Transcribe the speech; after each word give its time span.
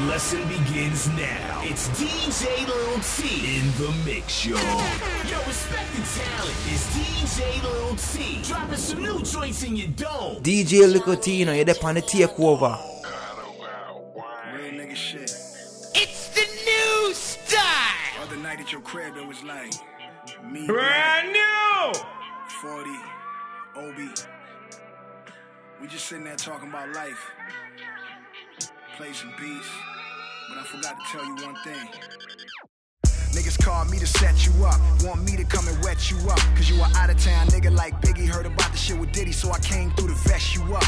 The 0.00 0.06
lesson 0.06 0.48
begins 0.48 1.08
now. 1.08 1.60
It's 1.62 1.88
DJ 1.90 2.66
Lil 2.66 3.00
T 3.00 3.58
in 3.58 3.66
the 3.76 3.92
mix 4.06 4.32
show. 4.32 4.56
Yo, 4.56 5.38
respect 5.46 5.92
the 5.92 6.00
talent. 6.18 6.56
It's 6.68 6.86
DJ 6.96 7.62
Lil 7.62 7.96
T. 7.96 8.40
Dropping 8.42 8.76
some 8.76 9.02
new 9.02 9.22
joints 9.22 9.62
in 9.62 9.76
your 9.76 9.88
dome. 9.88 10.42
DJ 10.42 10.90
Licotino, 10.90 11.54
you're 11.54 11.66
there 11.66 11.74
on 11.84 11.96
the 11.96 12.00
takeover. 12.02 12.80
Real 14.54 14.72
nigga 14.72 14.96
shit. 14.96 15.30
It's 15.94 16.28
the 16.30 16.46
new 16.64 17.12
style. 17.12 18.22
Other 18.22 18.36
night 18.36 18.60
at 18.60 18.72
your 18.72 18.80
crib, 18.80 19.18
it 19.18 19.26
was 19.26 19.42
like 19.42 19.74
me, 20.50 20.66
Brand 20.66 21.30
new. 21.30 22.00
40, 22.62 22.90
Obi. 23.76 24.08
We 25.82 25.88
just 25.88 26.06
sitting 26.06 26.24
there 26.24 26.36
talking 26.36 26.70
about 26.70 26.90
life. 26.94 27.30
Play 29.00 29.14
some 29.14 29.32
beats. 29.40 29.66
But 30.50 30.58
I 30.58 30.62
forgot 30.62 30.94
to 31.00 31.04
tell 31.10 31.24
you 31.24 31.34
one 31.46 31.56
thing. 31.64 31.88
Niggas 33.32 33.56
called 33.64 33.90
me 33.90 33.98
to 33.98 34.06
set 34.06 34.44
you 34.44 34.52
up. 34.62 34.78
Want 35.02 35.24
me 35.24 35.38
to 35.38 35.44
come 35.44 35.66
and 35.68 35.82
wet 35.82 36.10
you 36.10 36.18
up. 36.28 36.38
Cause 36.54 36.68
you 36.68 36.78
a 36.82 36.84
out 36.96 37.08
of 37.08 37.16
town 37.16 37.46
nigga 37.46 37.74
like 37.74 37.98
Biggie. 38.02 38.28
Heard 38.28 38.44
about 38.44 38.70
the 38.72 38.76
shit 38.76 38.98
with 38.98 39.10
Diddy, 39.10 39.32
so 39.32 39.52
I 39.52 39.58
came 39.60 39.90
through 39.92 40.08
to 40.08 40.14
vest 40.28 40.54
you 40.54 40.76
up. 40.76 40.84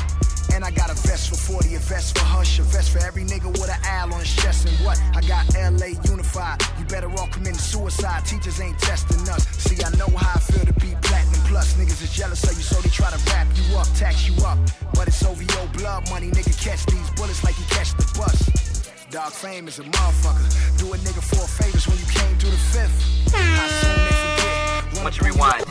And 0.53 0.65
I 0.65 0.71
got 0.71 0.91
a 0.91 0.95
vest 1.09 1.31
for 1.31 1.37
40, 1.37 1.75
a 1.75 1.79
vest 1.79 2.19
for 2.19 2.25
Hush, 2.25 2.59
a 2.59 2.63
vest 2.63 2.91
for 2.93 2.99
every 2.99 3.25
nigga 3.25 3.51
with 3.51 3.71
an 3.71 3.81
owl 3.85 4.13
on 4.13 4.21
his 4.21 4.35
chest. 4.37 4.69
And 4.69 4.77
what? 4.85 5.01
I 5.15 5.21
got 5.23 5.49
LA 5.57 5.99
unified. 6.05 6.61
You 6.79 6.85
better 6.85 7.11
off 7.13 7.31
committing 7.31 7.59
suicide. 7.59 8.25
Teachers 8.27 8.61
ain't 8.61 8.79
testing 8.79 9.27
us. 9.29 9.49
See, 9.57 9.83
I 9.83 9.91
know 9.97 10.09
how 10.15 10.37
I 10.37 10.41
feel 10.41 10.65
to 10.65 10.73
be 10.75 10.95
platinum 11.03 11.41
plus. 11.49 11.75
Niggas 11.75 12.03
is 12.03 12.13
jealous 12.13 12.45
of 12.45 12.57
you, 12.57 12.63
so 12.63 12.81
they 12.81 12.91
try 12.91 13.11
to 13.11 13.19
wrap 13.31 13.49
you 13.57 13.77
up, 13.77 13.87
tax 13.95 14.29
you 14.29 14.35
up. 14.45 14.59
But 14.95 15.09
it's 15.09 15.25
OVO 15.25 15.67
blood 15.79 16.09
money, 16.11 16.31
nigga. 16.31 16.53
Catch 16.63 16.87
these 16.87 17.11
bullets 17.17 17.43
like 17.45 17.59
you 17.59 17.65
catch 17.71 17.93
the 17.97 18.07
bus. 18.19 18.73
Dog 19.11 19.33
fame 19.33 19.69
is 19.69 19.79
a 19.79 19.83
motherfucker. 19.85 20.79
Do 20.79 20.93
a 20.93 20.97
nigga 20.99 21.23
four 21.23 21.47
favors 21.47 21.89
when 21.89 21.99
you 21.99 22.07
came 22.07 22.37
through 22.39 22.51
the 22.51 22.65
fifth. 22.73 23.33
How 23.35 23.69
soon 23.81 23.97
they 24.05 24.93
forget? 24.93 25.05
Once 25.05 25.17
you 25.19 25.27
rewind. 25.27 25.65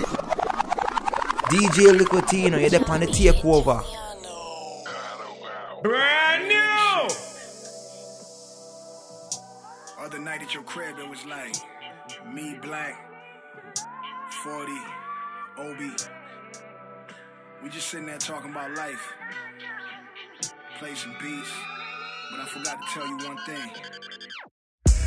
DJ 1.49 1.97
Licotino, 1.97 2.59
you're 2.59 2.69
there 2.69 2.89
on 2.89 2.99
the 2.99 3.07
takeover. 3.07 3.83
Brand 5.83 6.47
new. 6.47 7.07
Other 9.99 10.19
night 10.19 10.43
at 10.43 10.53
your 10.53 10.61
crib, 10.61 10.99
it 10.99 11.09
was 11.09 11.25
like 11.25 11.55
me, 12.31 12.55
Black, 12.61 12.95
40, 14.43 14.71
Obi. 15.57 15.91
We 17.63 17.69
just 17.69 17.87
sitting 17.87 18.05
there 18.05 18.19
talking 18.19 18.51
about 18.51 18.75
life. 18.75 19.11
Play 20.77 20.93
some 20.93 21.15
beats, 21.19 21.51
but 22.29 22.41
I 22.41 22.45
forgot 22.45 22.77
to 22.79 22.93
tell 22.93 23.07
you 23.07 23.17
one 23.27 23.37
thing. 23.47 24.10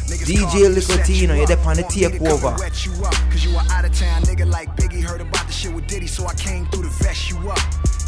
DJ 0.07 0.41
call 0.41 0.55
me 0.55 0.63
to 0.63 0.81
Licotino, 0.81 1.21
you 1.21 1.35
you're 1.35 1.53
up. 1.53 1.67
on 1.67 1.77
the 1.77 1.83
Want 1.83 1.95
me 1.95 2.01
to 2.03 2.11
takeover. 2.11 2.85
you 2.85 3.05
up, 3.05 3.15
Cause 3.31 3.45
you 3.45 3.57
a 3.57 3.63
out 3.71 3.85
of 3.85 3.93
town 3.95 4.23
nigga 4.23 4.47
like 4.51 4.75
Biggie. 4.77 5.03
Heard 5.03 5.21
about 5.21 5.47
the 5.47 5.53
shit 5.53 5.73
with 5.73 5.87
Diddy, 5.87 6.07
so 6.07 6.27
I 6.27 6.35
came 6.35 6.67
through 6.67 6.83
to 6.83 6.89
vest 7.03 7.31
you 7.31 7.39
up. 7.51 7.59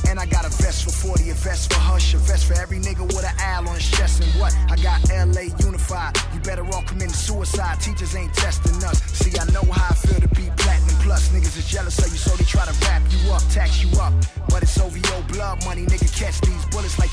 And 0.09 0.21
I 0.21 0.27
got 0.27 0.45
a 0.47 0.51
vest 0.63 0.85
for 0.85 0.91
40, 1.09 1.31
a 1.31 1.35
vest 1.35 1.73
for 1.73 1.81
Hush, 1.81 2.15
a 2.15 2.19
vest 2.19 2.47
for 2.47 2.55
every 2.55 2.79
nigga 2.79 3.03
with 3.03 3.25
an 3.25 3.35
owl 3.41 3.69
on 3.69 3.75
his 3.75 3.91
chest. 3.91 4.23
And 4.23 4.31
what? 4.41 4.55
I 4.71 4.77
got 4.77 5.03
LA 5.11 5.51
unified. 5.59 6.17
You 6.33 6.41
better 6.41 6.65
off 6.69 6.87
committing 6.87 7.13
suicide. 7.13 7.81
Teachers 7.81 8.15
ain't 8.15 8.33
testing 8.35 8.77
us. 8.85 9.03
See, 9.03 9.37
I 9.39 9.45
know 9.51 9.65
how 9.73 9.91
I 9.91 9.95
feel 9.95 10.21
to 10.21 10.29
be 10.29 10.49
platinum 10.57 10.95
plus. 11.03 11.29
Niggas 11.31 11.59
is 11.59 11.67
jealous 11.67 11.99
of 11.99 12.13
you, 12.13 12.19
so 12.19 12.37
they 12.37 12.45
try 12.45 12.65
to 12.67 12.75
wrap 12.87 13.03
you 13.11 13.33
up, 13.33 13.43
tax 13.51 13.83
you 13.83 13.91
up. 13.99 14.13
But 14.49 14.63
it's 14.63 14.79
OVO 14.79 15.23
blood 15.33 15.65
money, 15.65 15.87
nigga. 15.87 16.07
Catch 16.15 16.41
these 16.43 16.65
bullets 16.67 16.99
like 16.99 17.13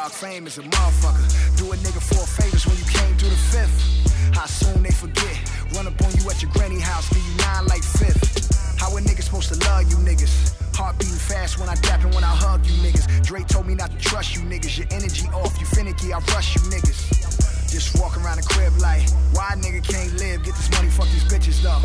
Dog 0.00 0.12
fame 0.12 0.46
is 0.46 0.56
a 0.56 0.62
motherfucker. 0.62 1.58
Do 1.58 1.72
a 1.72 1.76
nigga 1.76 2.00
four 2.00 2.24
favors 2.24 2.64
when 2.64 2.74
you 2.78 2.88
came 2.88 3.12
through 3.18 3.28
the 3.28 3.44
fifth. 3.52 4.32
How 4.34 4.46
soon 4.46 4.82
they 4.82 4.92
forget? 4.92 5.36
Run 5.76 5.86
up 5.86 6.00
on 6.00 6.10
you 6.16 6.24
at 6.30 6.40
your 6.40 6.50
granny 6.52 6.80
house, 6.80 7.06
give 7.12 7.20
you 7.20 7.36
nine 7.44 7.66
like 7.66 7.84
fifth. 7.84 8.80
How 8.80 8.96
a 8.96 9.00
nigga 9.02 9.20
supposed 9.20 9.52
to 9.52 9.60
love 9.68 9.90
you 9.92 9.96
niggas? 10.00 10.56
Heart 10.74 11.00
beating 11.00 11.20
fast 11.20 11.58
when 11.60 11.68
I 11.68 11.74
dap 11.84 12.02
and 12.02 12.14
when 12.14 12.24
I 12.24 12.32
hug 12.32 12.64
you 12.64 12.72
niggas. 12.80 13.26
Dre 13.26 13.44
told 13.44 13.66
me 13.66 13.74
not 13.74 13.90
to 13.90 13.98
trust 13.98 14.34
you 14.34 14.40
niggas. 14.48 14.78
Your 14.78 14.88
energy 14.90 15.28
off, 15.36 15.52
you 15.60 15.66
finicky, 15.66 16.14
I 16.14 16.18
rush 16.32 16.56
you 16.56 16.62
niggas. 16.72 17.68
Just 17.68 18.00
walk 18.00 18.16
around 18.16 18.38
the 18.38 18.46
crib 18.48 18.72
like, 18.80 19.04
why 19.36 19.52
nigga 19.60 19.84
can't 19.84 20.14
live? 20.16 20.42
Get 20.44 20.56
this 20.56 20.70
money, 20.70 20.88
fuck 20.88 21.12
these 21.12 21.28
bitches 21.28 21.60
though. 21.60 21.84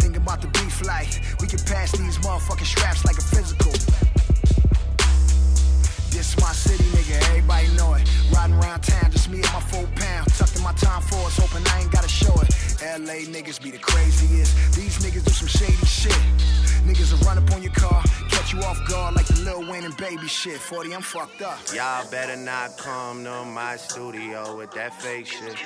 Think 0.00 0.16
about 0.16 0.40
the 0.40 0.48
beef 0.48 0.80
like, 0.86 1.12
we 1.42 1.46
can 1.46 1.60
pass 1.68 1.92
these 1.92 2.16
motherfucking 2.24 2.64
straps 2.64 3.04
like 3.04 3.18
a 3.18 3.26
physical. 3.36 3.72
This 6.20 6.38
my 6.38 6.52
city, 6.52 6.84
nigga, 6.92 7.16
everybody 7.30 7.68
know 7.78 7.94
it. 7.94 8.06
Riding 8.30 8.54
around 8.56 8.82
town, 8.82 9.10
just 9.10 9.30
me 9.30 9.38
and 9.40 9.52
my 9.54 9.60
four 9.72 9.86
pound. 9.96 10.28
Tucked 10.34 10.54
in 10.54 10.62
my 10.62 10.74
time 10.74 11.00
for 11.00 11.16
us, 11.24 11.38
hoping 11.38 11.66
I 11.68 11.80
ain't 11.80 11.90
gotta 11.90 12.10
show 12.10 12.34
it. 12.42 12.50
LA 12.84 13.24
niggas 13.24 13.58
be 13.58 13.70
the 13.70 13.78
craziest. 13.78 14.54
These 14.76 14.98
niggas 14.98 15.24
do 15.24 15.32
some 15.32 15.48
shady 15.48 15.86
shit. 15.86 16.12
Niggas 16.84 17.10
will 17.10 17.26
run 17.26 17.38
up 17.38 17.50
on 17.54 17.62
your 17.62 17.72
car, 17.72 18.02
catch 18.28 18.52
you 18.52 18.60
off 18.60 18.78
guard 18.86 19.14
like 19.14 19.28
the 19.28 19.40
Lil 19.40 19.62
Wayne 19.72 19.84
and 19.84 19.96
baby 19.96 20.28
shit. 20.28 20.60
40, 20.60 20.94
I'm 20.94 21.00
fucked 21.00 21.40
up. 21.40 21.58
Y'all 21.74 22.06
better 22.10 22.36
not 22.36 22.76
come 22.76 23.24
to 23.24 23.42
my 23.46 23.76
studio 23.76 24.58
with 24.58 24.72
that 24.72 25.00
fake 25.00 25.24
shit. 25.24 25.56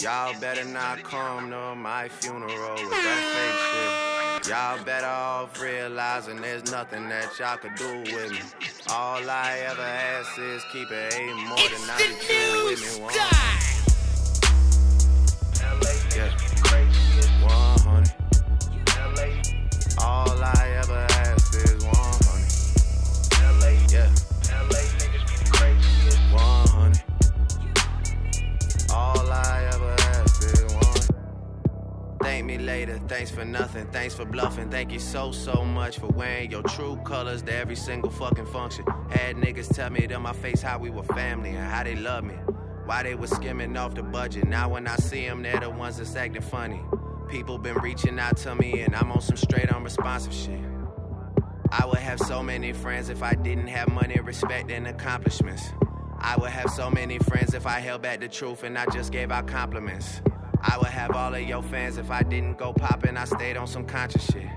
Y'all 0.00 0.32
better 0.40 0.64
not 0.64 1.02
come 1.02 1.50
to 1.50 1.74
my 1.74 2.08
funeral 2.08 2.48
with 2.48 2.90
that 2.90 3.20
fake 3.34 3.60
shit. 3.68 4.17
Y'all 4.46 4.82
better 4.84 5.06
off 5.06 5.60
realizing 5.60 6.40
there's 6.40 6.70
nothing 6.70 7.08
that 7.08 7.38
y'all 7.38 7.56
could 7.56 7.74
do 7.74 8.00
with 8.14 8.30
me. 8.30 8.38
All 8.88 9.28
I 9.28 9.58
ever 9.68 9.82
ask 9.82 10.38
is 10.38 10.62
keep 10.72 10.90
it 10.90 11.14
eight 11.14 11.34
more 11.34 11.56
than 11.56 11.66
It's 11.66 11.88
92 11.88 12.26
the 12.28 12.38
new 12.54 12.64
with 12.64 12.80
me. 12.80 13.02
One, 13.02 13.14
yeah. 13.14 13.58
100. 17.42 18.12
All 20.00 20.42
I 20.42 20.77
Thank 32.28 32.44
me 32.44 32.58
later, 32.58 32.98
thanks 33.08 33.30
for 33.30 33.42
nothing, 33.42 33.86
thanks 33.86 34.14
for 34.14 34.26
bluffing. 34.26 34.68
Thank 34.68 34.92
you 34.92 34.98
so, 34.98 35.32
so 35.32 35.64
much 35.64 35.98
for 35.98 36.08
wearing 36.08 36.50
your 36.50 36.62
true 36.62 37.00
colors 37.02 37.40
to 37.44 37.54
every 37.54 37.74
single 37.74 38.10
fucking 38.10 38.44
function. 38.44 38.84
Had 39.08 39.36
niggas 39.36 39.74
tell 39.74 39.88
me 39.88 40.06
to 40.06 40.20
my 40.20 40.34
face 40.34 40.60
how 40.60 40.78
we 40.78 40.90
were 40.90 41.04
family 41.04 41.48
and 41.48 41.66
how 41.66 41.84
they 41.84 41.96
love 41.96 42.24
me. 42.24 42.34
Why 42.84 43.02
they 43.02 43.14
was 43.14 43.30
skimming 43.30 43.74
off 43.78 43.94
the 43.94 44.02
budget. 44.02 44.46
Now 44.46 44.68
when 44.68 44.86
I 44.86 44.96
see 44.96 45.26
them, 45.26 45.42
they're 45.42 45.58
the 45.58 45.70
ones 45.70 45.96
that's 45.96 46.14
acting 46.16 46.42
funny. 46.42 46.82
People 47.30 47.56
been 47.56 47.76
reaching 47.76 48.18
out 48.18 48.36
to 48.38 48.54
me 48.54 48.82
and 48.82 48.94
I'm 48.94 49.10
on 49.10 49.22
some 49.22 49.38
straight 49.38 49.72
unresponsive 49.72 50.34
shit. 50.34 50.60
I 51.72 51.86
would 51.86 51.96
have 51.96 52.20
so 52.20 52.42
many 52.42 52.74
friends 52.74 53.08
if 53.08 53.22
I 53.22 53.36
didn't 53.36 53.68
have 53.68 53.88
money, 53.88 54.20
respect, 54.20 54.70
and 54.70 54.86
accomplishments. 54.86 55.70
I 56.18 56.36
would 56.36 56.50
have 56.50 56.68
so 56.72 56.90
many 56.90 57.20
friends 57.20 57.54
if 57.54 57.64
I 57.66 57.80
held 57.80 58.02
back 58.02 58.20
the 58.20 58.28
truth 58.28 58.64
and 58.64 58.76
I 58.76 58.84
just 58.92 59.12
gave 59.12 59.32
out 59.32 59.46
compliments. 59.46 60.20
I 60.62 60.76
would 60.78 60.88
have 60.88 61.12
all 61.12 61.34
of 61.34 61.42
your 61.42 61.62
fans 61.62 61.98
if 61.98 62.10
I 62.10 62.22
didn't 62.22 62.58
go 62.58 62.72
poppin', 62.72 63.16
I 63.16 63.24
stayed 63.24 63.56
on 63.56 63.66
some 63.66 63.86
conscious 63.86 64.24
shit. 64.26 64.48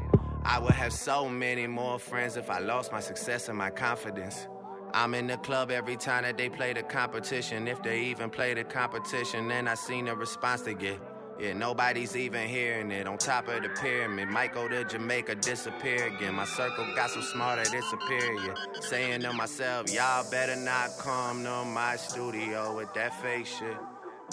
I 0.44 0.60
would 0.60 0.74
have 0.74 0.92
so 0.92 1.30
many 1.30 1.68
more 1.68 2.00
friends 2.00 2.38
if 2.38 2.50
I 2.50 2.60
lost 2.60 2.92
my 2.92 3.00
success 3.00 3.50
and 3.50 3.58
my 3.58 3.70
confidence. 3.70 4.48
I'm 4.94 5.14
in 5.14 5.28
the 5.28 5.38
club 5.38 5.72
every 5.72 5.96
time 5.96 6.24
that 6.24 6.38
they 6.38 6.50
play 6.50 6.74
the 6.74 6.84
competition. 6.84 7.68
If 7.68 7.82
they 7.84 8.02
even 8.02 8.30
play 8.30 8.54
the 8.54 8.64
competition, 8.64 9.48
then 9.48 9.68
I 9.68 9.76
seen 9.76 10.06
the 10.06 10.16
response 10.16 10.62
they 10.62 10.74
get. 10.74 11.00
Yeah, 11.40 11.54
nobody's 11.54 12.16
even 12.16 12.48
hearing 12.48 12.92
it. 12.92 13.08
On 13.08 13.18
top 13.18 13.48
of 13.48 13.64
the 13.64 13.70
pyramid, 13.70 14.28
might 14.30 14.54
go 14.54 14.68
to 14.68 14.84
Jamaica, 14.84 15.36
disappear 15.36 16.08
again. 16.08 16.36
My 16.36 16.46
circle 16.46 16.86
got 16.96 17.12
so 17.12 17.22
smart 17.22 17.64
that 17.64 17.74
it's 17.74 17.90
superior. 17.90 18.56
Saying 18.82 19.22
to 19.22 19.34
myself, 19.34 19.92
y'all 19.92 20.30
better 20.30 20.56
not 20.56 20.90
come 21.00 21.44
to 21.44 21.64
my 21.66 21.96
studio 21.96 22.76
with 22.76 22.94
that 22.96 23.20
fake 23.22 23.46
shit. 23.46 23.78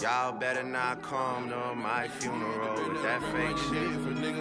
Y'all 0.01 0.31
better 0.33 0.63
not 0.63 1.03
come 1.03 1.49
to 1.49 1.75
my 1.75 2.07
funeral 2.07 2.89
with 2.89 3.03
that 3.03 3.21
fake 3.33 3.59
shit. 3.59 3.91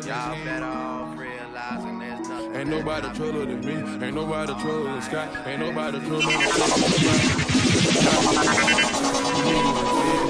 Y'all 0.06 0.36
better 0.46 0.66
off 0.66 1.18
realizing 1.18 1.98
there's 1.98 2.30
nothing. 2.30 2.56
Ain't 2.56 2.70
nobody 2.70 3.08
I'm- 3.08 3.16
than 3.16 3.60
me. 3.66 3.74
Ain't 4.06 4.14
nobody 4.16 4.54
troller 4.62 4.92
than 4.94 5.02
Scott. 5.02 5.48
Ain't 5.48 5.60
nobody 5.60 6.00
troller 6.06 6.22
than 6.22 6.32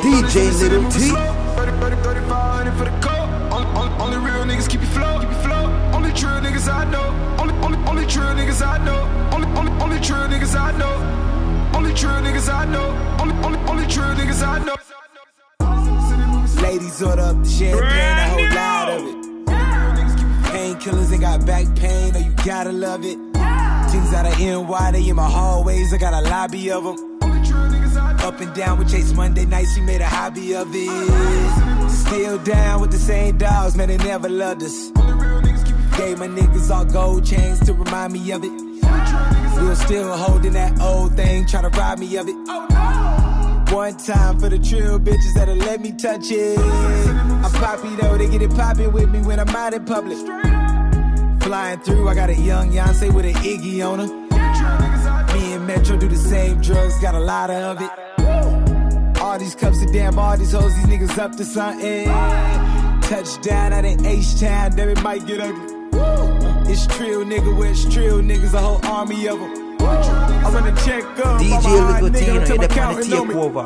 DJ 0.01 0.50
Little 0.62 0.89
T. 0.91 1.09
30, 1.09 1.71
30, 1.79 1.95
3500 2.03 2.71
for 2.77 2.85
the 2.85 2.91
coat. 3.01 3.27
Only, 3.51 3.68
only, 3.77 3.91
only 4.01 4.18
real 4.18 4.45
niggas 4.45 4.69
keep 4.69 4.79
you 4.79 4.88
flow, 4.88 5.19
keep 5.19 5.29
you 5.29 5.35
flow. 5.39 5.65
Only 5.94 6.13
true 6.13 6.29
niggas 6.39 6.71
I 6.71 6.85
know. 6.89 7.13
Only, 7.38 7.53
only, 7.65 7.77
only 7.89 8.06
true 8.06 8.24
niggas 8.24 8.65
I 8.65 8.77
know. 8.85 9.03
Only, 9.33 9.47
only, 9.59 9.71
only 9.83 10.00
true 10.00 10.15
niggas 10.31 10.56
I 10.56 10.71
know. 10.77 10.95
Only 11.75 11.94
true 11.94 12.09
niggas 12.09 12.47
I 12.51 12.63
know. 12.65 12.95
Only, 13.19 13.35
only, 13.45 13.59
only 13.69 13.85
true 13.88 14.03
niggas 14.15 14.41
I 14.41 14.63
know. 14.63 14.75
Ladies 16.62 17.01
order 17.01 17.21
up 17.21 17.44
the 17.44 17.50
champagne, 17.50 18.18
a 18.18 18.30
whole 18.30 18.50
lot 18.56 18.89
of 18.89 19.01
it. 19.07 19.18
Painkillers 20.51 21.12
ain't 21.12 21.21
got 21.21 21.45
back 21.45 21.75
pain, 21.75 22.13
oh 22.15 22.19
you 22.19 22.33
gotta 22.45 22.71
love 22.71 23.04
it. 23.06 23.18
Things 23.92 24.13
out 24.13 24.25
of 24.25 24.39
NY, 24.39 24.92
they 24.92 25.07
in 25.07 25.15
my 25.15 25.30
hallways, 25.30 25.94
I 25.94 25.98
got 25.98 26.13
a 26.13 26.21
lobby 26.21 26.71
of 26.71 26.83
them. 26.83 27.18
Up 28.19 28.42
and 28.42 28.54
down 28.54 28.80
with 28.80 28.89
Chase 28.89 29.13
Monday 29.13 29.45
nights, 29.45 29.75
he 29.75 29.81
made 29.81 30.01
a 30.01 30.07
hobby 30.07 30.54
of 30.56 30.68
it. 30.74 31.89
Still 31.89 32.38
down 32.39 32.81
with 32.81 32.92
the 32.92 32.98
same 32.98 33.38
dogs, 33.38 33.75
man, 33.77 33.88
they 33.88 33.98
never 33.98 34.27
loved 34.27 34.63
us. 34.63 34.92
Gave 35.98 36.19
my 36.19 36.27
niggas 36.27 36.69
all 36.69 36.86
gold 36.86 37.25
chains 37.25 37.60
to 37.62 37.74
remind 37.74 38.13
me 38.13 38.31
of 38.31 38.44
it. 38.44 38.51
We're 39.62 39.75
still 39.75 40.15
holding 40.15 40.53
that 40.53 40.80
old 40.81 41.15
thing, 41.15 41.45
trying 41.48 41.69
to 41.71 41.80
rob 41.80 42.00
me 42.00 42.15
of 42.18 42.27
it. 42.27 42.36
One 43.72 43.98
time 43.98 44.40
for 44.40 44.50
the 44.50 44.60
trill 44.60 45.00
bitches 45.00 45.34
that'll 45.36 45.56
let 45.56 45.81
me 45.81 45.92
touch 45.92 46.31
it. 46.31 46.58
I'm 46.58 47.52
poppy 47.52 47.96
though, 47.96 48.18
they 48.18 48.28
get 48.30 48.42
it 48.42 48.52
poppin' 48.52 48.92
with 48.92 49.10
me 49.10 49.19
when 49.19 49.40
I'm 49.40 49.50
out 49.50 49.74
in 49.74 49.86
public. 49.86 50.18
Flying 51.44 51.80
through, 51.81 52.08
I 52.10 52.16
got 52.16 52.30
a 52.30 52.36
young 52.36 52.72
Yonsei 52.72 53.14
with 53.14 53.25
an 53.25 53.34
Iggy 53.36 53.86
on 53.86 54.00
her. 54.00 54.08
Me 55.38 55.54
and 55.54 55.68
Metro 55.68 55.98
do 55.98 56.08
the 56.08 56.16
same 56.16 56.62
drugs, 56.62 57.00
got 57.00 57.14
a 57.14 57.19
lot 57.19 57.50
of 57.50 57.81
it. 57.81 59.18
All 59.22 59.38
these 59.38 59.56
cups 59.56 59.81
of 59.84 59.92
damn, 59.94 60.18
all 60.18 60.38
these 60.38 60.54
hoes, 60.54 60.74
these 60.75 60.86
niggas 60.86 61.18
up 61.18 61.36
to 61.36 61.46
something. 61.46 62.06
Touchdown 63.02 63.74
out 63.74 63.86
in 63.86 64.06
H-Town, 64.06 64.75
then 64.75 64.90
it 64.90 65.02
might 65.04 65.25
get 65.28 65.40
ugly. 65.42 65.75
It's 66.72 66.88
trill 66.88 67.24
nigga, 67.25 67.70
it's 67.70 67.84
trill 67.94 68.22
niggas, 68.22 68.54
a 68.54 68.60
whole 68.60 68.86
army 68.86 69.28
of 69.28 69.40
them. 69.40 69.67
I 69.88 70.50
wanna 70.54 70.75
check 70.84 71.04
up. 71.25 71.42
DJ 71.42 71.63
nigga, 71.63 72.48
you're 72.48 72.57
the 72.57 72.81
on 72.81 72.98
me. 72.98 73.04
takeover. 73.04 73.63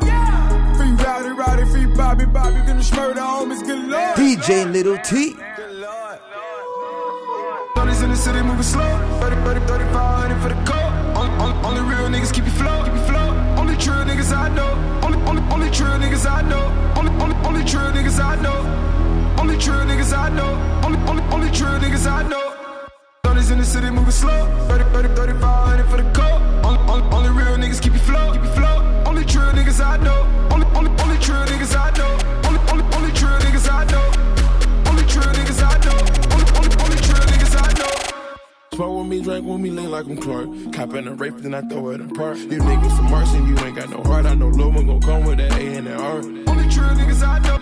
Free 0.76 0.92
Rowdy, 1.04 1.28
Rowdy, 1.30 1.64
free 1.70 1.86
Bobby, 1.86 2.24
Bobby, 2.26 2.58
gonna 2.66 2.80
smurder 2.80 3.16
homies, 3.16 3.64
good 3.66 3.88
lord. 3.88 4.16
DJ 4.16 4.70
Little 4.72 4.98
T. 4.98 5.36
Thirties 7.74 8.02
in 8.02 8.10
the 8.10 8.16
city 8.16 8.42
moving 8.42 8.62
slow. 8.62 9.18
30, 9.20 9.36
30, 9.44 9.66
3500 9.66 10.42
for 10.42 10.48
the 10.48 10.54
coat. 10.70 10.92
Only, 11.16 11.32
only, 11.42 11.56
only 11.66 11.82
real 11.94 12.08
niggas 12.08 12.32
keep 12.32 12.44
you 12.44 12.50
flow, 12.52 12.84
keep 12.84 12.94
you 12.94 13.04
flow. 13.04 13.28
Only 13.58 13.76
true 13.76 14.02
niggas 14.04 14.32
I 14.32 14.48
know. 14.54 14.70
Only, 15.04 15.18
only, 15.28 15.42
only 15.52 15.70
true 15.70 15.86
niggas 15.86 16.26
I 16.30 16.42
know. 16.42 16.64
Only, 16.96 17.12
only, 17.22 17.36
only 17.46 17.64
true 17.64 17.90
niggas 17.96 18.20
I 18.20 18.36
know. 18.40 18.58
Only 19.40 19.58
true 19.58 19.74
niggas 19.74 20.16
I 20.16 20.28
know. 20.28 20.52
Only, 20.84 20.98
only, 21.10 21.22
only 21.34 21.50
true 21.50 21.78
niggas 21.78 22.06
I 22.06 22.28
know. 22.28 22.41
In 23.52 23.58
the 23.58 23.66
city 23.66 23.90
moving 23.90 24.10
slow. 24.10 24.48
30, 24.68 24.84
30, 24.96 25.08
3500 25.14 25.84
for 25.90 25.98
the 25.98 26.10
coat. 26.12 26.40
Only, 26.64 26.80
only, 26.90 27.04
only 27.14 27.28
real 27.28 27.54
niggas 27.58 27.82
keep 27.82 27.92
you 27.92 27.98
flow, 27.98 28.32
keep 28.32 28.40
you 28.40 28.48
flow. 28.52 28.80
Only 29.04 29.26
true 29.26 29.42
niggas 29.52 29.78
I 29.78 29.98
know. 29.98 30.24
Only, 30.50 30.66
only, 30.68 30.90
only 31.02 31.18
true 31.18 31.36
niggas 31.44 31.76
I 31.76 31.90
know. 31.98 32.16
Only, 32.48 32.60
only, 32.72 32.96
only 32.96 33.12
true 33.12 33.28
niggas 33.44 33.68
I 33.68 33.84
know. 33.92 34.08
Only 34.88 35.04
true 35.04 35.20
niggas 35.36 35.60
I 35.60 35.76
know. 35.84 36.00
Only, 36.32 36.48
only, 36.56 36.72
only 36.80 36.96
true 37.04 37.24
niggas 37.28 37.54
I 37.60 37.68
know. 37.76 37.92
Smoke 38.72 38.98
with 39.00 39.06
me, 39.08 39.20
drink 39.20 39.46
with 39.46 39.60
me, 39.60 39.68
lean 39.68 39.90
like 39.90 40.06
I'm 40.06 40.16
Clark. 40.16 40.48
Cop 40.72 40.94
in 40.94 41.06
a 41.06 41.12
rape, 41.12 41.36
then 41.36 41.52
I 41.52 41.60
throw 41.60 41.90
it 41.90 42.00
in 42.00 42.08
park. 42.08 42.38
You 42.38 42.56
niggas 42.56 42.96
some 42.96 43.10
marks 43.10 43.34
and 43.34 43.46
you 43.46 43.58
ain't 43.66 43.76
got 43.76 43.90
no 43.90 44.02
heart. 44.02 44.24
I 44.24 44.32
know 44.32 44.48
Lil' 44.48 44.72
one 44.72 44.86
gon' 44.86 45.02
come 45.02 45.26
with 45.26 45.36
that 45.36 45.52
A 45.52 45.76
and 45.76 45.88
that 45.88 46.00
R. 46.00 46.16
Only 46.16 46.70
true 46.72 46.88
niggas 46.96 47.22
I 47.22 47.38
know. 47.40 47.58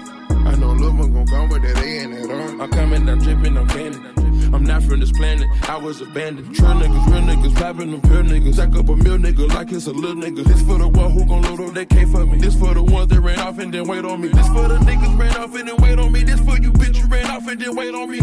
I 0.49 0.55
know 0.55 0.71
Lil' 0.71 0.95
one 0.95 1.13
gon' 1.13 1.27
come 1.27 1.49
with 1.49 1.63
that 1.63 1.83
A 1.83 1.99
and 1.99 2.15
that 2.15 2.31
R. 2.31 2.63
I'm 2.63 2.71
coming, 2.71 3.09
I'm 3.09 3.19
dripping, 3.19 3.59
I'm 3.59 3.67
candy. 3.67 4.20
I'm 4.53 4.65
not 4.65 4.83
from 4.83 5.01
this 5.01 5.13
planet, 5.13 5.49
I 5.69 5.77
was 5.77 6.01
abandoned. 6.01 6.55
True 6.55 6.67
niggas, 6.67 7.07
real 7.07 7.23
niggas, 7.23 7.55
popping 7.55 7.93
them 7.93 8.01
pure 8.01 8.23
niggas. 8.23 8.55
Stack 8.55 8.75
up 8.75 8.89
a 8.89 8.97
mill 8.97 9.19
nigga 9.19 9.49
like 9.55 9.71
it's 9.73 9.87
a 9.87 9.93
little 9.93 10.21
nigga. 10.21 10.45
This 10.45 10.63
for 10.63 10.79
the 10.79 10.89
one 10.89 11.13
who 11.13 11.25
gon' 11.25 11.43
load 11.43 11.61
up 11.61 11.75
that 11.75 11.89
K 11.89 12.05
for 12.07 12.27
me. 12.27 12.39
This 12.39 12.57
for 12.57 12.75
the 12.75 12.83
ones 12.83 13.09
that 13.09 13.21
ran 13.21 13.39
off 13.39 13.59
and 13.59 13.73
then 13.73 13.87
wait 13.87 14.05
on 14.05 14.21
me. 14.21 14.29
This 14.29 14.47
for 14.49 14.69
the 14.69 14.79
niggas 14.79 15.19
ran 15.19 15.37
off 15.37 15.55
and 15.55 15.69
then 15.69 15.77
wait 15.77 15.99
on 15.99 16.13
me. 16.13 16.25
This 16.25 16.41
for 16.41 16.59
you 16.59 16.73
bitches 16.73 17.11
ran 17.11 17.27
off 17.31 17.47
and 17.47 17.61
then 17.61 17.77
wait 17.77 17.95
on 17.95 18.11
me. 18.11 18.19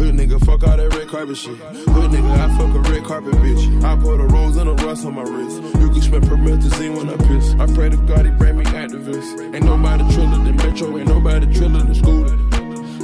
Hood 0.00 0.14
nigga, 0.14 0.40
fuck 0.46 0.62
all 0.62 0.76
that 0.76 0.94
red 0.94 1.08
carpet 1.08 1.36
shit. 1.36 1.58
Hood 1.58 2.10
nigga, 2.12 2.30
I 2.30 2.56
fuck 2.56 2.74
a 2.74 2.90
red 2.90 3.04
carpet 3.04 3.34
bitch. 3.34 3.84
I 3.84 3.96
put 3.96 4.20
a 4.20 4.26
rose 4.26 4.56
and 4.56 4.70
a 4.70 4.74
rust 4.84 5.04
on 5.04 5.14
my 5.14 5.22
wrist. 5.22 5.60
You 5.78 5.90
can 5.90 6.00
smell 6.00 6.20
promethazine 6.20 6.96
when 6.96 7.10
I 7.10 7.16
piss. 7.16 7.54
I 7.54 7.66
pray 7.74 7.90
to 7.90 7.96
God 7.96 8.24
he 8.24 8.30
bring 8.32 8.56
me 8.56 8.64
activists. 8.64 9.54
Ain't 9.54 9.64
nobody 9.64 10.04
triller 10.14 10.42
than 10.42 10.56
Metro, 10.56 10.96
ain't 10.96 11.08
nobody 11.08 11.52
triller 11.52 11.82
than 11.82 11.94
Scooter. 11.94 12.49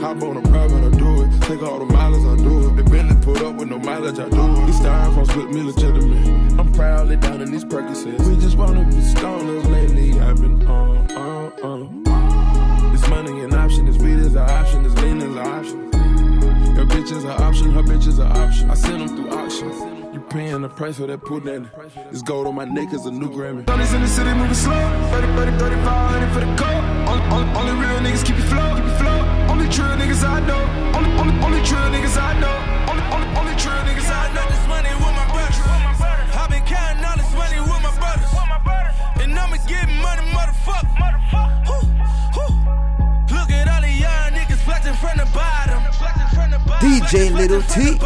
Hop 0.01 0.23
on 0.23 0.37
a 0.37 0.43
private, 0.43 0.85
I 0.85 0.99
do 0.99 1.23
it. 1.23 1.43
Take 1.43 1.63
all 1.63 1.79
the 1.79 1.87
mileage, 1.87 2.25
I 2.25 2.43
do 2.43 2.69
it. 2.69 2.77
The 2.77 2.85
Bentley 2.85 3.17
put 3.23 3.43
up 3.43 3.57
with 3.57 3.69
no 3.69 3.79
mileage, 3.79 4.19
I 4.19 4.29
do 4.29 4.43
it. 4.43 4.67
These 4.67 4.81
styrofoams 4.81 5.37
with 5.37 5.55
me 5.55 5.63
legitimate. 5.63 6.61
I'm 6.61 6.71
proudly 6.73 7.17
down 7.17 7.41
in 7.41 7.51
these 7.51 7.65
Percocets. 7.65 8.27
We 8.29 8.37
just 8.39 8.57
wanna 8.57 8.85
be 8.85 8.97
stoners 8.97 9.71
lately. 9.71 10.21
I've 10.21 10.37
been 10.37 10.67
on, 10.67 11.11
on, 11.13 11.53
on. 11.63 12.93
This 12.93 13.09
money 13.09 13.41
an 13.41 13.55
option, 13.55 13.87
this 13.87 13.97
weed 13.97 14.19
is 14.19 14.35
an 14.35 14.51
option, 14.51 14.83
this 14.83 14.95
lean 15.03 15.19
is 15.19 15.25
an 15.25 15.39
option. 15.39 15.83
Your 16.77 16.85
bitch 16.85 17.11
is 17.11 17.25
an 17.25 17.31
option, 17.31 17.73
her 17.73 17.83
bitch 17.83 18.07
is 18.07 18.19
an 18.19 18.31
option. 18.33 18.71
I 18.71 18.75
send 18.75 19.01
them 19.01 19.09
through 19.09 19.31
auction. 19.31 20.13
You 20.13 20.21
paying 20.29 20.61
the 20.61 20.69
price 20.69 20.99
for 20.99 21.07
that 21.07 21.21
nanny. 21.45 21.69
This 22.11 22.23
gold 22.23 22.47
on 22.47 22.55
my 22.55 22.65
neck 22.65 22.93
is 22.93 23.07
a 23.07 23.11
new 23.11 23.29
Grammy. 23.29 23.67
Thirties 23.67 23.95
in 23.95 24.03
the 24.03 24.09
city 24.09 24.33
moving 24.35 24.55
slow. 24.55 24.73
30, 25.11 25.27
30, 25.27 25.59
3500 25.59 26.33
for 26.33 26.41
the 26.41 26.47
coat. 26.57 26.85
Only, 27.09 27.25
only, 27.35 27.59
only 27.59 27.87
real 27.87 27.99
niggas 28.01 28.25
keep 28.25 28.37
flow, 28.37 28.75
keep 28.77 28.85
you 28.85 28.91
flow. 28.99 29.36
Only 29.57 29.71
true 29.71 29.87
niggas 29.97 30.23
I 30.23 30.41
know. 30.41 30.61
Only, 30.93 31.11
only, 31.17 31.35
only 31.43 31.63
true 31.65 31.79
niggas 31.89 32.21
I 32.21 32.39
know. 32.41 32.93
Only, 32.93 33.03
only, 33.09 33.27
only 33.41 33.57
true 33.57 33.73
niggas 33.89 34.05
I 34.05 34.29
know. 34.37 34.45
this 34.53 34.69
money 34.69 34.93
with 35.01 35.17
my 35.17 35.25
brothers. 35.33 35.57
I've 36.37 36.51
been 36.51 36.63
counting 36.69 37.03
all 37.03 37.17
this 37.17 37.33
money 37.33 37.61
with 37.65 37.81
my 37.81 37.93
brothers. 37.97 38.29
And 39.23 39.33
I'ma 39.33 39.57
get 39.67 39.89
money, 40.05 40.29
motherfucker. 40.37 40.93
Look 43.33 43.51
at 43.51 43.67
all 43.67 43.81
the 43.81 43.93
young 43.97 44.37
niggas 44.37 44.61
flexing 44.61 44.93
from 45.01 45.17
the 45.17 45.29
bottom. 45.33 45.81
DJ 46.85 47.33
Little 47.33 47.63
T. 47.63 47.97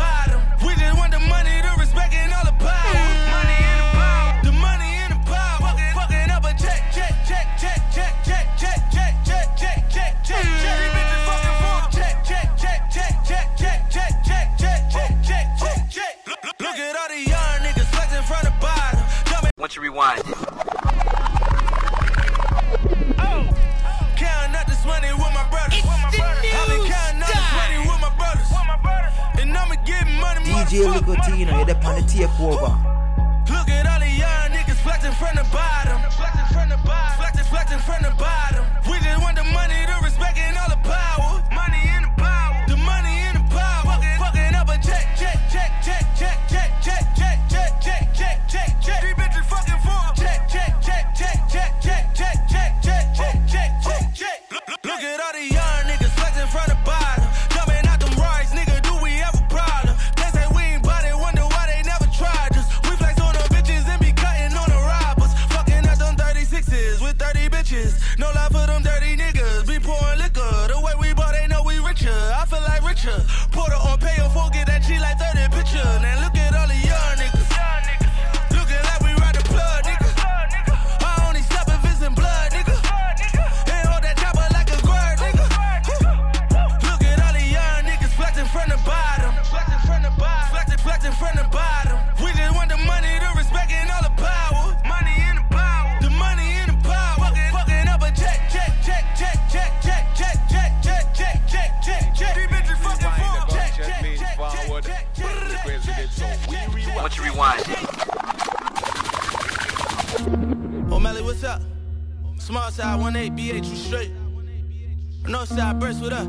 North 115.28 115.48
side, 115.48 115.78
burst 115.78 116.02
with 116.02 116.12
up. 116.12 116.28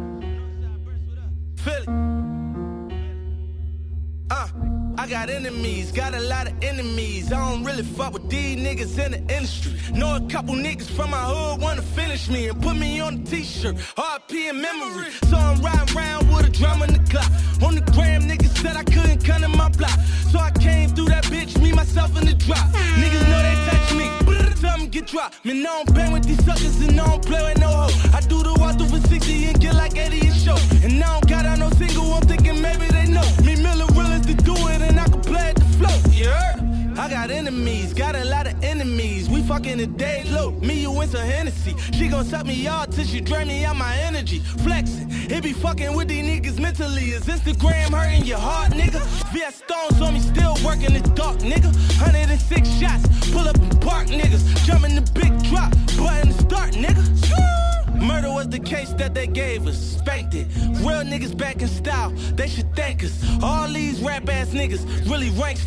Philly. 1.57 1.85
Uh, 4.29 4.47
I 4.97 5.07
got 5.07 5.29
enemies, 5.29 5.91
got 5.91 6.13
a 6.13 6.19
lot 6.19 6.47
of 6.47 6.53
enemies. 6.63 7.31
I 7.31 7.49
don't 7.49 7.63
really 7.63 7.83
fuck 7.83 8.13
with 8.13 8.29
these 8.29 8.57
niggas 8.57 8.97
in 9.03 9.11
the 9.11 9.33
industry. 9.33 9.73
Know 9.93 10.15
a 10.15 10.21
couple 10.29 10.55
niggas 10.55 10.89
from 10.89 11.11
my 11.11 11.17
hood 11.19 11.61
wanna 11.61 11.81
finish 11.81 12.29
me 12.29 12.47
and 12.47 12.61
put 12.61 12.75
me 12.75 12.99
on 12.99 13.15
a 13.15 13.23
t-shirt. 13.23 13.75
RP 13.97 14.49
in 14.49 14.61
memory. 14.61 15.11
So 15.29 15.37
I'm 15.37 15.61
riding 15.61 15.95
around 15.95 16.33
with 16.33 16.47
a 16.47 16.49
drum 16.49 16.83
in 16.83 16.93
the 16.93 16.99
clock. 17.09 17.31
On 17.63 17.75
the 17.75 17.81
gram, 17.91 18.23
niggas 18.23 18.57
said 18.57 18.75
I 18.75 18.83
couldn't 18.83 19.23
come 19.23 19.43
in 19.43 19.51
my 19.51 19.69
block. 19.69 19.99
So 20.31 20.39
I 20.39 20.51
came 20.51 20.89
through 20.89 21.09
that 21.09 21.23
bitch, 21.25 21.61
me, 21.61 21.71
myself, 21.73 22.17
in 22.19 22.27
the 22.27 22.33
drop. 22.33 22.67
Niggas 23.01 23.29
know 23.29 23.41
they 23.41 23.55
them 23.71 23.80
get 24.91 25.07
dropped. 25.07 25.43
Man, 25.45 25.65
I 25.65 25.83
don't 25.83 25.95
bang 25.95 26.11
with 26.11 26.25
these 26.25 26.43
suckers 26.45 26.79
and 26.81 26.99
I 26.99 27.05
don't 27.07 27.25
play 27.25 27.41
with 27.41 27.59
no 27.59 27.67
hoe. 27.67 28.17
I 28.17 28.19
do 28.21 28.43
the 28.43 28.53
walk 28.59 28.77
through 28.77 28.89
for 28.89 29.07
60 29.07 29.45
and 29.45 29.59
get 29.59 29.73
like 29.75 29.97
80 29.97 30.27
a 30.27 30.33
show. 30.33 30.57
And 30.83 31.01
I 31.01 31.13
don't 31.13 31.27
got 31.27 31.45
out 31.45 31.59
no 31.59 31.69
single, 31.71 32.13
I'm 32.13 32.21
thinking 32.23 32.61
maybe 32.61 32.85
they 32.87 33.07
know. 33.07 33.25
Me, 33.43 33.55
Miller 33.55 33.87
willing 33.95 34.21
to 34.21 34.33
do 34.33 34.53
it 34.67 34.81
and 34.81 34.99
I 34.99 35.05
can 35.07 35.21
play 35.21 35.49
at 35.49 35.55
the 35.55 35.65
flow. 35.79 35.97
Yeah. 36.11 36.57
I 36.97 37.09
got 37.09 37.31
enemies, 37.31 37.93
got 37.93 38.15
a 38.15 38.25
lot 38.25 38.47
of 38.47 38.61
enemies. 38.63 39.20
Fucking 39.51 39.95
day 39.97 40.23
low, 40.31 40.51
me, 40.61 40.75
you, 40.75 40.93
some 41.07 41.27
Hennessy. 41.27 41.75
She 41.91 42.07
gon' 42.07 42.23
suck 42.23 42.45
me 42.45 42.67
out 42.67 42.89
till 42.89 43.03
she 43.03 43.19
drain 43.19 43.49
me 43.49 43.65
out 43.65 43.75
my 43.75 43.97
energy. 43.97 44.39
Flexing, 44.39 45.07
it 45.09 45.43
be 45.43 45.51
fucking 45.51 45.93
with 45.93 46.07
these 46.07 46.23
niggas 46.23 46.57
mentally. 46.57 47.11
Is 47.11 47.23
Instagram 47.23 47.89
hurting 47.89 48.23
your 48.23 48.37
heart, 48.37 48.71
nigga? 48.71 49.01
VS 49.33 49.55
Stones 49.55 50.01
on 50.01 50.13
me, 50.13 50.21
still 50.21 50.55
working 50.63 50.93
the 50.93 51.01
dark, 51.15 51.39
nigga. 51.39 51.69
106 51.99 52.69
shots, 52.79 53.29
pull 53.31 53.45
up 53.45 53.57
and 53.57 53.81
park, 53.81 54.07
niggas. 54.07 54.65
Jump 54.65 54.85
in 54.85 54.95
the 54.95 55.01
big 55.11 55.37
drop, 55.43 55.71
button 55.97 56.29
to 56.29 56.33
start, 56.33 56.71
nigga. 56.71 57.80
Murder 57.99 58.29
was 58.29 58.49
the 58.49 58.59
case 58.59 58.93
that 58.93 59.13
they 59.13 59.27
gave 59.27 59.67
us, 59.67 59.77
spanked 59.77 60.33
it. 60.33 60.47
Real 60.79 61.03
niggas 61.03 61.35
back 61.37 61.61
in 61.61 61.67
style, 61.67 62.11
they 62.35 62.47
should 62.47 62.73
thank 62.75 63.03
us. 63.03 63.13
All 63.43 63.67
these 63.67 64.01
rap 64.01 64.27
ass 64.29 64.49
niggas 64.49 64.83
really 65.09 65.29
ranks. 65.31 65.63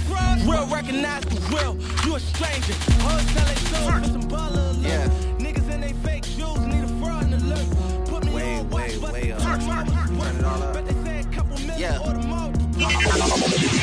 Real 0.47 0.67
recognize 0.67 1.25
the 1.25 1.41
real, 1.55 1.77
you 2.05 2.17
a 2.17 2.21
stranger. 2.21 2.73
Hotel 3.03 3.47
they 3.47 3.55
sold 3.55 3.93
for 3.93 4.05
some 4.13 4.23
baller 4.31 4.71
alert. 4.71 4.87
Yeah. 4.89 5.09
Niggas 5.39 5.71
in 5.73 5.81
they 5.81 5.93
fake 6.05 6.25
shoes 6.25 6.59
need 6.61 6.85
a 6.85 6.89
fraud 7.01 7.33
alert. 7.33 8.07
Put 8.09 8.25
me 8.25 8.33
Way, 8.35 8.59
on 8.59 8.71
way, 8.71 8.99
but 9.01 9.13
way 9.13 9.33
up. 9.33 9.41
turn 9.41 9.67
my 9.67 9.85
Turn 9.85 10.37
it 10.37 10.45
all 10.45 10.63
up. 10.63 10.75
Bet 10.75 10.87
they 10.87 11.05
say 11.05 11.21
a 11.21 11.25
couple 11.25 11.57
million 11.59 11.79
Yeah. 11.79 11.99
or 11.99 12.13
the 12.15 12.27
more. 12.27 13.71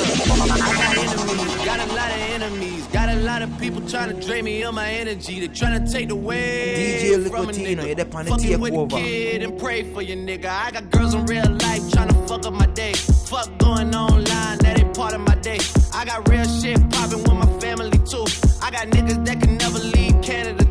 I 0.00 1.62
got 1.64 1.80
a 1.80 1.92
lot 1.92 2.10
of 2.10 2.18
enemies, 2.30 2.86
got 2.88 3.08
a 3.08 3.16
lot 3.16 3.42
of 3.42 3.58
people 3.58 3.80
trying 3.88 4.14
to 4.14 4.26
drain 4.26 4.44
me 4.44 4.62
of 4.62 4.74
my 4.74 4.88
energy. 4.90 5.40
They 5.40 5.48
trying 5.48 5.84
to 5.84 5.90
take 5.92 6.10
away 6.10 7.02
DJ 7.10 7.28
from 7.28 7.48
a 7.48 7.52
Licotino, 7.52 7.82
nigga. 7.82 7.96
the 7.96 8.04
pan- 8.06 8.26
Fucking 8.26 8.60
with 8.60 8.72
the 8.72 8.78
takeover. 8.78 8.90
kid 8.90 9.42
and 9.42 9.58
pray 9.58 9.82
for 9.92 10.02
your 10.02 10.16
nigga. 10.16 10.46
I 10.46 10.70
got 10.70 10.90
girls 10.90 11.14
in 11.14 11.26
real 11.26 11.48
life 11.50 11.90
trying 11.90 12.08
to 12.08 12.14
fuck 12.28 12.46
up 12.46 12.52
my 12.52 12.66
day. 12.66 12.92
Fuck 12.94 13.48
going 13.58 13.94
online, 13.94 14.58
that 14.58 14.78
ain't 14.78 14.96
part 14.96 15.14
of 15.14 15.20
my 15.20 15.34
day. 15.36 15.58
I 15.92 16.04
got 16.04 16.28
real 16.28 16.44
shit 16.44 16.78
popping 16.90 17.22
with 17.24 17.32
my 17.34 17.58
family 17.58 17.98
too. 18.10 18.24
I 18.62 18.70
got 18.70 18.86
niggas 18.88 19.24
that 19.26 19.40
can 19.40 19.56
never 19.56 19.78
leave 19.80 20.22
Canada. 20.22 20.64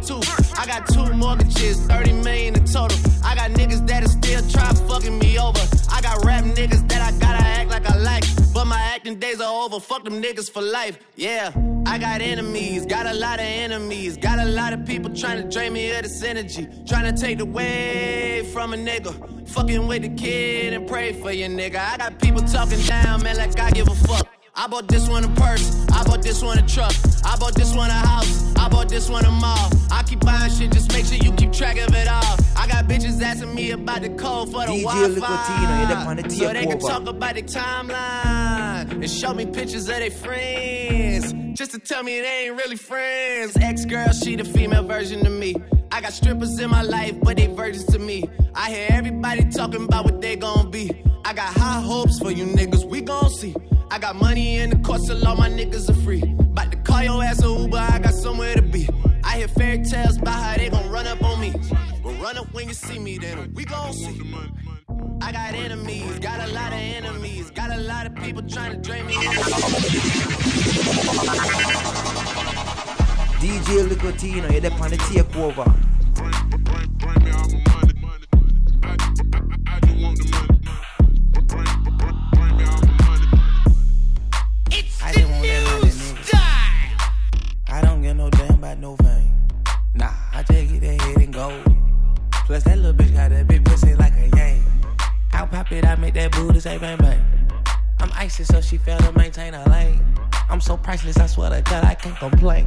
I 0.58 0.66
got 0.66 0.88
two 0.88 1.14
mortgages, 1.14 1.80
30 1.82 2.14
million 2.14 2.56
in 2.56 2.66
total. 2.66 2.98
I 3.24 3.36
got 3.36 3.52
niggas 3.52 3.86
that 3.88 4.04
are 4.04 4.08
still 4.08 4.42
trying 4.50 4.76
fucking 4.88 5.20
me 5.20 5.38
over. 5.38 5.62
I 5.92 6.02
got 6.02 6.26
rap 6.26 6.44
niggas 6.46 6.88
that 6.90 7.02
I 7.02 7.18
gotta 7.20 7.44
act 7.44 7.70
like 7.70 7.88
I 7.88 7.96
like. 7.98 8.24
But 8.54 8.66
my 8.66 8.82
acting 8.82 9.20
days 9.20 9.40
are 9.40 9.66
over. 9.66 9.80
Fuck 9.80 10.04
them 10.04 10.20
niggas 10.22 10.50
for 10.50 10.64
life. 10.64 10.98
Yeah, 11.16 11.52
I 11.86 12.00
got 12.00 12.22
enemies, 12.22 12.88
got 12.88 13.06
a 13.06 13.14
lot 13.14 13.40
of 13.40 13.46
enemies. 13.46 14.18
Got 14.18 14.40
a 14.40 14.46
lot 14.46 14.74
of 14.74 14.84
people 14.84 15.14
trying 15.14 15.44
to 15.44 15.48
drain 15.48 15.74
me 15.74 15.92
of 15.92 16.02
this 16.02 16.24
energy. 16.24 16.68
Trying 16.88 17.14
to 17.14 17.22
take 17.22 17.40
away 17.40 18.50
from 18.52 18.74
a 18.74 18.78
nigga. 18.78 19.48
Fucking 19.50 19.88
with 19.88 20.02
the 20.02 20.10
kid 20.10 20.74
and 20.74 20.88
pray 20.88 21.14
for 21.14 21.32
your 21.32 21.50
nigga. 21.50 21.78
I 21.78 21.98
got 21.98 22.20
people 22.20 22.42
talking 22.42 22.82
down, 22.82 23.22
man, 23.22 23.38
like 23.38 23.60
I 23.60 23.70
give 23.70 23.90
a 23.90 23.96
fuck. 23.96 24.37
I 24.60 24.66
bought 24.68 24.88
this 24.88 25.08
one 25.08 25.24
a 25.24 25.28
purse, 25.36 25.86
I 25.92 26.04
bought 26.04 26.24
this 26.24 26.42
one 26.42 26.58
a 26.58 26.68
truck, 26.68 26.94
I 27.24 27.36
bought 27.38 27.54
this 27.54 27.76
one 27.76 27.90
a 27.92 27.94
house, 27.94 28.56
I 28.56 28.68
bought 28.68 28.90
this 28.90 29.08
one 29.08 29.24
a 29.24 29.30
mall. 29.30 29.70
I 29.92 30.02
keep 30.04 30.20
buying 30.22 30.52
shit, 30.52 30.72
just 30.72 30.92
make 30.94 31.06
sure 31.06 31.18
you 31.18 31.32
keep 31.34 31.52
track 31.54 31.78
of 31.78 31.94
it 31.94 32.08
all. 32.08 32.38
I 32.56 32.68
got 32.68 32.86
bitches 32.88 33.22
asking 33.22 33.54
me 33.54 33.70
about 33.72 34.02
the 34.02 34.10
code 34.10 34.52
for 34.52 34.66
the 34.66 34.72
DJ 34.74 34.84
Wi-Fi, 34.84 35.20
Licotino, 35.20 35.78
you're 35.78 36.16
the 36.16 36.22
pan- 36.24 36.30
so 36.32 36.54
they 36.54 36.66
can 36.66 36.80
talk 36.80 37.06
about 37.08 37.36
the 37.36 37.44
timeline 37.44 38.92
and 38.92 39.10
show 39.10 39.34
me 39.34 39.46
pictures 39.46 39.88
of 39.90 39.98
their 39.98 40.10
friends, 40.10 41.07
just 41.58 41.72
to 41.72 41.80
tell 41.80 42.04
me 42.04 42.22
they 42.22 42.46
ain't 42.46 42.56
really 42.56 42.76
friends. 42.76 43.58
Ex 43.60 43.84
girl, 43.84 44.12
she 44.12 44.36
the 44.36 44.44
female 44.44 44.84
version 44.84 45.26
of 45.26 45.34
me. 45.34 45.56
I 45.92 46.02
got 46.02 46.14
strippers 46.14 46.60
in 46.60 46.70
my 46.70 46.84
life, 46.84 47.16
but 47.24 47.38
they 47.38 47.48
virgins 47.48 47.86
to 47.86 47.98
me. 47.98 48.30
I 48.54 48.70
hear 48.70 48.86
everybody 48.90 49.44
talking 49.50 49.84
about 49.84 50.06
what 50.06 50.22
they 50.22 50.36
gon' 50.36 50.70
be. 50.70 51.04
I 51.26 51.34
got 51.34 51.52
high 51.52 51.82
hopes 51.82 52.20
for 52.20 52.30
you 52.30 52.46
niggas, 52.46 52.86
we 52.86 53.02
gon' 53.02 53.32
see. 53.32 53.56
I 53.90 53.98
got 53.98 54.16
money 54.16 54.58
in 54.58 54.70
the 54.70 54.76
court, 54.78 55.02
so 55.02 55.18
all 55.26 55.36
my 55.36 55.50
niggas 55.50 55.90
are 55.90 56.00
free. 56.04 56.22
About 56.22 56.70
to 56.72 56.78
call 56.78 57.02
your 57.02 57.24
ass 57.24 57.42
a 57.42 57.48
Uber, 57.48 57.78
I 57.78 58.00
got 58.00 58.14
somewhere 58.14 58.54
to 58.54 58.62
be. 58.62 58.88
I 59.24 59.38
hear 59.38 59.48
fairy 59.48 59.84
tales 59.84 60.18
about 60.18 60.36
how 60.36 60.58
they 60.58 60.70
gon' 60.70 60.88
run 60.92 61.08
up 61.08 61.24
on 61.24 61.40
me. 61.42 61.54
But 62.04 62.22
run 62.22 62.38
up 62.38 62.54
when 62.54 62.68
you 62.68 62.76
see 62.76 63.00
me, 63.00 63.18
then 63.18 63.52
we 63.56 63.66
gon' 63.66 63.94
see. 63.94 64.22
I 64.90 65.32
got 65.34 65.54
enemies, 65.54 66.20
got 66.20 66.48
a 66.48 66.52
lot 66.54 66.72
of 66.72 66.80
enemies, 66.80 67.52
got 67.52 67.72
a 67.72 67.78
lot 67.78 68.06
of 68.06 68.16
people 68.16 68.42
trying 68.44 68.72
to 68.72 68.78
drain 68.78 69.06
me. 69.06 69.16
DJ 73.36 73.88
Licotino, 73.88 74.50
you're 74.50 74.62
the 74.62 74.70
pan 74.72 74.92
the 74.92 74.98
takeover. 74.98 75.66
Bring 76.16 77.24
me 77.24 77.32
all 77.32 77.50
my 77.50 77.58
money. 77.68 78.26
I, 78.84 78.86
I, 78.88 78.94
I 79.68 79.80
just 79.82 79.98
want 80.02 80.18
the 80.18 80.26
money. 80.32 80.58
Bring, 81.32 81.68
bring 82.32 82.54
me 82.58 82.64
all 82.64 82.82
my 82.82 82.92
money. 83.08 83.28
It's 84.72 85.04
I 85.04 85.12
the 85.12 85.20
didn't 85.20 85.32
want 85.32 85.44
that 85.44 85.62
money, 85.82 85.92
nigga. 85.92 86.34
I 87.68 87.82
don't 87.82 88.02
get 88.02 88.16
no 88.16 88.30
damn 88.30 88.54
about 88.54 88.78
no 88.78 88.96
fame. 88.96 89.34
Nah, 89.96 90.14
I 90.34 90.44
just 90.44 90.72
get 90.72 90.82
that 90.82 91.02
head 91.02 91.18
and 91.18 91.34
go. 91.34 91.64
Plus 92.46 92.64
that 92.64 92.78
little 92.78 92.94
bitch 92.94 93.14
got 93.14 93.30
that 93.32 93.48
big 93.48 93.66
pussy 93.66 93.94
like. 93.96 94.07
Out 95.38 95.52
pop 95.52 95.72
it, 95.72 95.86
I 95.86 95.94
make 95.94 96.16
that 96.16 96.32
booty 96.32 96.60
say 96.60 96.80
bang 96.80 96.98
bang. 96.98 97.24
I'm 98.00 98.10
icy, 98.16 98.44
so 98.44 98.60
she 98.60 98.80
fail 98.80 98.98
to 98.98 99.12
maintain 99.12 99.54
her 99.54 99.70
lane. 99.70 100.04
I'm 100.50 100.60
so 100.60 100.78
priceless, 100.78 101.18
I 101.18 101.28
swear 101.28 101.52
to 101.52 101.62
God, 101.62 101.84
I 101.84 101.94
can't 101.94 102.18
complain. 102.18 102.66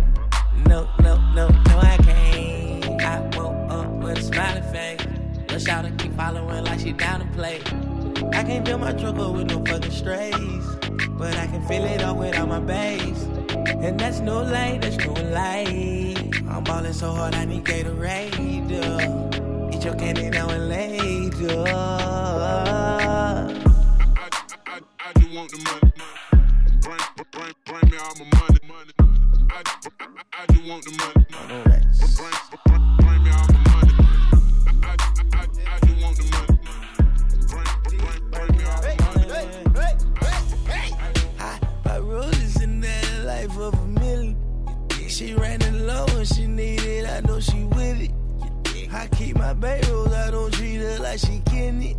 No, 0.69 0.89
no, 1.00 1.17
no, 1.33 1.49
no, 1.49 1.79
I 1.79 1.97
can't. 1.97 3.03
I 3.03 3.23
woke 3.37 3.73
up 3.73 3.91
with 3.91 4.19
a 4.19 4.23
smiling 4.23 4.62
face. 4.73 5.00
Lil' 5.49 5.59
shout 5.59 5.99
keep 5.99 6.15
following 6.15 6.65
like 6.65 6.79
she 6.79 6.93
down 6.93 7.19
to 7.19 7.27
play. 7.37 7.61
I 8.33 8.45
can't 8.45 8.65
fill 8.65 8.79
my 8.79 8.91
up 8.91 9.35
with 9.35 9.50
no 9.50 9.65
fucking 9.65 9.91
strays. 9.91 10.65
But 11.19 11.37
I 11.39 11.49
can 11.49 11.67
fill 11.67 11.85
it 11.87 12.03
up 12.03 12.19
with 12.19 12.39
all 12.39 12.47
my 12.47 12.61
bass. 12.61 13.25
And 13.67 13.99
that's 13.99 14.21
no 14.21 14.43
light, 14.45 14.83
that's 14.83 14.97
no 15.05 15.12
light. 15.33 16.41
I'm 16.49 16.62
ballin' 16.62 16.93
so 16.93 17.11
hard, 17.11 17.35
I 17.35 17.47
need 17.47 17.65
Gatorade. 17.65 19.41
Uh. 19.41 19.50
Later. 19.80 21.64
I, 21.66 21.72
just 25.16 25.32
want 25.34 25.50
the 25.50 25.56
money. 25.64 25.92
Bring, 27.64 27.90
me 27.90 27.96
all 27.96 28.14
my 28.18 28.25
money. 28.37 28.60
I, 29.50 29.64
want 30.68 30.84
the 30.84 30.90
money. 31.00 31.25
Bring, 33.00 33.20
me 33.25 33.30
all 33.30 33.46
my 33.49 33.60
money. 33.72 33.94
I, 34.66 34.96
in 42.62 42.80
that 42.82 43.06
life 43.25 43.56
of 43.56 43.72
a 43.72 43.87
million. 43.87 44.37
She 45.08 45.32
ran 45.32 45.62
low 45.87 46.04
and 46.16 46.28
she 46.28 46.46
needed, 46.46 47.06
I 47.06 47.20
know 47.20 47.40
she 47.40 47.64
with 47.64 48.02
it. 48.02 48.10
I 48.92 49.06
keep 49.09 49.37
my 49.37 49.52
bay 49.54 49.80
I 49.82 50.30
don't 50.30 50.52
treat 50.52 50.76
her 50.76 50.99
like 50.99 51.18
she 51.18 51.40
getting 51.50 51.82
it. 51.82 51.97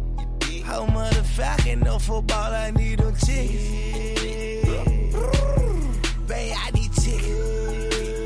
How 0.64 0.86
motherfucking 0.86 1.84
no 1.84 2.00
football, 2.00 2.54
I 2.54 2.72
need 2.72 3.00
them 3.00 3.16
tickets. 3.16 3.70
Bay, 6.28 6.54
I 6.56 6.72
need 6.72 6.94
tickets. 6.94 8.24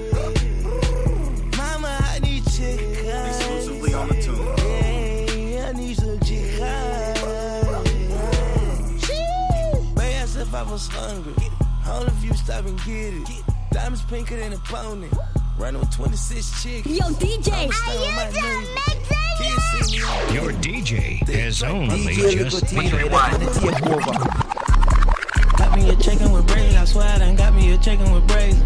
Mama, 1.58 1.98
I 2.02 2.20
need. 2.20 2.44
Exclusively 2.46 3.94
on 3.94 4.08
the 4.10 4.22
tune. 4.22 4.38
Yeah, 5.52 5.70
I 5.70 5.72
need 5.74 5.98
some 5.98 6.20
chicken. 6.20 6.64
Bay, 9.96 10.16
as 10.18 10.36
if 10.36 10.54
I 10.54 10.64
was 10.64 10.88
hungry. 10.88 11.34
You 12.26 12.34
stop 12.34 12.66
and 12.66 12.78
get 12.84 13.14
it. 13.14 13.44
Diamonds 13.72 14.02
pinker 14.06 14.36
than 14.36 14.54
a 14.54 14.58
pony. 15.58 15.64
Running 15.64 15.80
with 15.80 15.92
26 15.92 16.64
chicks. 16.64 16.88
Yo, 16.88 17.06
DJ. 17.06 17.52
I'm 17.54 17.72
still 17.72 18.04
on 18.04 18.16
my 18.16 18.30
neighbor. 18.30 18.66
Kids 19.38 19.90
see 19.90 19.98
me 19.98 20.04
on 20.04 20.34
Your 20.34 20.52
DJ 20.54 21.20
has 21.30 21.62
only 21.64 22.04
just 22.06 22.64
Licotino, 22.64 22.90
you're 22.90 23.04
the 23.04 23.10
pan 23.10 23.40
the 23.40 23.46
takeover. 23.48 24.16
Got 25.58 25.76
me 25.78 25.90
a 25.90 25.96
chicken 25.96 26.32
with 26.32 26.46
braids. 26.48 26.76
I 26.76 26.86
swear 26.86 27.08
I 27.08 27.18
done 27.20 27.36
got 27.36 27.54
me 27.54 27.72
a 27.74 27.78
chicken 27.78 28.12
with 28.12 28.26
braids. 28.28 28.58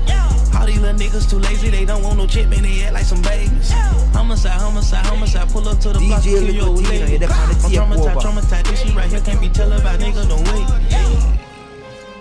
All 0.56 0.66
these 0.66 0.80
little 0.80 0.98
niggas 1.00 1.30
too 1.30 1.40
lazy. 1.40 1.70
They 1.70 1.86
don't 1.86 2.02
want 2.04 2.18
no 2.18 2.26
chip 2.28 2.52
and 2.52 2.66
they 2.66 2.84
act 2.84 2.94
like 2.94 3.06
some 3.06 3.22
babies. 3.22 3.72
Homicide, 4.14 4.60
homicide, 4.60 5.06
homicide. 5.06 5.50
Pull 5.50 5.68
up 5.68 5.80
to 5.80 5.90
the 5.90 6.00
block 6.00 6.22
DJ 6.22 6.38
and 6.38 6.46
kill 6.46 6.56
your 6.56 6.68
old 6.68 6.80
Licotino, 6.80 6.90
lady. 6.90 7.12
you're 7.12 7.20
the 7.20 7.28
pan 7.28 7.50
the 7.50 7.56
I'm 7.56 7.72
traumatized, 7.72 8.06
takeover. 8.06 8.22
traumatized. 8.22 8.68
This 8.70 8.80
shit 8.82 8.96
right 8.96 9.10
here 9.10 9.22
can't 9.22 9.42
be 9.42 9.50
televised, 9.50 10.02
nigga. 10.02 10.24
No 10.28 10.38
way. 10.38 10.66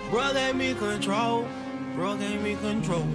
Bro 0.09 0.33
gave 0.33 0.55
me 0.55 0.73
control. 0.73 1.45
Bro 1.95 2.17
gave 2.17 2.41
me 2.41 2.55
control. 2.55 3.05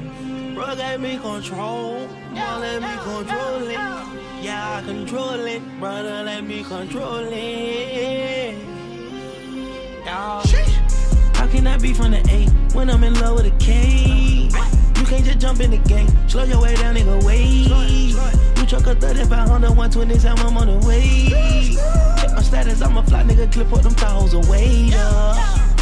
Bro 0.55 0.77
gave 0.77 1.01
me 1.01 1.19
control. 1.19 2.07
Bro 2.31 2.59
let 2.61 2.81
me 2.81 2.95
control 3.03 3.63
it. 3.69 3.79
Yeah, 4.41 4.77
I 4.79 4.83
control 4.87 5.41
it. 5.41 5.81
Brother 5.81 6.23
let 6.23 6.45
me 6.45 6.63
control 6.63 7.27
it. 7.33 8.55
Yeah. 10.05 10.43
How 11.35 11.47
can 11.49 11.67
I 11.67 11.77
be 11.79 11.93
from 11.93 12.13
the 12.13 12.19
A 12.31 12.47
when 12.77 12.89
I'm 12.89 13.03
in 13.03 13.15
love 13.15 13.37
with 13.37 13.47
a 13.47 13.57
K? 13.59 14.49
You 14.97 15.05
can't 15.07 15.25
just 15.25 15.41
jump 15.41 15.61
in 15.61 15.73
the 15.73 15.79
game. 15.79 16.09
Slow 16.29 16.45
your 16.45 16.61
way 16.63 16.77
down, 16.77 16.95
nigga, 16.95 17.25
wait. 17.25 17.69
You 18.59 18.67
truck 18.67 18.87
a 18.87 18.95
35 18.95 19.49
Honda 19.49 19.69
127, 19.69 20.39
I'm 20.39 20.57
on 20.57 20.69
the 20.69 20.87
way. 20.87 21.31
Check 22.21 22.33
my 22.33 22.43
status, 22.43 22.81
I'm 22.81 22.97
a 22.97 23.03
fly 23.03 23.25
nigga, 23.25 23.53
clip 23.53 23.73
up 23.73 23.83
them 23.83 23.95
towels 23.95 24.35
away. 24.35 24.69
Yeah. 24.69 25.75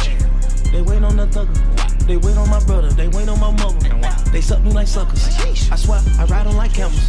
They 0.71 0.81
wait 0.81 1.03
on 1.03 1.15
the 1.15 1.27
thugger. 1.27 2.07
They 2.07 2.17
wait 2.17 2.35
on 2.37 2.49
my 2.49 2.59
brother. 2.65 2.89
They 2.89 3.07
wait 3.07 3.29
on 3.29 3.39
my 3.39 3.51
mother. 3.51 4.22
They 4.33 4.41
suck 4.41 4.63
me 4.63 4.71
like 4.71 4.87
suckers. 4.87 5.27
I 5.71 5.75
swear, 5.75 6.01
I 6.17 6.25
ride 6.25 6.47
them 6.47 6.57
like 6.57 6.73
camels. 6.73 6.99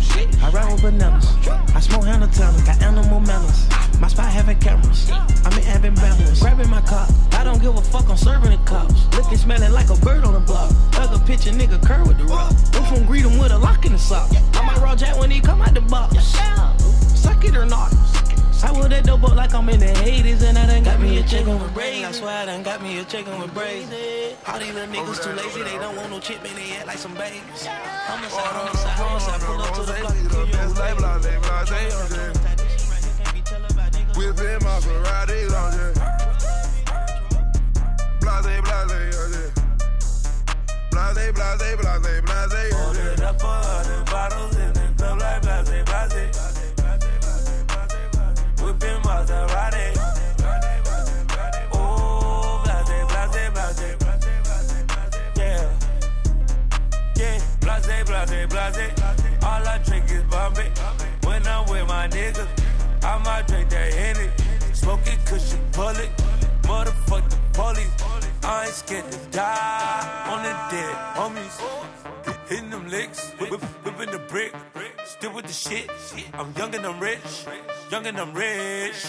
I 0.42 0.50
ride 0.50 0.70
with 0.70 0.82
bananas. 0.82 1.26
I 1.74 1.80
smoke 1.80 2.04
Hannah 2.04 2.28
Tanner. 2.28 2.62
Got 2.66 2.82
animal 2.82 3.18
manners. 3.18 3.66
My 3.98 4.08
spot 4.08 4.30
having 4.30 4.58
cameras. 4.58 5.10
I'm 5.10 5.56
in 5.56 5.64
having 5.64 5.94
balance. 5.94 6.40
Grabbing 6.40 6.68
my 6.68 6.82
cop. 6.82 7.08
I 7.32 7.42
don't 7.42 7.62
give 7.62 7.74
a 7.74 7.80
fuck. 7.80 8.10
I'm 8.10 8.18
serving 8.18 8.50
the 8.50 8.58
cops. 8.66 9.06
Looking, 9.16 9.38
smelling 9.38 9.72
like 9.72 9.88
a 9.88 9.96
bird 9.96 10.24
on 10.24 10.34
the 10.34 10.40
block. 10.40 10.70
Thugger 10.92 11.26
picture 11.26 11.50
nigga 11.50 11.82
curve 11.82 12.06
with 12.06 12.18
the 12.18 12.24
rock. 12.24 12.52
I'm 12.74 12.84
from 12.94 13.06
greet 13.06 13.24
him 13.24 13.38
with 13.38 13.52
a 13.52 13.58
lock 13.58 13.86
in 13.86 13.92
the 13.92 13.98
sock. 13.98 14.30
I 14.52 14.66
might 14.66 14.76
raw 14.82 14.94
jack 14.94 15.18
when 15.18 15.30
he 15.30 15.40
come 15.40 15.62
out 15.62 15.72
the 15.72 15.80
box. 15.80 16.16
Suck 17.18 17.42
it 17.42 17.56
or 17.56 17.64
not. 17.64 17.90
I 18.64 18.72
would 18.72 18.90
that 18.92 19.04
dope 19.04 19.22
up 19.24 19.36
like 19.36 19.52
I'm 19.52 19.68
in 19.68 19.78
the 19.78 19.92
80s 19.92 20.42
and 20.42 20.56
I 20.56 20.66
done 20.66 20.84
got 20.84 20.98
me 20.98 21.18
a 21.18 21.22
chicken 21.22 21.60
with 21.60 21.74
braids. 21.74 22.08
I 22.08 22.12
swear 22.12 22.42
I 22.42 22.46
done 22.46 22.62
got 22.62 22.80
me 22.82 22.98
a 22.98 23.04
chicken 23.04 23.38
with 23.38 23.52
braids. 23.52 23.92
All 24.48 24.58
these 24.58 24.72
little 24.72 24.88
niggas 24.88 25.22
too 25.22 25.32
lazy, 25.36 25.62
they 25.62 25.76
don't 25.76 25.94
want 25.96 26.08
no 26.10 26.18
chip 26.18 26.42
and 26.42 26.56
they 26.56 26.72
act 26.76 26.86
like 26.86 26.96
some 26.96 27.12
babies. 27.12 27.66
Homicide, 28.08 28.40
homicide, 28.40 28.96
homicide, 28.96 29.40
pull 29.42 29.60
up 29.60 29.74
to 29.74 29.82
the 29.82 29.92
block 30.00 30.16
and 30.16 30.30
kill 30.30 30.46
your 30.48 30.56
Blase, 30.56 30.96
blase, 30.96 31.20
blase, 31.44 31.94
on 31.94 32.08
jet. 32.08 32.32
Whipping 34.16 34.60
Maserati 34.64 35.38
on 35.52 35.70
jet. 35.76 35.94
Blase, 38.20 38.44
jet. 38.44 38.64
Blase, 40.90 41.32
blase, 41.36 41.76
blase, 41.76 42.20
blase, 42.24 42.48
jet. 42.52 42.72
Ordered 42.86 43.20
up 43.20 43.42
a 43.42 43.44
hundred 43.44 44.04
bottles 44.06 44.53
Maserati. 49.24 49.96
Oh, 51.72 52.60
blase, 52.64 52.84
blase, 53.08 53.50
blase. 53.52 53.96
Yeah. 55.36 55.70
Yeah, 57.16 57.40
blase, 57.60 58.04
blase, 58.04 58.46
blase. 58.48 58.92
All 59.42 59.66
I 59.66 59.80
drink 59.84 60.10
is 60.10 60.22
Bombay. 60.24 60.70
When 61.24 61.46
I'm 61.46 61.66
with 61.70 61.88
my 61.88 62.08
niggas, 62.08 62.48
I 63.02 63.18
might 63.24 63.46
drink 63.46 63.70
that 63.70 63.92
Henny. 63.94 64.30
Smoking 64.74 65.18
cushion 65.24 65.60
bullet. 65.72 66.10
Motherfuck 66.62 67.28
the 67.30 67.36
police. 67.54 67.88
I 68.42 68.66
ain't 68.66 68.74
scared 68.74 69.10
to 69.10 69.18
die 69.30 70.26
on 70.28 70.42
the 70.42 70.52
dead 70.70 70.94
homies. 71.16 72.33
Hitting 72.48 72.68
them 72.68 72.86
licks, 72.88 73.30
whip, 73.38 73.50
whip, 73.50 73.62
whipping 73.62 74.10
the 74.10 74.18
brick. 74.18 74.54
Still 75.06 75.32
with 75.32 75.46
the 75.46 75.52
shit. 75.52 75.90
I'm 76.34 76.52
young 76.56 76.74
and 76.74 76.84
I'm 76.84 77.00
rich. 77.00 77.46
Young 77.90 78.06
and 78.06 78.18
I'm 78.18 78.34
rich. 78.34 79.06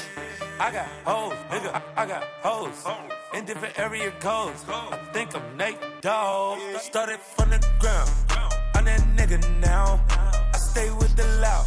I 0.57 0.71
got 0.71 0.87
hoes, 1.03 1.33
nigga. 1.51 1.81
I, 1.97 2.05
got 2.05 2.23
hoes. 2.41 2.85
In 3.33 3.43
different 3.43 3.77
area 3.77 4.11
codes. 4.21 4.63
I 4.69 4.97
think 5.11 5.35
I'm 5.35 5.57
Nate 5.57 5.77
Dogg. 6.01 6.59
Started 6.79 7.19
from 7.19 7.49
the 7.49 7.59
ground. 7.79 8.09
I'm 8.73 8.85
that 8.85 9.01
nigga 9.17 9.39
now. 9.59 9.99
I 10.09 10.57
stay 10.57 10.89
with 10.91 11.13
the 11.17 11.27
loud. 11.41 11.65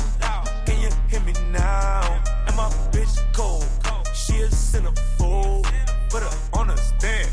Can 0.65 0.81
you 0.81 0.89
hear 1.11 1.21
me 1.21 1.35
now? 1.53 2.23
And 2.47 2.57
my 2.57 2.71
bitch 2.93 3.21
cold. 3.35 3.67
She 4.15 4.41
a 4.41 4.49
centerfold. 4.49 5.67
Put 6.09 6.23
her 6.23 6.59
on 6.59 6.71
a 6.71 6.77
stand. 6.79 7.29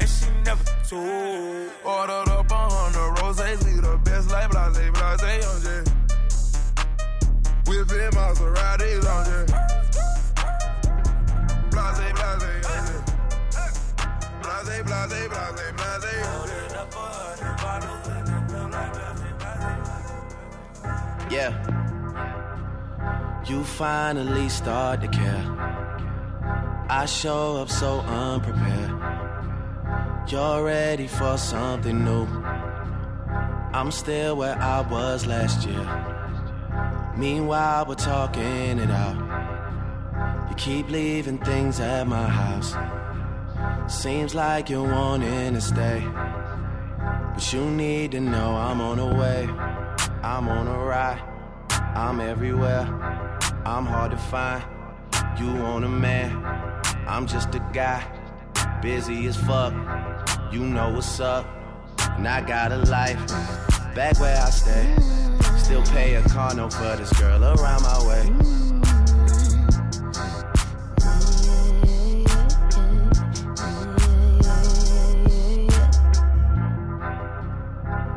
And 0.00 0.08
she 0.08 0.26
never 0.44 0.64
told. 0.88 1.70
Ordered 1.84 2.28
up 2.30 2.50
a 2.50 2.54
hundred 2.54 3.22
roses, 3.22 3.60
the 3.80 4.00
best 4.04 4.30
like 4.30 4.50
blase, 4.50 4.78
blase, 4.90 5.44
on. 5.46 5.84
Whipping 7.66 8.10
Maserati 8.16 8.90
on 9.04 9.24
jet. 9.26 9.48
Blase, 11.70 12.12
blase. 12.14 12.48
Yeah. 21.30 21.52
You 23.46 23.62
finally 23.64 24.48
start 24.48 25.02
to 25.02 25.08
care. 25.08 25.44
I 26.88 27.04
show 27.06 27.56
up 27.58 27.68
so 27.68 28.00
unprepared. 28.00 29.27
You're 30.30 30.62
ready 30.62 31.06
for 31.06 31.38
something 31.38 32.04
new. 32.04 32.26
I'm 33.72 33.90
still 33.90 34.36
where 34.36 34.60
I 34.60 34.82
was 34.82 35.26
last 35.26 35.66
year. 35.66 35.86
Meanwhile, 37.16 37.86
we're 37.86 37.94
talking 37.94 38.78
it 38.78 38.90
out. 38.90 39.16
You 40.50 40.54
keep 40.56 40.90
leaving 40.90 41.38
things 41.38 41.80
at 41.80 42.06
my 42.06 42.28
house. 42.28 42.76
Seems 43.90 44.34
like 44.34 44.68
you're 44.68 44.92
wanting 44.92 45.54
to 45.54 45.62
stay. 45.62 46.06
But 47.32 47.50
you 47.50 47.64
need 47.64 48.10
to 48.10 48.20
know 48.20 48.54
I'm 48.54 48.82
on 48.82 48.98
the 48.98 49.06
way. 49.06 49.48
I'm 50.22 50.46
on 50.46 50.66
a 50.66 50.78
ride. 50.78 51.22
I'm 51.96 52.20
everywhere. 52.20 52.84
I'm 53.64 53.86
hard 53.86 54.10
to 54.10 54.18
find. 54.18 54.62
You 55.40 55.54
want 55.54 55.86
a 55.86 55.88
man. 55.88 56.36
I'm 57.06 57.26
just 57.26 57.54
a 57.54 57.60
guy. 57.72 58.04
Busy 58.82 59.26
as 59.26 59.38
fuck. 59.38 59.72
You 60.50 60.60
know 60.60 60.88
what's 60.88 61.20
up. 61.20 61.46
And 62.16 62.26
I 62.26 62.40
got 62.40 62.72
a 62.72 62.78
life. 62.78 63.18
Back 63.94 64.18
where 64.18 64.34
I 64.34 64.48
stay. 64.48 64.96
Still 65.58 65.82
pay 65.82 66.14
a 66.14 66.22
car 66.22 66.54
note 66.54 66.72
for 66.72 66.96
this 66.96 67.12
girl 67.20 67.44
around 67.44 67.82
my 67.82 67.98
way. 68.08 68.24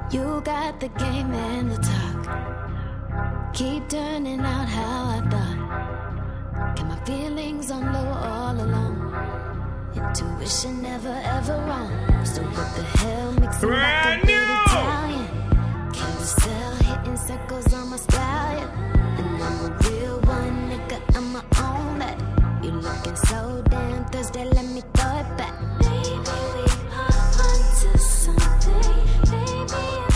You 0.09 0.41
got 0.45 0.79
the 0.79 0.87
game 0.97 1.33
and 1.33 1.71
the 1.71 1.77
talk. 1.77 3.53
Keep 3.53 3.89
turning 3.89 4.39
out 4.39 4.69
how 4.69 5.17
I 5.17 5.29
thought. 5.29 6.75
Kept 6.77 6.87
my 6.87 7.03
feelings 7.03 7.71
on 7.71 7.91
low 7.91 8.09
all 8.13 8.53
along. 8.53 9.60
Intuition 9.95 10.81
never 10.81 11.15
ever 11.25 11.57
wrong. 11.67 12.25
So 12.25 12.41
what 12.43 12.75
the 12.75 12.83
hell 12.99 13.31
makes 13.33 13.61
me 13.61 13.69
like 13.69 13.77
a 13.77 14.21
Brand 14.21 14.21
good 14.21 14.27
new! 14.27 14.41
Italian? 14.65 15.27
Carousel 15.93 16.75
hitting 16.87 17.17
circles 17.17 17.73
on 17.73 17.89
my 17.89 17.97
stallion. 17.97 18.69
And 19.19 19.43
I'm 19.43 19.65
a 19.65 19.77
real 19.89 20.19
one, 20.21 20.69
nigga. 20.69 20.97
I'ma 21.17 21.41
own 21.61 21.99
that. 21.99 22.17
You 22.63 22.71
looking 22.71 23.15
so 23.15 23.61
damn 23.69 24.05
thirsty, 24.05 24.45
let 24.45 24.65
me 24.65 24.81
throw 24.93 25.17
it 25.17 25.37
back. 25.37 25.53
Baby, 25.79 26.19
we 26.53 26.63
are 26.95 27.27
onto 27.47 27.97
something. 27.97 28.81
Baby, 29.29 30.10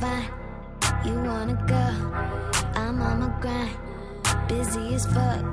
Find. 0.00 0.24
You 1.04 1.12
wanna 1.12 1.54
go? 1.66 1.84
I'm 2.74 3.02
on 3.02 3.20
my 3.20 3.28
grind, 3.40 3.76
busy 4.48 4.94
as 4.94 5.04
fuck. 5.04 5.44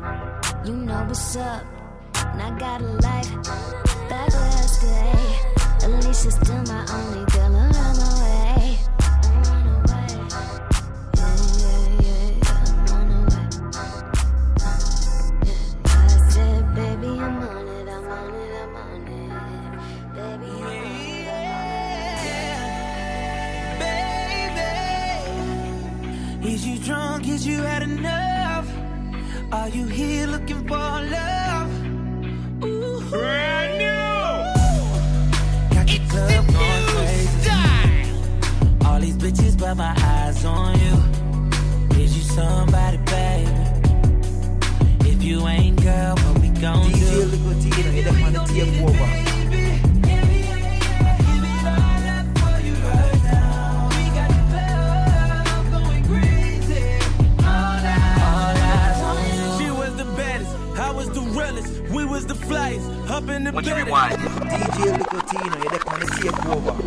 You 0.65 0.73
know 0.73 1.03
what's 1.05 1.35
up, 1.35 1.63
and 2.15 2.41
I 2.41 2.57
got 2.57 2.81
a 2.81 2.85
life 3.07 3.31
where 4.09 4.51
I 4.63 4.65
stay. 4.77 5.85
Alicia's 5.85 6.35
still 6.35 6.63
my 6.63 6.85
only 6.91 7.25
girl 7.31 7.55
around 7.55 7.97
my 7.97 8.16
you 27.47 27.61
had 27.61 27.83
enough? 27.83 28.67
Are 29.53 29.69
you 29.69 29.85
here 29.85 30.27
looking 30.27 30.67
for 30.67 30.75
love? 30.75 31.71
Ooh. 32.63 33.01
Brand 33.09 33.77
new! 33.77 33.85
Got 35.73 35.89
it's 35.89 36.11
club 36.11 36.29
the 36.29 36.53
going. 36.53 37.27
Style. 37.41 38.85
All 38.85 38.99
these 38.99 39.17
bitches, 39.17 39.57
but 39.57 39.75
my 39.75 39.95
eyes 39.97 40.43
on 40.43 40.77
you. 40.79 42.01
Is 42.03 42.17
you 42.17 42.23
somebody, 42.23 42.97
baby? 42.97 43.51
If 45.09 45.23
you 45.23 45.47
ain't, 45.47 45.81
girl, 45.81 46.15
what 46.15 46.39
we 46.41 46.49
gon' 46.49 46.91
do? 46.91 46.97
DJ 46.97 47.31
Liquid 47.31 49.26
was 62.17 62.25
the 62.25 62.33
flyest, 62.33 63.09
up 63.11 63.29
in 63.29 63.43
the 63.43 63.51
What 63.51 63.63
you 63.63 63.75
building. 63.75 63.93
DJ 63.93 64.97
Licotino, 64.97 65.55
you're 65.61 65.71
the 65.71 65.81
man 65.85 66.86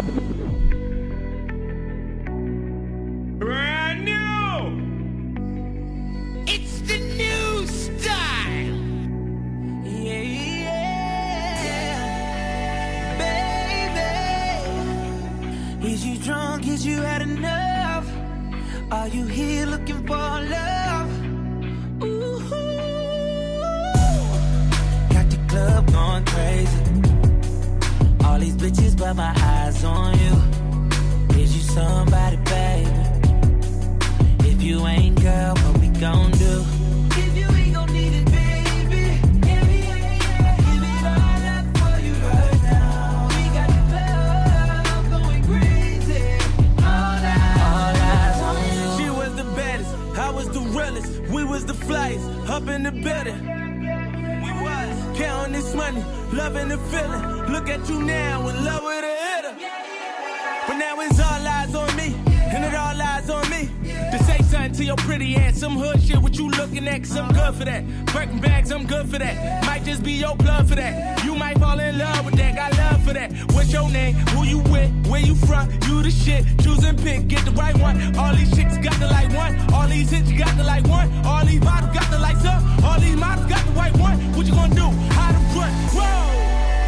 name? 73.91 74.15
Who 74.33 74.45
you 74.45 74.59
with? 74.59 74.91
Where 75.09 75.21
you 75.21 75.35
from? 75.35 75.71
You 75.87 76.03
the 76.03 76.11
shit. 76.11 76.45
Choose 76.63 76.85
and 76.85 76.99
pick, 76.99 77.29
get 77.29 77.45
the 77.45 77.53
right 77.53 77.77
one. 77.79 78.17
All 78.17 78.35
these 78.35 78.51
chicks 78.57 78.79
got 78.79 78.99
the 78.99 79.07
like 79.07 79.33
one. 79.33 79.59
All 79.73 79.89
these 79.89 80.11
hits 80.11 80.33
got 80.33 80.57
the 80.57 80.65
like 80.65 80.87
one. 80.87 81.11
All 81.27 81.45
these 81.45 81.61
bottles 81.61 81.93
got 81.95 82.11
the 82.11 82.19
like 82.19 82.37
some. 82.37 82.63
All 82.85 82.99
these 83.01 83.17
models 83.17 83.47
got 83.47 83.65
the 83.67 83.73
white 83.73 83.97
one. 83.99 84.19
What 84.35 84.47
you 84.47 84.53
gonna 84.53 84.75
do? 84.75 84.91
How 85.15 85.33
to 85.33 85.39
run? 85.59 85.73
Whoa! 85.95 86.31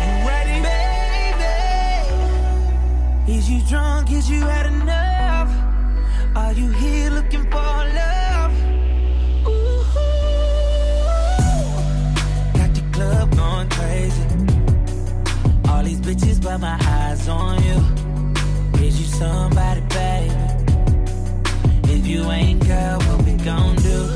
You 0.05 0.12
ready? 0.29 0.61
Baby, 3.27 3.38
is 3.38 3.49
you 3.51 3.61
drunk? 3.69 4.11
Is 4.11 4.29
you 4.31 4.41
had 4.41 4.67
enough? 4.67 5.51
Are 6.37 6.53
you 6.53 6.71
here 6.71 7.11
looking 7.11 7.45
for 7.51 7.59
love? 7.59 8.53
Ooh, 9.47 9.85
got 12.59 12.75
the 12.75 12.83
club 12.93 13.37
going 13.37 13.69
crazy. 13.69 14.23
All 15.69 15.83
these 15.83 16.01
bitches, 16.01 16.41
but 16.43 16.59
my 16.59 16.77
eyes 17.23 17.29
on 17.29 17.63
you. 17.63 18.85
Is 18.85 19.01
you 19.01 19.07
somebody, 19.07 19.81
baby? 19.81 20.35
If 21.93 22.07
you 22.07 22.31
ain't 22.31 22.67
girl, 22.67 22.99
what 23.01 23.25
we 23.25 23.33
gon' 23.45 23.77
do? 23.77 24.12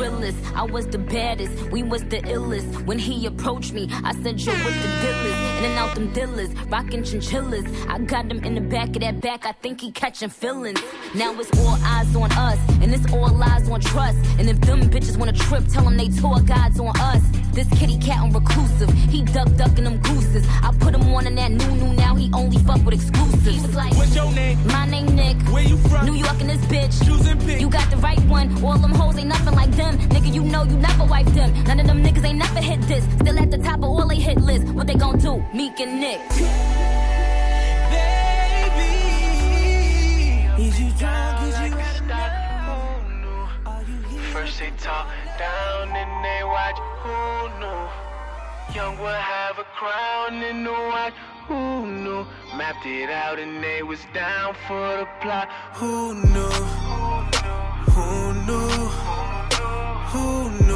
Realest, 0.00 0.38
I 0.54 0.62
was 0.62 0.86
the 0.86 0.98
baddest, 0.98 1.70
we 1.70 1.82
was 1.82 2.02
the 2.04 2.20
illest. 2.22 2.86
When 2.86 2.98
he 2.98 3.26
approached 3.26 3.72
me, 3.72 3.88
I 4.02 4.12
said, 4.22 4.40
Yo, 4.40 4.52
with 4.52 4.82
the 4.82 4.90
dealers, 5.02 5.38
in 5.58 5.64
and 5.64 5.78
out 5.78 5.94
them 5.94 6.12
dealers, 6.12 6.50
rockin' 6.68 7.04
chinchillas. 7.04 7.66
I 7.88 7.98
got 7.98 8.30
him 8.30 8.42
in 8.42 8.54
the 8.54 8.60
back 8.62 8.88
of 8.96 9.02
that 9.02 9.20
back, 9.20 9.44
I 9.44 9.52
think 9.52 9.80
he 9.80 9.92
catching 9.92 10.30
feelings. 10.30 10.80
Now 11.14 11.38
it's 11.38 11.50
all 11.58 11.78
eyes 11.84 12.14
on 12.16 12.32
us, 12.32 12.58
and 12.80 12.94
it's 12.94 13.12
all 13.12 13.28
lies 13.28 13.68
on 13.68 13.80
trust. 13.80 14.18
And 14.38 14.48
if 14.48 14.60
them 14.62 14.80
bitches 14.88 15.16
wanna 15.18 15.32
trip, 15.32 15.64
tell 15.68 15.84
them 15.84 15.96
they 15.96 16.08
tour 16.08 16.40
God's 16.40 16.80
on 16.80 16.98
us. 16.98 17.22
This 17.52 17.68
kitty 17.78 17.98
cat 17.98 18.22
on 18.22 18.32
reclusive, 18.32 18.90
he 19.10 19.22
duck 19.22 19.48
ducking 19.56 19.84
them 19.84 19.98
gooses. 19.98 20.46
I 20.62 20.72
put 20.78 20.94
him 20.94 21.02
on 21.12 21.26
in 21.26 21.34
that 21.34 21.50
new 21.50 21.70
new, 21.76 21.92
now 21.94 22.14
he 22.14 22.30
only 22.32 22.58
fuck 22.58 22.84
with 22.84 22.94
exclusives. 22.94 23.44
He 23.44 23.72
like, 23.72 23.94
What's 23.94 24.14
your 24.14 24.32
name? 24.32 24.58
My 24.68 24.86
name 24.86 25.06
Nick. 25.16 25.36
Where 25.52 25.62
you 25.62 25.76
from? 25.76 26.06
New 26.06 26.14
York 26.14 26.40
and 26.40 26.50
this 26.50 26.64
bitch. 26.66 27.04
Choose 27.04 27.26
and 27.26 27.40
pick. 27.40 27.60
You 27.60 27.68
got 27.68 27.90
the 27.90 27.96
right 27.96 28.20
one. 28.26 28.62
All 28.64 28.78
them 28.78 28.92
hoes 28.92 29.18
ain't 29.18 29.28
nothing 29.28 29.54
like 29.54 29.70
them. 29.72 29.98
Nigga, 29.98 30.32
you 30.32 30.42
know 30.44 30.62
you 30.64 30.76
never 30.76 31.04
wiped 31.04 31.34
them. 31.34 31.52
None 31.64 31.80
of 31.80 31.86
them 31.86 32.02
niggas 32.02 32.24
ain't 32.24 32.38
never 32.38 32.60
hit 32.60 32.80
this. 32.82 33.04
Still 33.20 33.38
at 33.38 33.50
the 33.50 33.58
top 33.58 33.78
of 33.78 33.84
all 33.84 34.06
they 34.06 34.16
hit 34.16 34.38
list. 34.38 34.66
What 34.68 34.86
they 34.86 34.94
gon' 34.94 35.18
do? 35.18 35.44
Meek 35.52 35.80
and 35.80 36.00
Nick. 36.00 36.20
Baby, 40.56 40.62
is 40.62 40.80
you 40.80 40.90
drunk? 40.98 41.39
First 44.32 44.60
they 44.60 44.70
talk 44.78 45.08
down, 45.38 45.88
then 45.88 46.22
they 46.22 46.44
watch. 46.44 46.78
Who 47.02 47.48
knew? 47.58 48.76
Young 48.76 48.96
would 49.00 49.12
have 49.12 49.58
a 49.58 49.64
crown 49.64 50.34
in 50.42 50.62
the 50.62 50.70
watch. 50.70 51.14
Who 51.48 51.86
knew? 51.86 52.24
Mapped 52.56 52.86
it 52.86 53.10
out 53.10 53.40
and 53.40 53.62
they 53.62 53.82
was 53.82 53.98
down 54.14 54.54
for 54.68 54.98
the 54.98 55.08
plot. 55.20 55.48
Who 55.74 56.14
knew? 56.14 56.58
Who 57.90 58.34
knew? 58.46 58.68
Who 60.12 60.30
knew? 60.54 60.60
Who 60.60 60.69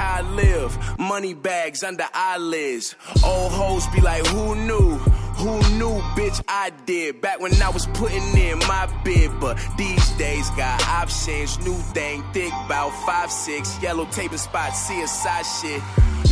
how 0.00 0.18
I 0.18 0.22
live. 0.22 0.98
Money 0.98 1.34
bags 1.34 1.82
under 1.82 2.06
eyelids. 2.14 2.96
Old 3.24 3.52
hoes 3.52 3.86
be 3.88 4.00
like, 4.00 4.26
who 4.26 4.56
knew? 4.56 4.96
Who 5.40 5.56
knew, 5.78 6.00
bitch, 6.16 6.42
I 6.48 6.70
did. 6.86 7.20
Back 7.20 7.40
when 7.40 7.52
I 7.62 7.70
was 7.70 7.86
putting 7.86 8.36
in 8.36 8.58
my 8.60 8.86
bid. 9.04 9.30
But 9.40 9.58
these 9.76 10.10
days 10.12 10.48
got 10.50 10.82
options. 10.88 11.58
New 11.66 11.78
thing, 11.94 12.24
thick, 12.32 12.52
bout 12.68 12.90
five, 13.06 13.30
six. 13.30 13.80
Yellow 13.82 14.06
taping 14.06 14.38
spot, 14.38 14.74
see 14.74 15.00
a 15.02 15.08
side 15.08 15.46
shit. 15.46 15.82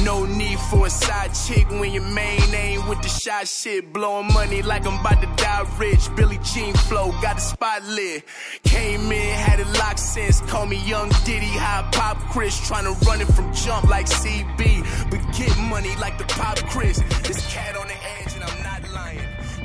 No 0.04 0.24
need 0.24 0.58
for 0.70 0.86
a 0.86 0.90
side 0.90 1.32
chick 1.34 1.68
when 1.70 1.92
your 1.92 2.04
main 2.04 2.54
aim 2.54 2.86
with 2.88 3.02
the 3.02 3.08
shot 3.08 3.48
shit. 3.48 3.92
Blowing 3.92 4.32
money 4.32 4.62
like 4.62 4.86
I'm 4.86 5.00
about 5.00 5.20
to 5.20 5.26
die 5.42 5.66
rich. 5.76 6.08
Billy 6.14 6.38
Jean 6.44 6.72
flow, 6.74 7.10
got 7.20 7.36
the 7.36 7.42
spot 7.42 7.82
lit. 7.84 8.24
Came 8.62 9.10
in, 9.10 9.34
had 9.34 9.58
it 9.58 9.66
locked 9.66 9.98
since. 9.98 10.40
Call 10.42 10.66
me 10.66 10.76
Young 10.86 11.10
Diddy, 11.24 11.46
high 11.46 11.88
pop 11.90 12.16
Chris. 12.30 12.56
Trying 12.66 12.84
to 12.84 12.92
run 13.06 13.20
it 13.20 13.26
from 13.26 13.52
jump 13.52 13.88
like 13.88 14.06
CB. 14.06 15.10
But 15.10 15.20
get 15.36 15.56
money 15.58 15.96
like 15.96 16.16
the 16.16 16.24
pop 16.24 16.58
Chris. 16.70 16.98
This 17.24 17.44
cat 17.52 17.76
on 17.76 17.88
the 17.88 17.96
edge 18.20 18.34
and 18.34 18.44
I'm 18.44 18.62
not 18.62 18.88
lying. 18.92 19.18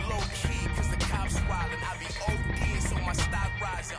Low 0.09 0.19
key, 0.41 0.67
cause 0.75 0.89
the 0.89 0.97
cops 0.97 1.35
wildin'. 1.35 1.83
I 1.83 1.95
be 1.99 2.05
ODing, 2.25 2.81
so 2.81 2.95
my 3.05 3.13
stock 3.13 3.51
rising. 3.61 3.97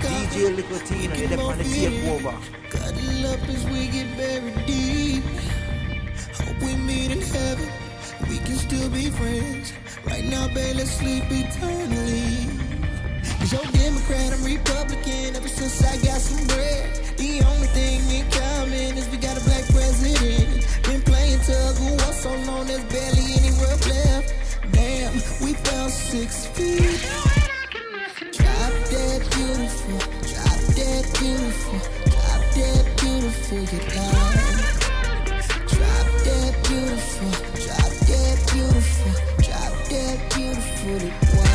DJ 0.00 0.56
Licotino, 0.56 1.18
you're 1.18 1.28
the 1.28 1.36
man 1.36 1.58
to 1.58 1.64
take 1.64 2.04
over. 2.06 2.36
Cuddle 2.70 3.26
up 3.26 3.48
as 3.48 3.64
we 3.66 3.86
get 3.88 4.16
buried 4.16 4.66
deep. 4.66 5.24
Hope 6.34 6.60
we 6.60 6.74
meet 6.76 7.10
in 7.12 7.20
heaven. 7.20 7.68
We 8.28 8.38
can 8.38 8.56
still 8.56 8.90
be 8.90 9.10
friends. 9.10 9.72
Right 10.04 10.24
now, 10.24 10.48
babe, 10.48 10.76
let's 10.76 10.90
sleep 10.90 11.24
eternally. 11.28 12.50
Cause 13.38 13.52
you're 13.52 13.72
Democrat, 13.72 14.32
I'm 14.32 14.44
Republican. 14.44 15.36
Ever 15.36 15.48
since 15.48 15.84
I 15.84 15.96
got 16.04 16.20
some 16.20 16.46
bread, 16.46 16.94
the 17.16 17.42
only 17.46 17.68
thing 17.68 18.00
in 18.10 18.30
common 18.30 18.98
is 18.98 19.08
we 19.10 19.18
got 19.18 19.40
a 19.40 19.44
black 19.44 19.64
president. 19.66 20.66
Been 20.82 21.02
playing 21.02 21.40
tug 21.40 21.78
war 21.80 22.12
so 22.12 22.34
long, 22.46 22.66
there's 22.66 22.84
barely 22.84 23.34
any 23.38 23.50
left. 23.50 24.34
Damn, 24.72 25.12
we 25.40 25.54
fell 25.54 25.88
six 25.88 26.46
feet 26.46 27.43
that 28.72 29.20
beautiful, 29.30 29.98
drop 30.28 30.60
that 30.78 31.04
beautiful, 31.18 31.78
drop 32.10 32.42
that 32.54 32.84
beautiful, 33.00 33.58
you 33.58 33.80
die. 33.90 34.54
Drop 35.66 36.06
that 36.24 36.54
beautiful, 36.68 37.30
drop 37.64 37.92
that 38.08 38.36
beautiful, 38.52 39.12
drop 39.42 39.74
that 39.88 40.16
beautiful, 40.34 40.92
you 40.92 41.42
die. 41.42 41.53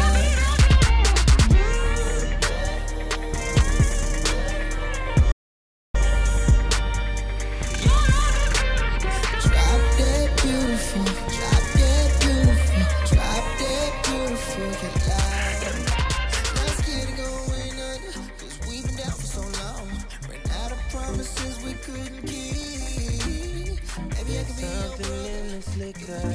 Something 24.30 25.26
in 25.26 25.48
this 25.48 25.76
liquor. 25.78 26.30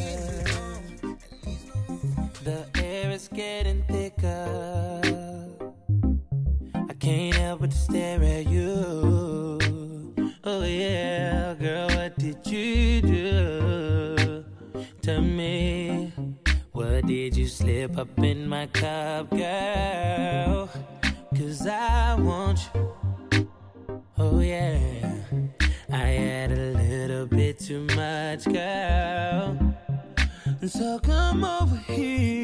The 2.43 2.67
air 2.83 3.11
is 3.13 3.29
getting 3.29 3.85
thicker. 3.85 5.01
I 6.75 6.93
can't 6.95 7.37
help 7.37 7.61
but 7.61 7.71
to 7.71 7.77
stare 7.77 8.23
at 8.23 8.49
you. 8.49 9.59
Oh 10.43 10.65
yeah, 10.65 11.55
girl, 11.55 11.87
what 11.91 12.19
did 12.19 12.45
you 12.47 13.01
do? 13.01 14.45
Tell 15.01 15.23
me, 15.23 16.13
what 16.73 17.07
did 17.07 17.37
you 17.37 17.47
slip 17.47 17.97
up 17.97 18.19
in 18.19 18.49
my 18.49 18.67
cup, 18.67 19.31
girl? 19.31 20.69
Cause 21.37 21.65
I 21.67 22.17
want 22.21 22.59
you. 22.75 23.49
Oh 24.19 24.41
yeah, 24.41 24.94
So 30.67 30.99
come 31.01 31.45
over 31.45 31.77
here. 31.93 32.44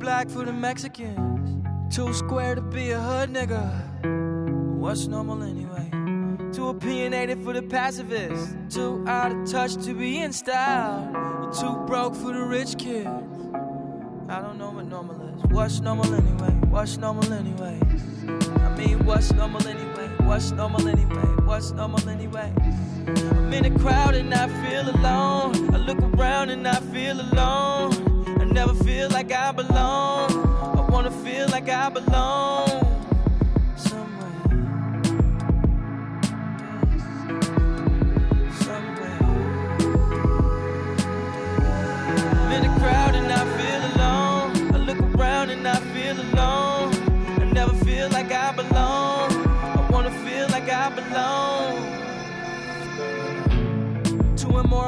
Black 0.00 0.30
for 0.30 0.44
the 0.44 0.52
Mexicans. 0.52 1.94
Too 1.94 2.12
square 2.14 2.54
to 2.54 2.62
be 2.62 2.90
a 2.90 2.98
hood 2.98 3.30
nigga. 3.30 3.68
What's 4.78 5.06
normal 5.06 5.42
anyway? 5.42 5.90
Too 6.52 6.68
opinionated 6.68 7.44
for 7.44 7.52
the 7.52 7.62
pacifists. 7.62 8.56
Too 8.74 9.04
out 9.06 9.30
of 9.30 9.50
touch 9.50 9.74
to 9.84 9.94
be 9.94 10.18
in 10.18 10.32
style. 10.32 11.12
Or 11.14 11.52
too 11.52 11.84
broke 11.86 12.16
for 12.16 12.32
the 12.32 12.42
rich 12.42 12.78
kids. 12.78 13.08
I 14.28 14.40
don't 14.40 14.56
know 14.56 14.70
what 14.70 14.86
normal 14.86 15.20
is. 15.28 15.42
What's 15.50 15.80
normal 15.80 16.14
anyway? 16.14 16.52
What's 16.70 16.96
normal 16.96 17.30
anyway? 17.32 17.78
I 18.62 18.76
mean, 18.76 19.04
what's 19.04 19.32
normal 19.32 19.66
anyway? 19.66 20.08
What's 20.20 20.50
normal 20.52 20.88
anyway? 20.88 21.28
What's 21.44 21.72
normal 21.72 22.08
anyway? 22.08 22.52
I'm 23.06 23.52
in 23.52 23.66
a 23.66 23.78
crowd 23.78 24.14
and 24.14 24.32
I 24.32 24.48
feel 24.62 24.88
alone. 24.96 25.74
I 25.74 25.78
look 25.78 26.00
around 26.14 26.48
and 26.48 26.66
I 26.66 26.80
feel 26.92 27.20
alone. 27.20 28.09
I 28.50 28.52
never 28.52 28.74
feel 28.74 29.08
like 29.10 29.30
I 29.30 29.52
belong. 29.52 30.32
I 30.76 30.80
wanna 30.90 31.12
feel 31.12 31.46
like 31.50 31.68
I 31.68 31.88
belong. 31.88 32.66
Somewhere. 33.76 34.42
Somewhere. 38.58 39.18
I'm 42.40 42.50
in 42.50 42.64
a 42.64 42.78
crowd 42.80 43.14
and 43.14 43.30
I 43.30 43.44
feel 43.56 43.80
alone. 43.92 44.74
I 44.74 44.78
look 44.78 45.00
around 45.14 45.50
and 45.50 45.68
I 45.68 45.76
feel 45.94 46.20
alone. 46.20 46.92
I 47.40 47.44
never 47.52 47.72
feel 47.84 48.08
like 48.08 48.32
I 48.32 48.50
belong. 48.50 49.30
I 49.46 49.88
wanna 49.92 50.10
feel 50.10 50.48
like 50.48 50.68
I 50.68 50.90
belong. 50.90 51.86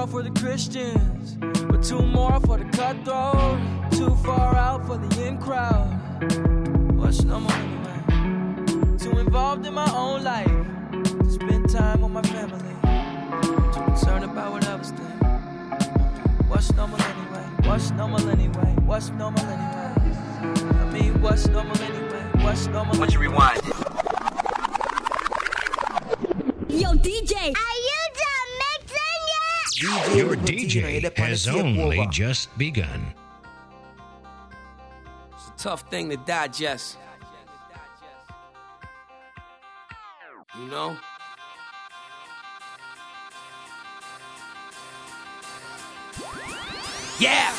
For 0.09 0.23
the 0.23 0.31
Christians, 0.31 1.37
but 1.41 1.83
too 1.83 2.03
moral 2.03 2.41
for 2.41 2.59
the 2.59 2.62
cutthroat. 2.93 3.93
Too 3.93 4.15
far 4.17 4.57
out 4.57 4.87
for 4.87 4.97
the 4.99 5.27
in 5.27 5.39
crowd. 5.39 5.89
What's 6.97 7.23
normal 7.25 7.53
anyway? 7.53 8.99
Too 8.99 9.19
involved 9.19 9.67
in 9.67 9.75
my 9.75 9.91
own 9.95 10.25
life 10.25 10.51
to 11.03 11.31
spend 11.31 11.71
time 11.71 12.03
with 12.03 12.13
my 12.13 12.23
family. 12.23 12.75
Too 13.73 13.83
concerned 13.85 14.25
about 14.25 14.53
what 14.53 14.67
others 14.67 14.91
think. 14.91 15.09
What's 16.49 16.73
normal 16.75 17.01
anyway? 17.03 17.69
What's 17.69 17.91
normal 17.93 18.29
anyway? 18.29 18.75
What's 18.85 19.11
normal 19.11 19.45
anyway? 19.45 19.93
I 20.81 20.91
mean, 20.93 21.21
what's 21.23 21.47
normal 21.49 21.81
anyway? 21.81 22.45
What's 22.45 22.67
normal? 22.67 22.99
once 22.99 23.15
you 23.15 23.21
rewind, 23.21 23.61
Yo, 26.69 26.95
DJ. 26.95 27.53
Are 27.55 27.82
Your 29.83 30.37
DJ 30.37 31.13
has 31.19 31.49
only 31.49 32.07
just 32.07 32.57
begun. 32.57 33.13
It's 35.33 35.49
a 35.49 35.53
tough 35.59 35.91
thing 35.91 36.09
to 36.11 36.17
digest. 36.19 36.99
You 40.57 40.67
know? 40.67 40.97
Yeah. 47.19 47.53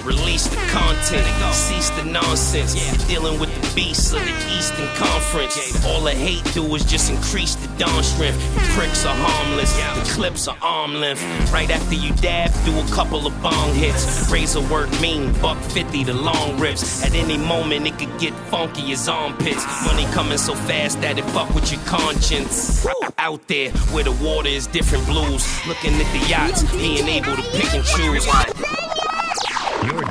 Release 0.04 0.46
the 0.46 0.59
content, 0.70 1.26
cease 1.54 1.90
the 1.90 2.04
nonsense. 2.04 2.74
Yeah. 2.74 3.06
Dealing 3.08 3.40
with 3.40 3.50
the 3.54 3.74
beasts 3.74 4.12
of 4.12 4.20
the 4.20 4.56
Eastern 4.56 4.86
Conference. 4.94 5.84
All 5.86 6.02
the 6.02 6.12
hate 6.12 6.44
do 6.54 6.62
is 6.74 6.84
just 6.84 7.10
increase 7.10 7.54
the 7.54 7.68
dawn 7.76 8.02
strength. 8.02 8.40
You 8.54 8.74
pricks 8.74 9.04
are 9.04 9.14
harmless, 9.14 9.72
the 9.76 10.14
clips 10.14 10.48
are 10.48 10.56
arm 10.62 10.94
length. 10.94 11.22
Right 11.52 11.70
after 11.70 11.94
you 11.94 12.12
dab, 12.16 12.50
do 12.64 12.78
a 12.78 12.86
couple 12.94 13.26
of 13.26 13.42
bong 13.42 13.74
hits. 13.74 14.30
Razor 14.30 14.62
work 14.72 14.90
mean, 15.00 15.32
buck 15.40 15.58
50 15.58 16.04
the 16.04 16.14
long 16.14 16.58
rips. 16.58 17.04
At 17.04 17.14
any 17.14 17.36
moment, 17.36 17.86
it 17.86 17.98
could 17.98 18.16
get 18.18 18.34
funky 18.50 18.92
as 18.92 19.08
armpits. 19.08 19.64
Money 19.84 20.04
coming 20.12 20.38
so 20.38 20.54
fast 20.54 21.00
that 21.00 21.18
it 21.18 21.24
fuck 21.26 21.52
with 21.54 21.70
your 21.72 21.80
conscience. 21.82 22.86
Out 23.18 23.46
there 23.48 23.70
where 23.92 24.04
the 24.04 24.12
water 24.12 24.48
is 24.48 24.66
different 24.66 25.04
blues. 25.06 25.44
Looking 25.66 25.94
at 25.94 26.12
the 26.12 26.28
yachts, 26.28 26.62
being 26.72 27.08
able 27.08 27.36
to 27.36 27.42
pick 27.50 27.74
and 27.74 27.84
choose. 27.84 28.26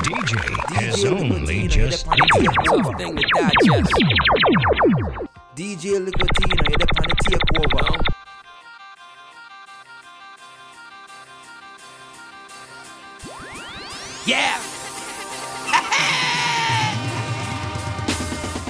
DJ 0.09 0.41
has 0.73 1.05
only 1.05 1.67
just. 1.67 2.05
Tough 2.07 2.97
thing 2.97 3.15
to 3.15 3.23
digest. 3.35 3.93
DJ 5.55 5.99
Licotino, 6.03 6.57
you're 6.67 6.79
the 6.79 6.87
on 6.97 7.05
the 7.05 7.15
takeover. 7.29 7.85
Yeah. 14.25 14.57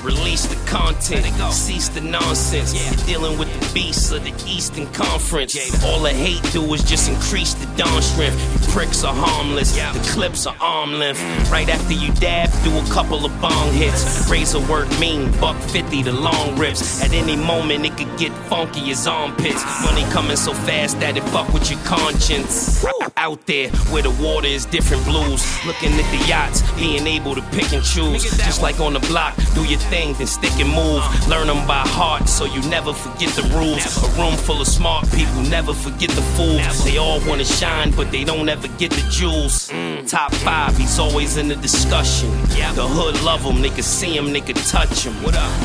Release 0.04 0.45
the 0.45 0.59
content, 0.69 1.25
cease 1.51 1.89
the 1.89 2.01
nonsense. 2.01 2.73
yeah 2.73 3.05
Dealing 3.05 3.38
with 3.39 3.49
the 3.60 3.73
beasts 3.73 4.12
of 4.12 4.23
the 4.23 4.34
Eastern 4.47 4.86
Conference. 4.93 5.55
All 5.84 5.99
the 6.01 6.12
hate 6.13 6.43
do 6.51 6.62
is 6.73 6.84
just 6.84 7.10
increase 7.10 7.53
the 7.55 7.65
dawn 7.75 8.01
strength. 8.01 8.38
You 8.53 8.71
pricks 8.73 9.03
are 9.03 9.13
harmless, 9.13 9.75
Yeah. 9.75 9.91
the 9.93 9.99
clips 10.12 10.45
are 10.45 10.55
arm 10.62 10.99
length. 10.99 11.19
Right 11.51 11.67
after 11.69 11.93
you 11.93 12.12
dab, 12.13 12.49
do 12.63 12.77
a 12.77 12.84
couple 12.93 13.25
of 13.25 13.32
bong 13.41 13.71
hits. 13.73 14.29
Razor 14.29 14.60
work 14.62 14.88
mean, 14.99 15.32
buck 15.41 15.58
50 15.71 16.03
the 16.03 16.12
long 16.13 16.55
rips. 16.58 17.01
At 17.01 17.13
any 17.13 17.36
moment, 17.36 17.86
it 17.86 17.97
could 17.97 18.15
get 18.17 18.32
funky 18.47 18.91
as 18.91 19.08
armpits. 19.08 19.63
Money 19.84 20.03
coming 20.12 20.38
so 20.38 20.53
fast 20.53 20.99
that 20.99 21.17
it 21.17 21.23
fuck 21.29 21.51
with 21.53 21.69
your 21.71 21.79
conscience. 21.79 22.84
Out 23.17 23.45
there 23.47 23.69
where 23.91 24.03
the 24.03 24.12
water 24.12 24.47
is 24.47 24.65
different 24.65 25.03
blues. 25.05 25.41
Looking 25.65 25.93
at 25.93 26.08
the 26.12 26.27
yachts, 26.27 26.62
being 26.73 27.08
able 27.08 27.34
to 27.36 27.41
pick 27.51 27.73
and 27.73 27.84
choose. 27.84 28.23
Just 28.38 28.62
like 28.62 28.79
on 28.79 28.93
the 28.93 28.99
block, 29.12 29.36
do 29.55 29.63
your 29.65 29.79
thing, 29.91 30.13
then 30.13 30.27
stick 30.27 30.53
make 30.60 30.76
move. 30.76 31.28
Learn 31.28 31.48
them 31.48 31.65
by 31.67 31.84
heart 31.88 32.28
so 32.28 32.45
you 32.45 32.62
never 32.69 32.93
forget 32.93 33.30
the 33.36 33.43
rules. 33.56 33.86
A 34.04 34.22
room 34.22 34.36
full 34.36 34.62
of 34.62 34.67
smart 34.67 35.10
people, 35.12 35.41
never 35.43 35.74
forget 35.74 36.10
the 36.10 36.22
fools. 36.36 36.84
They 36.84 36.98
all 36.98 37.19
wanna 37.28 37.45
shine, 37.45 37.91
but 37.91 38.12
they 38.12 38.24
don't 38.24 38.50
ever 38.50 38.67
get 38.78 38.91
the 38.91 39.06
jewels. 39.10 39.72
Top 40.08 40.34
five, 40.36 40.78
he's 40.78 41.00
always 41.00 41.38
in 41.38 41.48
the 41.48 41.56
discussion. 41.56 42.30
The 42.76 42.88
hood 42.88 43.22
love 43.24 43.41
him, 43.41 43.62
they 43.62 43.69
can 43.69 43.84
see 43.84 44.15
him, 44.15 44.32
they 44.32 44.41
can 44.41 44.56
touch 44.56 45.06
him. 45.06 45.15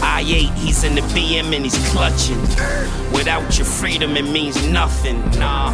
I 0.02 0.22
8, 0.26 0.50
he's 0.58 0.84
in 0.84 0.94
the 0.94 1.02
BM 1.12 1.54
and 1.54 1.64
he's 1.64 1.78
clutching. 1.90 2.40
Without 3.12 3.56
your 3.56 3.66
freedom, 3.66 4.16
it 4.16 4.24
means 4.30 4.66
nothing. 4.68 5.18
Nah. 5.38 5.72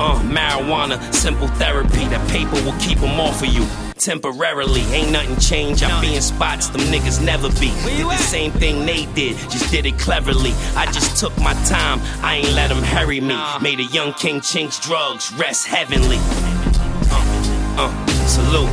Uh, 0.00 0.18
marijuana, 0.22 0.96
simple 1.12 1.46
therapy. 1.60 2.08
That 2.08 2.26
paper 2.30 2.56
will 2.64 2.78
keep 2.80 2.98
them 3.00 3.20
off 3.20 3.42
of 3.42 3.52
you. 3.52 3.66
Temporarily, 3.98 4.80
ain't 4.96 5.12
nothing 5.12 5.36
changed. 5.36 5.84
I 5.84 6.00
be 6.00 6.14
in 6.14 6.22
spots 6.22 6.68
them 6.68 6.80
niggas 6.88 7.22
never 7.22 7.50
be. 7.60 7.68
Did 7.84 8.06
the 8.06 8.16
same 8.16 8.50
thing 8.50 8.86
they 8.86 9.04
did, 9.12 9.36
just 9.50 9.70
did 9.70 9.84
it 9.84 9.98
cleverly. 9.98 10.52
I 10.74 10.86
just 10.86 11.18
took 11.18 11.36
my 11.36 11.52
time, 11.64 12.00
I 12.24 12.36
ain't 12.36 12.52
let 12.54 12.68
them 12.68 12.82
hurry 12.82 13.20
me. 13.20 13.36
Made 13.60 13.78
a 13.78 13.84
young 13.92 14.14
king 14.14 14.40
chinks 14.40 14.80
drugs, 14.80 15.34
rest 15.34 15.66
heavenly. 15.66 16.16
Uh, 17.12 17.84
uh, 17.84 18.06
salute. 18.26 18.70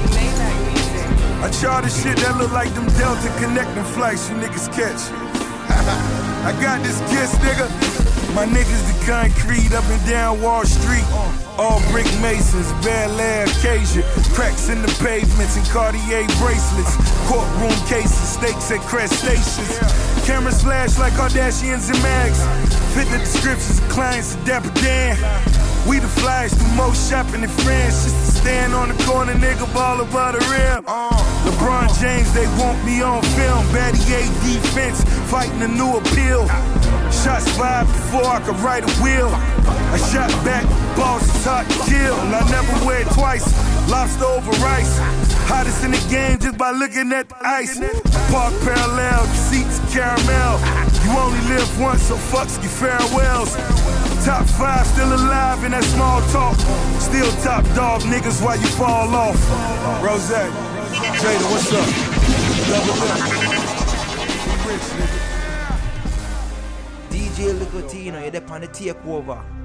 I 1.44 1.52
charter 1.60 1.90
shit 1.90 2.16
that 2.24 2.38
look 2.38 2.54
like 2.54 2.74
them 2.74 2.88
Delta 2.96 3.28
connecting 3.38 3.84
flights 3.84 4.30
you 4.30 4.36
niggas 4.38 4.72
catch. 4.72 5.12
I 6.48 6.54
got 6.62 6.82
this 6.86 7.00
kiss, 7.12 7.36
nigga. 7.44 7.97
My 8.34 8.46
niggas 8.46 8.84
the 8.86 9.06
concrete 9.06 9.74
up 9.74 9.86
and 9.86 10.06
down 10.08 10.42
Wall 10.42 10.66
Street. 10.66 11.06
All 11.58 11.82
brick 11.92 12.06
masons, 12.22 12.72
Bel 12.86 13.20
Air 13.20 13.46
occasion. 13.46 14.04
Cracks 14.34 14.70
in 14.70 14.82
the 14.82 14.94
pavements 15.02 15.58
and 15.58 15.66
Cartier 15.68 16.28
bracelets. 16.38 16.96
Courtroom 17.28 17.74
cases, 17.88 18.30
stakes 18.38 18.72
at 18.72 18.82
crest 18.82 19.14
stations. 19.20 19.80
Cameras 20.26 20.62
flash 20.62 20.98
like 21.00 21.14
Kardashians 21.14 21.90
and 21.90 22.02
mags. 22.04 22.40
Fit 22.94 23.10
the 23.10 23.18
descriptions 23.18 23.80
of 23.80 23.90
clients 23.90 24.36
of 24.36 24.46
Dapper 24.46 24.74
Dan. 24.82 25.77
We 25.88 26.00
the 26.00 26.08
flies 26.08 26.52
do 26.52 26.68
most 26.76 27.10
shopping 27.10 27.44
in 27.44 27.50
France 27.64 28.04
just 28.04 28.16
to 28.16 28.42
stand 28.42 28.74
on 28.74 28.90
the 28.90 29.04
corner, 29.06 29.34
nigga, 29.34 29.72
ball 29.74 30.02
above 30.02 30.34
the 30.34 30.44
rim. 30.52 30.84
Uh, 30.86 31.16
LeBron 31.48 31.88
James, 32.02 32.34
they 32.34 32.46
want 32.60 32.84
me 32.84 33.02
on 33.02 33.22
film. 33.40 33.64
Battier 33.72 34.28
defense, 34.44 35.04
fighting 35.32 35.62
a 35.62 35.68
new 35.68 35.96
appeal. 35.96 36.46
Shots 37.10 37.48
fired 37.56 37.88
before 37.88 38.26
I 38.26 38.42
could 38.44 38.60
write 38.60 38.84
a 38.84 38.92
will. 39.02 39.32
I 39.32 39.98
shot 40.12 40.30
back, 40.44 40.66
boss 40.98 41.46
hot 41.46 41.70
to 41.70 41.80
kill. 41.86 42.16
I 42.34 42.42
never 42.50 42.74
wear 42.86 43.02
it 43.02 43.12
twice. 43.14 43.46
Lobster 43.90 44.26
over 44.26 44.52
rice. 44.60 44.98
Hottest 45.48 45.84
in 45.86 45.92
the 45.92 46.04
game 46.10 46.40
just 46.40 46.58
by 46.58 46.72
looking 46.72 47.14
at 47.14 47.30
the 47.30 47.38
ice. 47.46 47.80
Park 48.34 48.54
parallel, 48.66 49.24
the 49.24 49.38
seats 49.48 49.80
caramel. 49.94 50.60
You 51.06 51.12
only 51.16 51.40
live 51.48 51.70
once, 51.80 52.04
so 52.10 52.18
fucks 52.18 52.60
get 52.60 52.74
farewells. 52.74 53.56
Top 54.26 54.46
five 54.60 54.86
still 54.88 55.14
alive 55.14 55.64
in 55.64 55.72
that 55.72 55.86
small 55.86 56.20
talk. 56.34 56.58
Still 57.00 57.32
top 57.46 57.64
dog 57.76 58.02
niggas 58.02 58.44
while 58.44 58.60
you 58.60 58.68
fall 58.76 59.14
off. 59.16 59.38
Rose, 60.04 60.28
Jada, 60.28 61.46
what's 61.54 61.72
up? 61.72 61.88
Double 62.68 62.98
DJ 67.10 67.54
Licotino, 67.54 68.20
you're 68.22 68.32
there 68.32 68.52
on 68.52 68.62
the. 68.62 69.57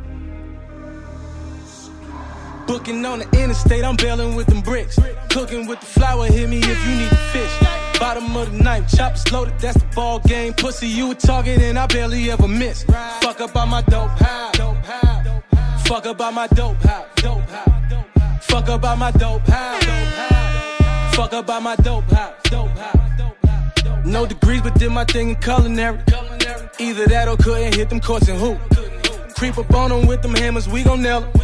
Booking 2.66 3.04
on 3.04 3.18
the 3.20 3.28
interstate, 3.38 3.84
I'm 3.84 3.96
bailing 3.96 4.34
with 4.34 4.46
them 4.46 4.60
bricks. 4.60 4.98
Cooking 5.30 5.66
with 5.66 5.80
the 5.80 5.86
flour, 5.86 6.26
hit 6.26 6.48
me 6.48 6.58
if 6.58 6.86
you 6.86 6.96
need 6.96 7.10
the 7.10 7.16
fish. 7.32 7.52
Bottom 7.98 8.36
of 8.36 8.50
the 8.50 8.62
knife, 8.62 8.88
choppers 8.88 9.30
loaded, 9.30 9.58
that's 9.58 9.78
the 9.78 9.86
ball 9.94 10.18
game. 10.20 10.52
Pussy, 10.54 10.88
you 10.88 11.10
a 11.10 11.14
target, 11.14 11.60
and 11.60 11.78
I 11.78 11.86
barely 11.86 12.30
ever 12.30 12.48
miss. 12.48 12.84
Fuck 13.20 13.40
up 13.40 13.54
on 13.56 13.68
my 13.68 13.82
dope 13.82 14.10
house. 14.18 14.56
Fuck 15.86 16.06
up 16.06 16.20
on 16.20 16.34
my 16.34 16.46
dope 16.48 16.82
house. 16.82 17.08
Fuck 18.42 18.68
up 18.68 18.84
on 18.84 18.98
my 18.98 19.10
dope 19.12 19.46
house. 19.46 19.84
Fuck 21.14 21.32
up 21.32 21.48
on 21.50 21.62
my 21.62 21.76
dope 21.76 22.10
house. 22.10 22.32
No 24.04 24.26
degrees, 24.26 24.60
but 24.62 24.74
did 24.74 24.90
my 24.90 25.04
thing 25.04 25.30
in 25.30 25.36
culinary. 25.36 25.98
Either 26.78 27.06
that 27.06 27.28
or 27.28 27.36
couldn't 27.36 27.74
hit 27.74 27.88
them 27.88 28.00
courts 28.00 28.28
and 28.28 28.38
hoop. 28.38 28.58
Creep 29.42 29.58
up 29.58 29.74
on 29.74 29.90
them 29.90 30.06
with 30.06 30.22
them 30.22 30.36
hammers, 30.36 30.68
we 30.68 30.84
gon' 30.84 31.02
nail 31.02 31.24
'em. 31.24 31.42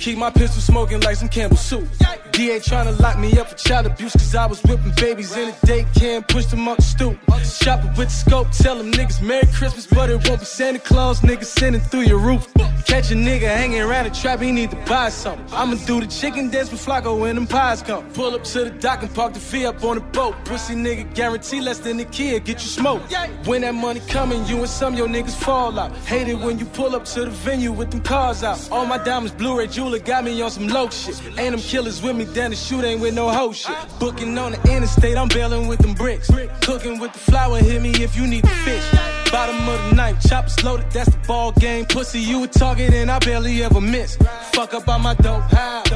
Keep 0.00 0.16
my 0.16 0.30
pistol 0.30 0.62
smoking 0.62 1.00
like 1.00 1.16
some 1.16 1.28
Campbell 1.28 1.58
soup. 1.58 1.86
DA 2.32 2.58
tryna 2.58 2.98
lock 2.98 3.18
me 3.18 3.38
up 3.38 3.50
for 3.50 3.54
child 3.54 3.84
abuse, 3.84 4.12
cause 4.12 4.34
I 4.34 4.46
was 4.46 4.62
whipping 4.62 4.92
babies 4.96 5.36
in 5.36 5.50
a 5.50 5.52
daycare, 5.66 6.26
pushed 6.26 6.50
them 6.50 6.66
up 6.66 6.78
the 6.78 6.82
stoop. 6.82 7.18
Shopping 7.44 7.90
with 7.98 8.08
the 8.08 8.14
scope, 8.14 8.50
tell 8.50 8.76
them 8.76 8.90
niggas 8.90 9.20
Merry 9.20 9.46
Christmas, 9.54 9.86
but 9.86 10.08
it 10.10 10.26
won't 10.26 10.40
be 10.40 10.46
Santa 10.46 10.78
Claus, 10.78 11.20
niggas 11.20 11.44
sending 11.58 11.82
through 11.82 12.06
your 12.12 12.18
roof. 12.18 12.48
Catch 12.86 13.12
a 13.12 13.14
nigga 13.14 13.48
hanging 13.48 13.80
around 13.80 14.04
the 14.04 14.10
trap, 14.10 14.40
he 14.40 14.50
need 14.50 14.70
to 14.70 14.76
buy 14.88 15.08
something. 15.08 15.46
I'ma 15.52 15.76
do 15.86 16.00
the 16.00 16.06
chicken 16.06 16.50
dance 16.50 16.70
with 16.70 16.84
Flacco 16.84 17.18
when 17.18 17.34
them 17.36 17.46
pies 17.46 17.82
come. 17.82 18.04
Pull 18.14 18.34
up 18.34 18.44
to 18.44 18.64
the 18.64 18.70
dock 18.70 19.02
and 19.02 19.14
park 19.14 19.32
the 19.32 19.40
fee 19.40 19.64
up 19.64 19.82
on 19.84 19.96
the 19.96 20.02
boat. 20.02 20.34
Pussy 20.44 20.74
nigga 20.74 21.14
guarantee 21.14 21.60
less 21.60 21.78
than 21.78 22.00
a 22.00 22.04
kid, 22.04 22.44
get 22.44 22.62
you 22.62 22.68
smoked. 22.68 23.14
When 23.46 23.62
that 23.62 23.74
money 23.74 24.00
coming, 24.08 24.44
you 24.46 24.58
and 24.58 24.68
some 24.68 24.94
your 24.94 25.08
niggas 25.08 25.36
fall 25.36 25.78
out. 25.78 25.92
Hate 25.98 26.28
it 26.28 26.38
when 26.38 26.58
you 26.58 26.66
pull 26.66 26.94
up 26.94 27.04
to 27.06 27.24
the 27.24 27.30
venue 27.34 27.72
with 27.72 27.90
them 27.90 28.00
cars 28.00 28.42
out. 28.42 28.70
All 28.70 28.86
my 28.86 28.98
diamonds, 28.98 29.32
Blu-ray 29.32 29.66
jeweler 29.66 29.98
got 29.98 30.24
me 30.24 30.40
on 30.42 30.50
some 30.50 30.68
low 30.68 30.88
shit. 30.88 31.20
Ain't 31.38 31.52
them 31.52 31.60
killers 31.60 32.02
with 32.02 32.16
me, 32.16 32.24
then 32.24 32.50
the 32.50 32.56
shoot 32.56 32.84
ain't 32.84 33.00
with 33.00 33.14
no 33.14 33.28
hoe 33.28 33.52
shit. 33.52 33.76
Booking 33.98 34.36
on 34.38 34.52
the 34.52 34.72
interstate, 34.72 35.16
I'm 35.16 35.28
bailing 35.28 35.66
with 35.68 35.80
them 35.80 35.94
bricks. 35.94 36.30
Cooking 36.62 36.98
with 36.98 37.12
the 37.12 37.18
flour, 37.18 37.58
hit 37.58 37.82
me 37.82 37.90
if 38.02 38.16
you 38.16 38.26
need 38.26 38.44
the 38.44 38.48
fish. 38.48 38.84
Bottom 39.30 39.68
of 39.68 39.90
the 39.90 39.96
knife, 39.96 40.20
choppers 40.28 40.62
loaded, 40.62 40.90
that's 40.90 41.10
the 41.10 41.18
ball 41.26 41.52
game. 41.52 41.84
Pussy, 41.86 42.20
you 42.20 42.44
a 42.44 42.46
target, 42.46 42.94
and 42.94 43.10
I 43.10 43.18
barely 43.18 43.62
ever 43.62 43.80
miss. 43.80 44.16
Fuck 44.52 44.74
up 44.74 44.88
on 44.88 45.02
my 45.02 45.14
dope 45.14 45.42
house. 45.50 45.88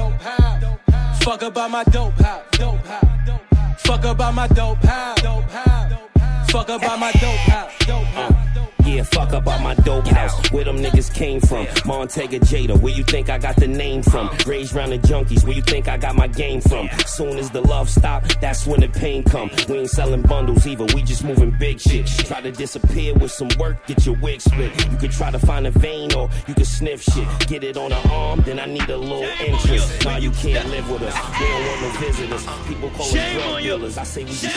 Fuck 1.22 1.42
up 1.42 1.56
on 1.56 1.70
my 1.70 1.84
dope 1.84 2.14
house. 2.14 2.44
Fuck 3.78 4.04
up 4.04 4.20
on 4.20 4.34
my 4.34 4.48
dope 4.48 4.78
house. 4.78 5.20
Fuck 6.50 6.70
up 6.70 6.82
on 6.88 7.00
my 7.00 7.12
dope 7.12 7.36
house. 7.36 8.57
Yeah, 8.88 9.02
fuck 9.02 9.34
up 9.34 9.46
on 9.46 9.62
my 9.62 9.74
dope 9.74 10.06
house. 10.06 10.50
Where 10.50 10.64
them 10.64 10.78
niggas 10.78 11.12
came 11.12 11.40
from? 11.40 11.66
Montega 11.84 12.40
Jada, 12.40 12.80
where 12.80 12.94
you 12.94 13.04
think 13.04 13.28
I 13.28 13.36
got 13.36 13.56
the 13.56 13.68
name 13.68 14.02
from? 14.02 14.30
Raised 14.46 14.72
round 14.74 14.92
the 14.92 14.98
junkies, 14.98 15.44
where 15.44 15.52
you 15.52 15.60
think 15.60 15.88
I 15.88 15.98
got 15.98 16.16
my 16.16 16.26
game 16.26 16.62
from? 16.62 16.88
Soon 17.06 17.36
as 17.36 17.50
the 17.50 17.60
love 17.60 17.90
stop, 17.90 18.24
that's 18.40 18.66
when 18.66 18.80
the 18.80 18.88
pain 18.88 19.22
come. 19.24 19.50
We 19.68 19.80
ain't 19.80 19.90
selling 19.90 20.22
bundles 20.22 20.66
either, 20.66 20.86
we 20.94 21.02
just 21.02 21.22
moving 21.22 21.54
big 21.58 21.78
shit. 21.78 22.06
Try 22.06 22.40
to 22.40 22.50
disappear 22.50 23.12
with 23.12 23.30
some 23.30 23.50
work, 23.58 23.86
get 23.86 24.06
your 24.06 24.16
wig 24.22 24.40
split. 24.40 24.72
You 24.90 24.96
could 24.96 25.12
try 25.12 25.30
to 25.30 25.38
find 25.38 25.66
a 25.66 25.70
vein 25.70 26.10
or 26.14 26.30
you 26.46 26.54
could 26.54 26.66
sniff 26.66 27.02
shit. 27.02 27.28
Get 27.46 27.64
it 27.64 27.76
on 27.76 27.90
the 27.90 28.08
arm, 28.08 28.40
then 28.46 28.58
I 28.58 28.64
need 28.64 28.88
a 28.88 28.96
little 28.96 29.22
interest. 29.22 30.02
Nah, 30.06 30.16
you 30.16 30.30
can't 30.30 30.66
live 30.70 30.90
with 30.90 31.02
us. 31.02 31.14
We 31.38 31.46
don't 31.46 31.66
want 31.66 31.82
no 31.82 32.00
visitors. 32.00 32.46
People 32.66 32.90
call 32.90 33.06
us 33.06 33.12
drug 33.12 33.62
dealers. 33.62 33.98
I 33.98 34.04
say 34.04 34.24
we 34.24 34.30
just. 34.30 34.56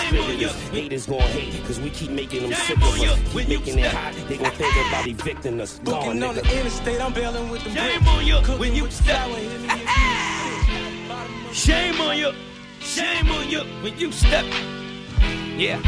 Haters 0.72 1.06
gon' 1.06 1.20
hate, 1.20 1.62
cause 1.66 1.82
we 1.82 1.90
keep 1.90 2.12
making 2.12 2.44
them 2.44 2.54
sick 2.54 2.78
of 2.78 2.84
us. 2.84 3.20
Keep 3.34 3.50
making 3.50 3.80
it 3.80 3.92
hot, 3.92 4.16
they 4.28 4.38
gon' 4.38 4.52
think 4.52 4.76
about 4.88 5.08
evicting 5.08 5.60
us. 5.62 5.80
Gone, 5.80 5.96
Booking 6.06 6.24
on 6.24 6.36
nigga. 6.36 6.44
the 6.44 6.58
interstate, 6.60 7.02
I'm 7.02 7.14
bailing 7.14 7.50
with 7.50 7.64
them 7.64 7.74
Shame 7.76 8.08
on 8.08 8.26
you 8.26 8.36
Cooking 8.38 8.60
when 8.60 8.76
you 8.76 8.90
step. 8.90 9.26
flour, 9.28 9.36
hit 9.38 9.50
me 9.50 9.56
if 9.56 9.62
you 9.62 9.68
need 9.68 9.82
the 11.48 11.50
fish. 11.50 11.58
Shame 11.58 12.02
on 12.02 12.18
you. 12.18 12.32
Shame 12.80 13.32
on 13.32 13.50
you 13.50 13.60
when 13.84 13.98
you 13.98 14.12
step. 14.12 14.46
Yeah. 15.58 15.80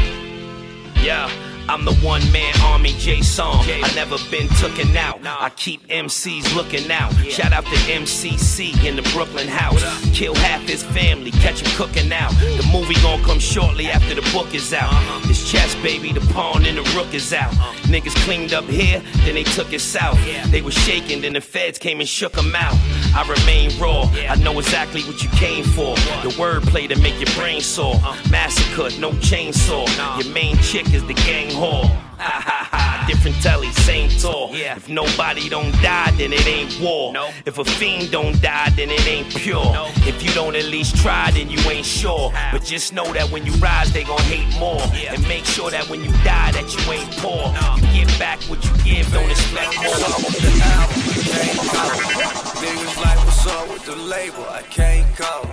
Yeah. 1.02 1.28
I'm 1.68 1.84
the 1.84 1.94
one 1.96 2.20
man 2.30 2.52
army, 2.62 2.94
J 2.98 3.22
Song. 3.22 3.64
I 3.66 3.90
never 3.94 4.16
been 4.30 4.48
tooken 4.48 4.94
out. 4.96 5.20
I 5.24 5.50
keep 5.50 5.86
MCs 5.88 6.54
looking 6.54 6.90
out. 6.90 7.12
Shout 7.28 7.52
out 7.52 7.64
to 7.64 7.76
MCC 7.90 8.84
in 8.84 8.96
the 8.96 9.02
Brooklyn 9.14 9.48
house. 9.48 9.82
Kill 10.12 10.34
half 10.34 10.62
his 10.62 10.82
family, 10.82 11.30
catch 11.30 11.62
him 11.62 11.70
cooking 11.76 12.12
out. 12.12 12.32
The 12.32 12.68
movie 12.72 12.94
gonna 13.02 13.22
come 13.24 13.38
shortly 13.38 13.86
after 13.86 14.14
the 14.14 14.28
book 14.32 14.54
is 14.54 14.72
out. 14.74 14.92
This 15.26 15.50
chess 15.50 15.74
baby, 15.76 16.12
the 16.12 16.20
pawn 16.32 16.66
and 16.66 16.76
the 16.76 16.82
rook 16.94 17.14
is 17.14 17.32
out. 17.32 17.52
Niggas 17.84 18.14
cleaned 18.24 18.52
up 18.52 18.64
here, 18.64 19.02
then 19.24 19.34
they 19.34 19.44
took 19.44 19.72
it 19.72 19.80
south. 19.80 20.18
They 20.50 20.60
were 20.60 20.70
shaking, 20.70 21.22
then 21.22 21.32
the 21.32 21.40
feds 21.40 21.78
came 21.78 22.00
and 22.00 22.08
shook 22.08 22.32
them 22.32 22.54
out. 22.54 22.76
I 23.14 23.24
remain 23.28 23.78
raw, 23.80 24.10
I 24.28 24.36
know 24.36 24.58
exactly 24.58 25.02
what 25.02 25.22
you 25.22 25.30
came 25.30 25.64
for. 25.64 25.94
The 26.22 26.34
wordplay 26.36 26.88
to 26.88 26.98
make 27.00 27.18
your 27.18 27.34
brain 27.34 27.60
sore. 27.60 28.00
Massacre, 28.30 28.90
no 29.00 29.12
chainsaw. 29.12 29.86
Your 30.22 30.32
main 30.32 30.56
chick 30.58 30.92
is 30.92 31.04
the 31.06 31.14
gang 31.14 31.53
whore. 31.54 31.88
Ha 32.16 32.40
ha 32.40 32.68
ha, 32.70 33.04
different 33.08 33.36
telly, 33.42 33.70
same 33.72 34.08
tour. 34.08 34.48
If 34.52 34.88
nobody 34.88 35.48
don't 35.48 35.72
die, 35.82 36.10
then 36.12 36.32
it 36.32 36.46
ain't 36.46 36.80
war. 36.80 37.12
If 37.44 37.58
a 37.58 37.64
fiend 37.64 38.10
don't 38.12 38.40
die, 38.40 38.70
then 38.76 38.90
it 38.90 39.06
ain't 39.06 39.34
pure. 39.34 39.72
If 40.06 40.22
you 40.22 40.32
don't 40.32 40.54
at 40.54 40.64
least 40.64 40.96
try, 40.96 41.30
then 41.32 41.50
you 41.50 41.58
ain't 41.68 41.86
sure. 41.86 42.32
But 42.52 42.64
just 42.64 42.92
know 42.92 43.12
that 43.12 43.30
when 43.30 43.44
you 43.44 43.52
rise, 43.54 43.92
they 43.92 44.04
gon' 44.04 44.22
hate 44.22 44.58
more. 44.58 44.80
And 45.08 45.26
make 45.28 45.44
sure 45.44 45.70
that 45.70 45.88
when 45.90 46.04
you 46.04 46.12
die, 46.22 46.52
that 46.52 46.72
you 46.72 46.92
ain't 46.92 47.10
poor. 47.18 47.52
You 47.76 48.04
give 48.04 48.18
back 48.18 48.40
what 48.44 48.64
you 48.64 48.72
give, 48.84 49.12
don't 49.12 49.30
expect 49.30 49.76
more. 49.82 50.93
Niggas 51.24 52.96
like, 53.02 53.18
what's 53.24 53.46
up 53.46 53.68
with 53.70 53.84
the 53.86 53.96
label? 53.96 54.44
I 54.48 54.62
can't 54.62 55.16
come. 55.16 55.46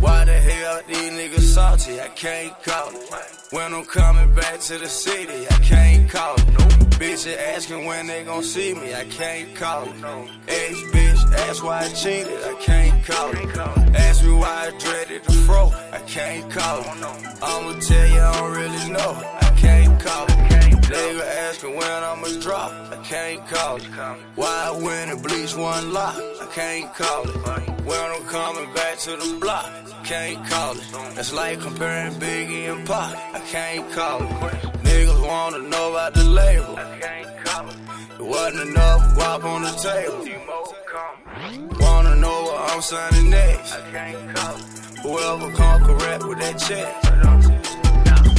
Why 0.00 0.24
the 0.24 0.34
hell 0.34 0.80
these 0.88 1.12
niggas 1.12 1.54
salty? 1.54 2.00
I 2.00 2.08
can't 2.08 2.52
call 2.62 2.90
it. 2.90 3.12
When 3.50 3.74
I'm 3.74 3.84
coming 3.84 4.34
back 4.34 4.60
to 4.60 4.78
the 4.78 4.88
city, 4.88 5.46
I 5.48 5.58
can't 5.58 6.10
call 6.10 6.34
it. 6.34 6.46
Bitches 6.98 7.36
asking 7.36 7.86
when 7.86 8.06
they 8.06 8.24
gon' 8.24 8.42
see 8.42 8.74
me, 8.74 8.94
I 8.94 9.04
can't 9.04 9.54
call 9.54 9.84
it. 9.84 9.94
Ex 10.48 10.80
bitch, 10.92 11.32
ask 11.48 11.64
why 11.64 11.80
I 11.84 11.88
cheated, 11.88 12.42
I 12.44 12.54
can't 12.60 13.04
call 13.04 13.30
it. 13.30 13.96
Ask 13.96 14.24
me 14.24 14.32
why 14.32 14.68
I 14.68 14.78
dreaded 14.78 15.24
the 15.24 15.32
fro, 15.32 15.72
I 15.92 15.98
can't 16.06 16.50
call 16.50 16.80
it. 16.80 16.86
I'ma 17.42 17.80
tell 17.80 18.06
you 18.06 18.20
I 18.20 18.32
don't 18.38 18.52
really 18.52 18.90
know, 18.90 19.22
I 19.40 19.52
can't 19.56 20.00
call 20.00 20.26
it. 20.26 20.61
Nigga 20.92 21.24
asking 21.48 21.74
when 21.74 22.04
I'ma 22.04 22.28
drop, 22.40 22.70
I 22.92 22.96
can't 23.02 23.46
call 23.48 23.76
it. 23.76 23.84
Why 24.36 24.70
I 24.70 24.72
went 24.72 25.10
and 25.10 25.22
bleach 25.22 25.56
one 25.56 25.90
lock, 25.90 26.16
I 26.16 26.46
can't 26.52 26.94
call 26.94 27.22
it. 27.30 27.36
When 27.86 27.98
I'm 27.98 28.24
coming 28.24 28.72
back 28.74 28.98
to 28.98 29.12
the 29.16 29.38
block, 29.40 29.64
I 29.64 30.04
can't 30.04 30.46
call 30.50 30.72
it. 30.76 31.18
It's 31.18 31.32
like 31.32 31.60
comparing 31.60 32.12
Biggie 32.16 32.70
and 32.70 32.86
Pac, 32.86 33.16
I 33.34 33.40
can't 33.40 33.90
call 33.92 34.22
it. 34.22 34.28
Niggas 34.84 35.26
wanna 35.26 35.60
know 35.60 35.92
about 35.92 36.12
the 36.12 36.24
label. 36.24 36.76
I 36.76 36.98
can't 37.00 37.44
call 37.46 37.68
it 37.70 37.76
It 38.18 38.26
wasn't 38.26 38.68
enough 38.68 39.00
guap 39.16 39.44
on 39.44 39.62
the 39.62 39.72
table. 39.88 40.22
Wanna 41.80 42.16
know 42.16 42.42
what 42.42 42.70
I'm 42.70 42.82
signing 42.82 43.30
next. 43.30 43.72
I 43.72 43.90
can't 43.90 44.36
call 44.36 44.56
it. 44.56 44.64
Whoever 45.02 45.52
come 45.56 45.84
correct 45.84 46.24
with 46.26 46.38
that 46.40 46.58
check. 46.58 47.01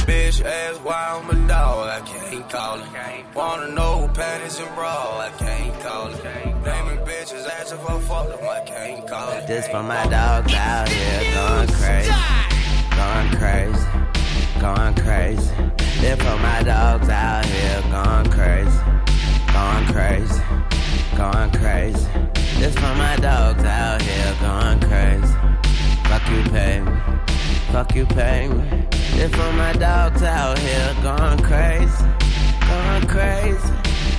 Bitch 0.06 0.44
ask 0.44 0.84
why 0.84 1.18
I'm 1.18 1.30
a 1.30 1.48
dog, 1.48 1.88
I 1.88 2.00
can't 2.06 2.50
call 2.50 2.78
it. 2.78 3.34
Wanna 3.34 3.68
know 3.68 4.06
who 4.06 4.08
panties 4.12 4.58
and 4.58 4.74
bra, 4.74 5.18
I 5.18 5.30
can't 5.38 5.80
call 5.80 6.08
it. 6.08 6.24
Naming 6.24 6.98
bitches 7.06 7.48
asking 7.48 7.78
for 7.78 7.98
fuck 8.00 8.28
them, 8.28 8.46
I 8.46 8.60
can't 8.66 9.06
call 9.08 9.30
it. 9.32 9.46
This 9.46 9.66
for 9.68 9.82
my 9.82 10.06
dogs 10.08 10.52
out 10.52 10.88
here 10.88 11.34
going 11.34 11.68
crazy, 11.68 12.12
going 13.00 13.30
crazy, 13.40 13.86
going 14.60 14.94
crazy. 14.94 15.54
This 16.00 16.18
for 16.20 16.36
my 16.38 16.62
dogs 16.62 17.08
out 17.08 17.46
here 17.46 17.82
going 17.90 18.30
crazy, 18.30 18.80
going 19.54 19.86
crazy, 19.94 20.42
going 21.16 21.50
crazy. 21.52 22.08
This 22.60 22.74
for 22.74 22.94
my 22.96 23.16
dogs 23.16 23.64
out 23.64 24.02
here 24.02 24.36
going 24.40 24.80
crazy. 24.80 25.34
Fuck 26.08 26.28
you, 26.30 26.42
pay 26.50 26.80
me. 26.80 26.92
Fuck 27.72 27.94
you, 27.94 28.06
pay 28.06 28.48
me. 28.48 28.93
This 29.16 29.30
for 29.30 29.52
my 29.52 29.72
dogs 29.72 30.22
out 30.22 30.58
here 30.58 30.94
going 31.00 31.38
crazy, 31.38 32.04
going 32.66 33.06
crazy. 33.06 33.72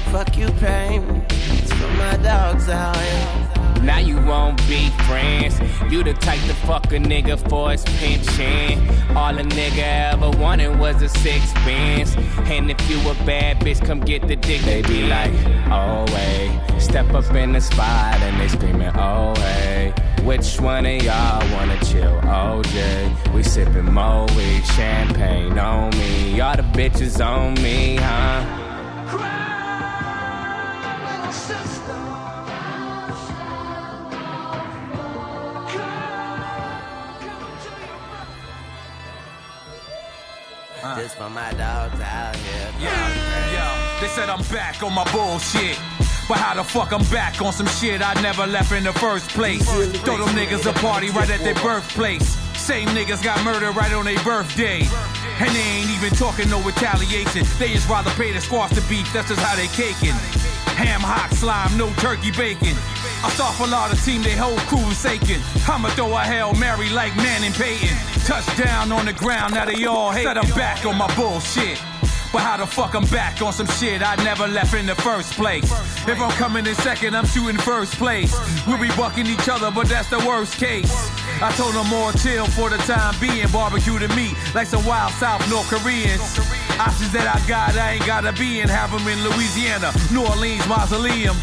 Fuck 0.10 0.38
you, 0.38 0.48
pay 0.54 1.00
me. 1.00 1.22
It's 1.30 1.74
for 1.74 1.88
my 1.98 2.18
dogs 2.18 2.70
out 2.70 2.96
here. 2.96 3.84
Now 3.84 4.00
you 4.00 4.16
won't 4.22 4.58
be 4.68 4.89
friends. 5.06 5.60
You 5.91 6.02
the 6.02 6.14
type 6.14 6.39
to 6.48 6.56
fuck 6.66 6.86
a 6.86 6.98
nigga 6.98 7.38
for 7.50 7.72
his 7.72 7.84
pension. 7.84 8.88
All 9.16 9.38
a 9.38 9.43
nigga 9.43 10.14
ever 10.14 10.32
wanted 10.39 10.80
was 10.80 11.02
a 11.02 11.10
sixpence. 11.10 12.16
And 12.50 12.72
if 12.72 12.89
you 12.89 12.98
a 13.10 13.14
bad 13.26 13.60
bitch, 13.60 13.86
come 13.86 14.00
get 14.00 14.28
the 14.28 14.38
dick. 14.38 14.62
They 14.62 14.82
be 14.82 15.04
like, 15.08 15.32
oh 15.70 16.06
hey. 16.08 16.80
Step 16.80 17.14
up 17.14 17.30
in 17.36 17.52
the 17.52 17.62
spot 17.62 18.16
and 18.22 18.39
they 18.39 18.48
screaming, 18.48 18.91
oh 18.96 19.34
hey. 19.36 19.93
Which 20.26 20.60
one 20.60 20.88
of 20.88 21.04
y'all 21.04 21.54
wanna 21.54 21.78
chill? 21.86 22.20
OJ. 22.22 23.32
We 23.32 23.44
sipping 23.44 23.94
Moe, 23.94 24.26
champagne 24.76 25.60
on 25.60 25.92
me. 25.92 26.36
Y'all 26.36 26.56
the 26.56 26.64
bitches 26.64 27.24
on 27.24 27.54
me, 27.62 27.98
huh? 27.98 28.64
This 40.96 41.14
for 41.14 41.30
my 41.30 41.52
dogs 41.54 42.00
out 42.02 42.36
here. 42.36 42.72
Yeah, 42.80 43.54
yeah. 43.54 44.00
They 44.02 44.08
said 44.08 44.30
I'm 44.30 44.42
back 44.52 44.82
on 44.82 44.94
my 44.94 45.04
bullshit. 45.12 45.78
But 46.28 46.38
how 46.40 46.56
the 46.56 46.64
fuck 46.64 46.92
I'm 46.92 47.04
back 47.12 47.40
on 47.42 47.54
some 47.54 47.68
shit 47.68 48.02
I 48.02 48.20
never 48.22 48.48
left 48.48 48.72
in 48.72 48.84
the 48.84 48.94
first 48.94 49.30
place? 49.30 49.64
Throw 50.02 50.18
them 50.18 50.34
niggas 50.36 50.66
a 50.66 50.74
party 50.74 51.10
right 51.12 51.30
at 51.30 51.42
their 51.42 51.54
birthplace. 51.56 52.36
Same 52.58 52.88
niggas 52.90 53.24
got 53.24 53.44
murdered 53.46 53.76
right 53.76 53.94
on 53.94 54.06
their 54.06 54.22
birthday. 54.24 54.82
And 55.38 55.50
they 55.54 55.62
ain't 55.62 55.92
even 55.92 56.10
talking 56.18 56.50
no 56.50 56.60
retaliation. 56.64 57.46
They 57.60 57.74
just 57.74 57.88
rather 57.88 58.10
pay 58.12 58.34
to 58.34 58.42
squash 58.42 58.72
the 58.72 58.82
beef, 58.90 59.12
that's 59.14 59.30
just 59.30 59.42
how 59.42 59.56
they 59.56 59.68
caking. 59.68 60.18
Ham 60.74 61.00
hock 61.02 61.32
slime, 61.32 61.78
no 61.78 61.94
turkey 62.02 62.32
bacon. 62.32 62.76
I 63.24 63.30
start 63.30 63.54
for 63.56 63.68
lot 63.68 63.94
of 63.94 64.04
team, 64.04 64.24
they 64.24 64.36
whole 64.36 64.58
crew 64.66 64.82
forsaken. 64.82 65.42
I'ma 65.70 65.90
throw 65.90 66.12
a 66.18 66.22
Hail 66.22 66.54
Mary 66.56 66.90
like 66.90 67.16
Manning 67.18 67.54
Peyton. 67.54 67.96
Touchdown 68.26 68.92
on 68.92 69.06
the 69.06 69.14
ground, 69.14 69.54
now 69.54 69.66
they 69.66 69.86
all 69.86 70.12
hate. 70.12 70.26
Said 70.26 70.38
I'm 70.38 70.50
back 70.56 70.86
on 70.86 70.98
my 70.98 71.14
bullshit. 71.16 71.80
But 72.36 72.44
how 72.44 72.58
the 72.58 72.68
fuck 72.68 72.94
I'm 72.96 73.06
back 73.06 73.42
on 73.42 73.54
some 73.54 73.66
shit 73.80 74.02
I 74.02 74.22
never 74.22 74.46
left 74.46 74.74
in 74.74 74.86
the 74.86 74.96
first 74.96 75.32
place? 75.40 75.72
If 76.06 76.20
I'm 76.20 76.32
coming 76.32 76.68
in 76.68 76.76
second, 76.76 77.16
I'm 77.16 77.26
shooting 77.26 77.56
first 77.56 77.94
place. 77.94 78.36
We'll 78.68 78.78
be 78.78 78.90
bucking 78.98 79.26
each 79.26 79.48
other, 79.48 79.72
but 79.72 79.88
that's 79.88 80.10
the 80.10 80.20
worst 80.28 80.58
case. 80.58 80.92
I 81.42 81.54
told 81.56 81.76
them 81.76 81.88
more 81.88 82.12
chill 82.12 82.46
for 82.48 82.70
the 82.70 82.76
time 82.84 83.16
being. 83.22 83.48
Barbecue 83.54 84.00
to 84.00 84.10
meat 84.18 84.36
like 84.54 84.68
some 84.68 84.84
wild 84.86 85.14
South 85.14 85.50
North 85.50 85.70
Koreans. 85.72 86.20
Options 86.76 87.14
that 87.14 87.24
I 87.24 87.40
got, 87.48 87.78
I 87.78 87.92
ain't 87.94 88.06
gotta 88.06 88.34
be 88.34 88.60
in. 88.60 88.68
Have 88.68 88.92
them 88.92 89.08
in 89.08 89.24
Louisiana, 89.24 89.94
New 90.12 90.28
Orleans, 90.28 90.68
Mausoleum. 90.68 91.38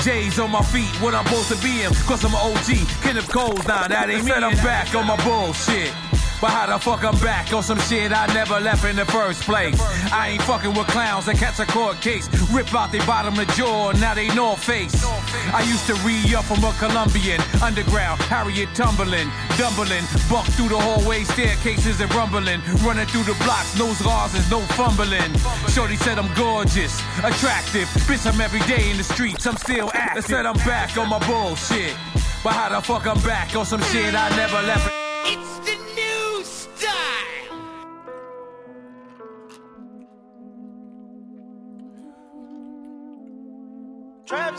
J's 0.00 0.38
on 0.38 0.50
my 0.50 0.62
feet, 0.62 0.88
what 1.02 1.14
I'm 1.14 1.26
supposed 1.26 1.52
to 1.52 1.60
be 1.60 1.82
in. 1.82 1.92
Cause 2.08 2.24
I'm 2.24 2.32
an 2.32 2.40
OG, 2.40 2.88
Kenneth 3.04 3.28
Coles, 3.28 3.68
nah, 3.68 3.88
that 3.88 4.08
ain't 4.08 4.24
me. 4.24 4.32
I'm 4.32 4.56
back 4.64 4.94
on 4.94 5.06
my 5.06 5.22
bullshit. 5.22 5.92
But 6.40 6.52
how 6.52 6.66
the 6.66 6.78
fuck 6.78 7.04
I'm 7.04 7.18
back 7.20 7.52
on 7.52 7.62
some 7.62 7.78
shit 7.80 8.12
I 8.12 8.26
never 8.32 8.58
left 8.60 8.84
in 8.86 8.96
the 8.96 9.04
first 9.04 9.42
place? 9.42 9.78
I 10.10 10.30
ain't 10.30 10.42
fucking 10.42 10.72
with 10.72 10.86
clowns 10.88 11.26
that 11.26 11.36
catch 11.36 11.60
a 11.60 11.66
court 11.66 12.00
case. 12.00 12.28
Rip 12.50 12.74
out 12.74 12.92
their 12.92 13.04
bottom 13.06 13.38
of 13.38 13.46
jaw, 13.48 13.92
now 13.92 14.14
they 14.14 14.32
North 14.34 14.64
Face. 14.64 15.04
I 15.52 15.60
used 15.68 15.86
to 15.88 15.94
re 16.00 16.16
up 16.34 16.44
from 16.44 16.64
a 16.64 16.72
Colombian. 16.78 17.40
Underground, 17.62 18.22
Harriet 18.22 18.70
tumbling, 18.74 19.28
dumbling. 19.58 20.04
Buck 20.30 20.46
through 20.56 20.70
the 20.70 20.80
hallway 20.80 21.24
staircases 21.24 22.00
and 22.00 22.12
rumbling. 22.14 22.62
Running 22.80 23.06
through 23.06 23.24
the 23.24 23.36
blocks, 23.44 23.78
no 23.78 23.92
scars 23.92 24.32
and 24.34 24.50
no 24.50 24.60
fumbling. 24.80 25.36
Shorty 25.68 25.96
said 25.96 26.18
I'm 26.18 26.32
gorgeous, 26.34 26.98
attractive. 27.20 27.88
Bitch, 28.08 28.24
I'm 28.24 28.40
every 28.40 28.60
day 28.60 28.90
in 28.90 28.96
the 28.96 29.04
streets, 29.04 29.46
I'm 29.46 29.56
still 29.56 29.90
active. 29.92 30.24
They 30.24 30.34
said 30.36 30.46
I'm 30.46 30.56
back 30.64 30.96
on 30.96 31.10
my 31.10 31.20
bullshit. 31.26 31.94
But 32.42 32.54
how 32.54 32.70
the 32.70 32.80
fuck 32.80 33.06
I'm 33.06 33.20
back 33.20 33.54
on 33.54 33.66
some 33.66 33.82
shit 33.92 34.14
I 34.14 34.34
never 34.36 34.62
left? 34.62 34.90
It's 35.26 35.58
the 35.58 35.89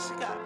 Travis 0.02 0.22
Scott. 0.22 0.38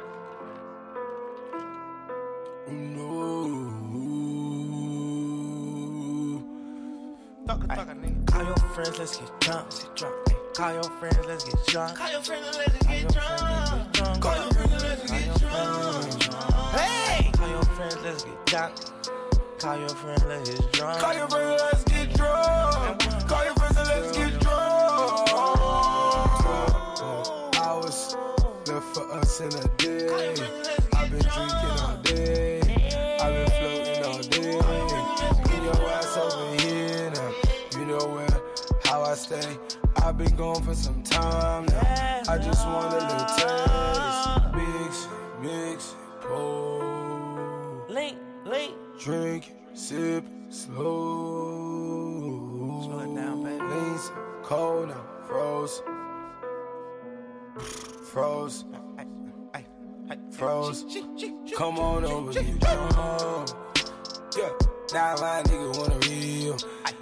Talk, 7.47 7.69
talk, 7.69 7.89
nigga. 7.89 8.27
Call 8.27 8.45
your 8.45 8.57
friends, 8.57 8.99
let's 8.99 9.17
get 9.17 9.41
drunk. 9.41 9.71
Get 9.71 9.97
drunk. 9.97 10.15
Call 10.55 10.73
your 10.73 10.83
friends, 10.83 11.27
let's 11.27 11.45
get 11.45 11.67
drunk. 11.67 11.97
Call 11.97 12.11
your 12.11 12.23
friends, 12.23 12.59
let's 12.59 12.87
get 12.87 13.09
drunk. 13.09 14.21
Call 14.21 14.37
your 14.37 14.53
friends, 14.53 14.83
let's 14.83 15.11
get 15.11 15.39
drunk. 15.39 16.23
Hey! 16.75 17.31
Call 17.33 17.49
your 17.49 17.63
friends, 17.63 17.97
let's 18.03 18.25
get 18.25 18.47
drunk. 18.47 18.75
Call 19.59 19.79
your 19.79 19.89
friends, 19.89 20.25
let's 20.25 20.51
get 20.51 20.73
drunk. 20.73 21.01
Call 21.01 21.15
your 21.15 21.29
friends, 21.29 21.63
let's 21.63 21.85
get 21.85 22.15
drunk. 22.15 22.66
Us 29.17 29.41
in 29.41 29.47
a 29.47 29.69
day. 29.79 30.35
I've 30.95 31.11
been 31.11 31.21
drinking 31.21 31.79
all 31.81 31.97
day. 32.03 32.61
I've 33.21 33.35
been 33.35 33.51
floating 33.57 34.05
all 34.05 34.23
day. 34.23 34.59
Get 35.45 35.63
your 35.63 35.89
ass 35.89 36.17
over 36.17 36.63
here 36.63 37.11
now. 37.11 37.33
You 37.79 37.85
know 37.87 38.07
where, 38.15 38.41
how 38.85 39.03
I 39.03 39.15
stay. 39.15 39.59
I've 39.97 40.19
been 40.19 40.37
gone 40.37 40.63
for 40.63 40.75
some 40.75 41.03
time 41.03 41.67
now. 41.67 42.23
I 42.29 42.39
just 42.39 42.67
want 42.67 42.93
a 42.93 42.99
little 43.11 43.27
taste. 43.41 44.29
Mix, 44.55 45.09
mix, 45.41 45.95
pour. 46.21 47.87
Link, 47.89 48.19
link. 48.45 48.75
Drink, 48.99 49.55
sip, 49.73 50.25
slow. 50.51 51.51
Slow 52.85 53.01
it 53.01 53.15
down, 53.15 53.43
baby. 53.43 53.63
Leans, 53.65 54.11
cold 54.43 54.89
now, 54.89 55.05
froze. 55.27 55.83
Froze 58.13 58.65
froze. 60.37 60.85
Come 61.57 61.79
on 61.79 62.05
over, 62.05 62.33
you 62.33 62.59
come 62.59 62.93
home. 62.93 63.47
Yeah, 64.37 64.51
now 64.93 65.17
my 65.17 65.43
nigga 65.45 65.79
wanna 65.79 65.99
real. 66.09 66.59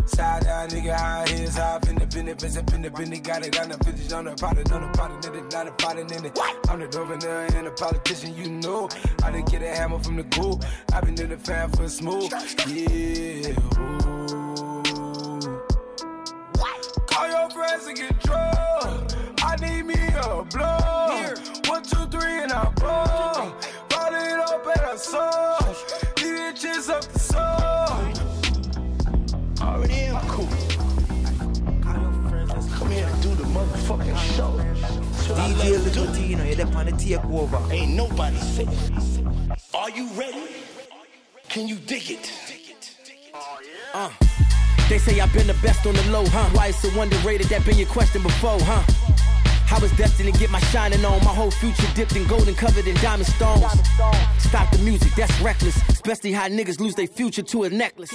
Side 0.07 0.45
down, 0.45 0.69
nigga, 0.69 0.95
high 0.95 1.27
heels, 1.29 1.57
high 1.57 1.79
finna, 1.81 2.07
finna, 2.07 2.35
finna, 2.37 2.63
finna, 2.63 2.91
finna. 2.91 3.23
got 3.23 3.45
it 3.45 3.53
got 3.53 3.69
the 3.69 3.85
vintage, 3.85 4.13
on 4.13 4.27
the 4.27 4.35
product, 4.35 4.71
on 4.71 4.83
the 4.83 4.89
product, 4.89 5.27
in 5.27 5.35
it, 5.35 5.53
not 5.53 5.67
a 5.67 5.73
product 5.73 6.13
in 6.13 6.25
it. 6.25 6.39
I'm 6.69 6.81
the 6.81 6.87
governor 6.87 7.47
and 7.57 7.67
a 7.67 7.71
politician, 7.73 8.37
you 8.37 8.51
know. 8.51 8.89
I 9.25 9.33
didn't 9.33 9.51
get 9.51 9.63
a 9.63 9.69
hammer 9.69 9.99
from 9.99 10.17
the 10.17 10.25
cool. 10.25 10.61
i 10.93 11.01
been 11.01 11.21
in 11.21 11.31
the 11.31 11.39
fan 11.39 11.71
for 11.71 11.89
smooth. 11.89 12.31
Yeah, 12.69 13.55
ooh. 13.81 14.15
Call 17.07 17.29
your 17.29 17.51
friends 17.51 17.87
and 17.87 17.97
get 17.97 18.21
drunk. 18.21 18.44
DJ 35.45 35.97
love 35.97 36.17
to 36.17 36.23
you're 36.23 36.55
there 36.55 36.67
on 36.75 36.87
the 36.87 36.93
takeover. 36.93 37.71
Ain't 37.71 37.93
nobody 37.93 38.39
safe. 38.39 38.69
Are 39.75 39.91
you 39.91 40.09
ready? 40.15 40.43
Can 41.51 41.69
you 41.69 41.77
dig 41.77 42.11
it? 42.13 42.33
Uh. 43.93 44.11
They 44.89 44.97
say 44.97 45.21
I've 45.21 45.33
been 45.35 45.47
the 45.47 45.57
best 45.63 45.87
on 45.87 45.95
the 45.95 46.03
low, 46.11 46.25
huh? 46.27 46.49
Why 46.57 46.69
it's 46.69 46.79
so 46.79 46.89
underrated? 46.99 47.49
That 47.49 47.63
been 47.67 47.77
your 47.77 47.89
question 47.89 48.23
before, 48.23 48.59
huh? 48.61 48.83
I 49.71 49.79
was 49.81 49.93
destined 49.93 50.33
to 50.33 50.39
get 50.39 50.51
my 50.51 50.61
shining 50.61 51.05
on. 51.05 51.23
My 51.25 51.35
whole 51.35 51.51
future 51.51 51.87
dipped 51.95 52.17
in 52.17 52.27
gold 52.27 52.49
and 52.49 52.57
covered 52.57 52.87
in 52.87 52.95
diamond 52.97 53.27
stones. 53.27 53.65
Stop 54.39 54.71
the 54.73 54.79
music, 54.83 55.13
that's 55.15 55.39
reckless. 55.43 55.77
Especially 55.91 56.33
how 56.33 56.49
niggas 56.49 56.81
lose 56.81 56.95
their 56.95 57.07
future 57.07 57.43
to 57.43 57.65
a 57.65 57.71
necklace. 57.71 58.13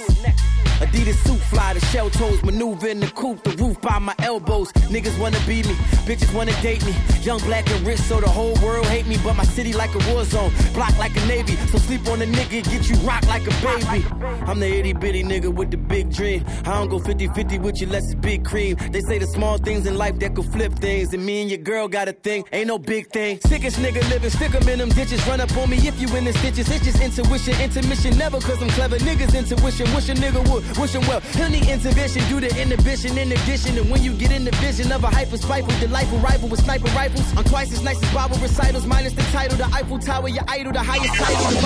Adidas 0.80 1.16
suit 1.26 1.40
fly, 1.50 1.74
the 1.74 1.80
shell 1.86 2.10
toes, 2.10 2.42
maneuver 2.42 2.88
in 2.88 3.00
the 3.00 3.06
coupe, 3.08 3.42
the 3.42 3.50
roof 3.62 3.80
by 3.80 3.98
my 3.98 4.14
elbows. 4.20 4.72
Niggas 4.94 5.18
wanna 5.18 5.38
be 5.46 5.62
me, 5.62 5.74
bitches 6.06 6.32
wanna 6.34 6.52
date 6.62 6.84
me. 6.84 6.94
Young, 7.22 7.40
black, 7.40 7.68
and 7.70 7.86
rich, 7.86 8.00
so 8.00 8.20
the 8.20 8.28
whole 8.28 8.54
world 8.64 8.86
hate 8.86 9.06
me. 9.06 9.18
But 9.22 9.36
my 9.36 9.44
city 9.44 9.72
like 9.72 9.94
a 9.94 10.12
war 10.12 10.24
zone, 10.24 10.52
block 10.74 10.96
like 10.98 11.14
a 11.16 11.26
navy. 11.26 11.56
So 11.70 11.78
sleep 11.78 12.06
on 12.08 12.22
a 12.22 12.26
nigga, 12.26 12.64
get 12.64 12.88
you 12.88 12.96
rocked 13.06 13.28
like 13.28 13.46
a 13.46 13.54
baby. 13.64 14.04
I'm 14.46 14.58
the 14.58 14.66
itty 14.66 14.92
bitty 14.94 15.22
nigga 15.22 15.52
with 15.52 15.70
the 15.70 15.76
big 15.76 16.12
dream. 16.12 16.44
I 16.64 16.78
don't 16.78 16.88
go 16.88 16.98
50 16.98 17.28
50 17.28 17.58
with 17.58 17.80
you, 17.80 17.86
less 17.86 18.04
it's 18.04 18.14
big 18.14 18.44
cream. 18.44 18.76
They 18.90 19.00
say 19.00 19.18
the 19.18 19.26
small 19.26 19.58
things 19.58 19.86
in 19.86 19.96
life 19.96 20.18
that 20.20 20.34
could 20.34 20.50
flip 20.52 20.72
things. 20.74 21.12
And 21.14 21.24
me 21.24 21.42
and 21.42 21.50
your 21.50 21.58
girl 21.58 21.88
got 21.88 22.08
a 22.08 22.12
thing, 22.12 22.44
ain't 22.52 22.68
no 22.68 22.78
big 22.78 23.10
thing. 23.10 23.38
Sickest 23.46 23.76
nigga 23.78 24.02
living, 24.10 24.30
stick 24.30 24.54
'em 24.54 24.68
in 24.68 24.78
them 24.78 24.88
ditches. 24.90 25.26
Run 25.26 25.40
up 25.40 25.54
on 25.56 25.68
me 25.70 25.76
if 25.76 26.00
you 26.00 26.08
in 26.16 26.24
the 26.24 26.32
stitches. 26.32 26.68
It's 26.70 26.84
just 26.84 27.00
intuition, 27.00 27.54
intermission. 27.60 28.16
Never 28.16 28.40
cause 28.40 28.60
I'm 28.62 28.68
clever. 28.70 28.96
Niggas 28.98 29.34
intuition, 29.36 29.86
wish 29.94 30.08
a 30.08 30.14
nigga 30.14 30.42
would, 30.50 30.64
wish 30.78 30.94
him 30.94 31.02
well. 31.08 31.20
He'll 31.20 31.48
need 31.50 31.68
intervention, 31.68 32.22
do 32.28 32.40
the 32.40 32.50
inhibition 32.60 33.18
in 33.18 33.32
addition. 33.32 33.78
And 33.78 33.90
when 33.90 34.02
you 34.02 34.12
get 34.14 34.32
in 34.32 34.44
the 34.44 34.52
vision 34.56 34.92
of 34.92 35.04
a 35.04 35.08
hyper 35.08 35.36
spiteful, 35.36 35.78
delightful 35.80 36.18
rival 36.18 36.48
with 36.48 36.62
sniper 36.64 36.88
rifles, 36.88 37.24
I'm 37.36 37.44
twice 37.44 37.72
as 37.72 37.82
nice 37.82 38.02
as 38.02 38.12
Bible 38.14 38.38
recitals, 38.38 38.86
minus 38.86 39.12
the 39.14 39.22
title, 39.32 39.56
the 39.56 39.66
Eiffel 39.66 39.98
Tower, 39.98 40.28
your 40.28 40.44
idol, 40.48 40.72
the 40.72 40.82
highest 40.82 41.14
title, 41.14 41.50
the 41.50 41.60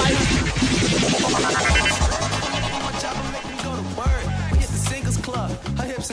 We 2.28 2.33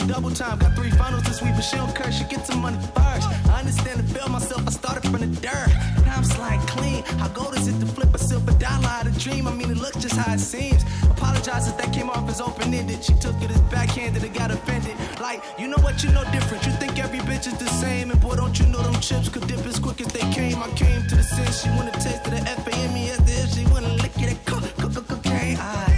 double 0.08 0.32
time. 0.32 0.58
Got 0.60 0.76
three 0.76 0.92
finals 0.92 1.24
this 1.24 1.42
week, 1.42 1.54
but 1.56 1.62
she 1.62 1.78
don't 1.78 1.94
curse. 1.96 2.18
She 2.18 2.26
gets 2.26 2.48
some 2.48 2.62
money 2.62 2.78
first. 2.96 3.28
I 3.50 3.60
understand 3.60 4.00
and 4.00 4.10
feel 4.10 4.28
myself. 4.30 4.68
I 4.68 4.72
started 4.72 5.04
from 5.10 5.22
the 5.22 5.28
dirt. 5.42 5.70
Now 6.06 6.18
I'm 6.18 6.24
slide 6.24 6.60
clean. 6.68 7.04
How 7.20 7.28
gold 7.30 7.56
is 7.58 7.68
it 7.68 7.80
to 7.80 7.86
flip 7.86 8.14
a 8.14 8.18
silver 8.18 8.52
dollar 8.54 8.88
out 8.88 9.08
of 9.08 9.18
dream? 9.18 9.48
I 9.48 9.54
mean, 9.54 9.72
it 9.72 9.78
looks 9.78 9.98
just 9.98 10.16
how 10.16 10.34
it 10.34 10.40
seems. 10.40 10.84
Apologize 11.10 11.68
if 11.68 11.78
that 11.78 11.94
came 11.94 12.10
off 12.10 12.30
as 12.30 12.42
open 12.42 12.74
ended. 12.74 13.04
She 13.04 13.14
took 13.14 13.36
it 13.42 13.52
as 13.52 13.62
backhanded 13.74 14.24
and 14.24 14.34
got 14.34 14.52
offended. 14.52 14.96
Like, 15.20 15.44
you 15.60 15.68
know 15.68 15.78
what? 15.78 16.04
You 16.04 16.12
know 16.12 16.24
different. 16.32 16.66
You 16.66 16.72
think 16.74 17.00
every 17.00 17.20
bitch 17.20 17.48
is 17.48 17.58
the 17.58 17.68
same. 17.68 18.12
And 18.12 18.20
boy, 18.22 18.36
don't 18.36 18.58
you 18.60 18.66
know 18.68 18.82
them 18.82 19.00
chips 19.02 19.30
could 19.30 19.48
dip 19.48 19.66
as 19.66 19.80
quick 19.80 20.02
as 20.02 20.08
they 20.08 20.26
came. 20.32 20.58
I 20.62 20.70
came 20.72 21.06
to 21.08 21.16
the 21.16 21.24
sense. 21.24 21.64
She 21.64 21.70
wanna 21.70 21.92
taste 21.92 22.26
of 22.28 22.32
the 22.32 22.42
FAME 22.66 23.10
as 23.10 23.20
if 23.30 23.54
she 23.54 23.66
wanna 23.72 23.94
lick 23.96 24.18
it. 24.18 24.38
Cook, 24.46 24.64
cook, 24.78 24.94
cook, 24.94 25.08
cocaine. 25.08 25.58
I 25.58 25.91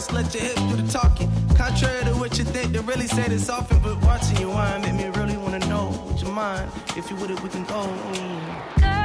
voice, 0.00 0.12
let 0.12 0.34
your 0.34 0.42
hips 0.42 0.62
do 0.62 0.76
the 0.76 0.90
talking. 0.90 1.30
Contrary 1.56 2.04
to 2.04 2.12
what 2.12 2.38
you 2.38 2.44
think, 2.44 2.72
they 2.72 2.80
really 2.80 3.06
say 3.06 3.28
this 3.28 3.48
often. 3.48 3.80
But 3.80 4.00
watching 4.02 4.38
you 4.38 4.48
wine 4.48 4.82
make 4.82 4.94
me 4.94 5.08
really 5.20 5.36
wanna 5.36 5.58
know. 5.60 5.90
Would 6.06 6.20
you 6.20 6.30
mind? 6.30 6.70
If 6.96 7.10
you 7.10 7.16
would 7.16 7.30
it, 7.30 7.42
we 7.42 7.48
can 7.48 7.64
go. 7.64 7.82
Just 8.80 8.99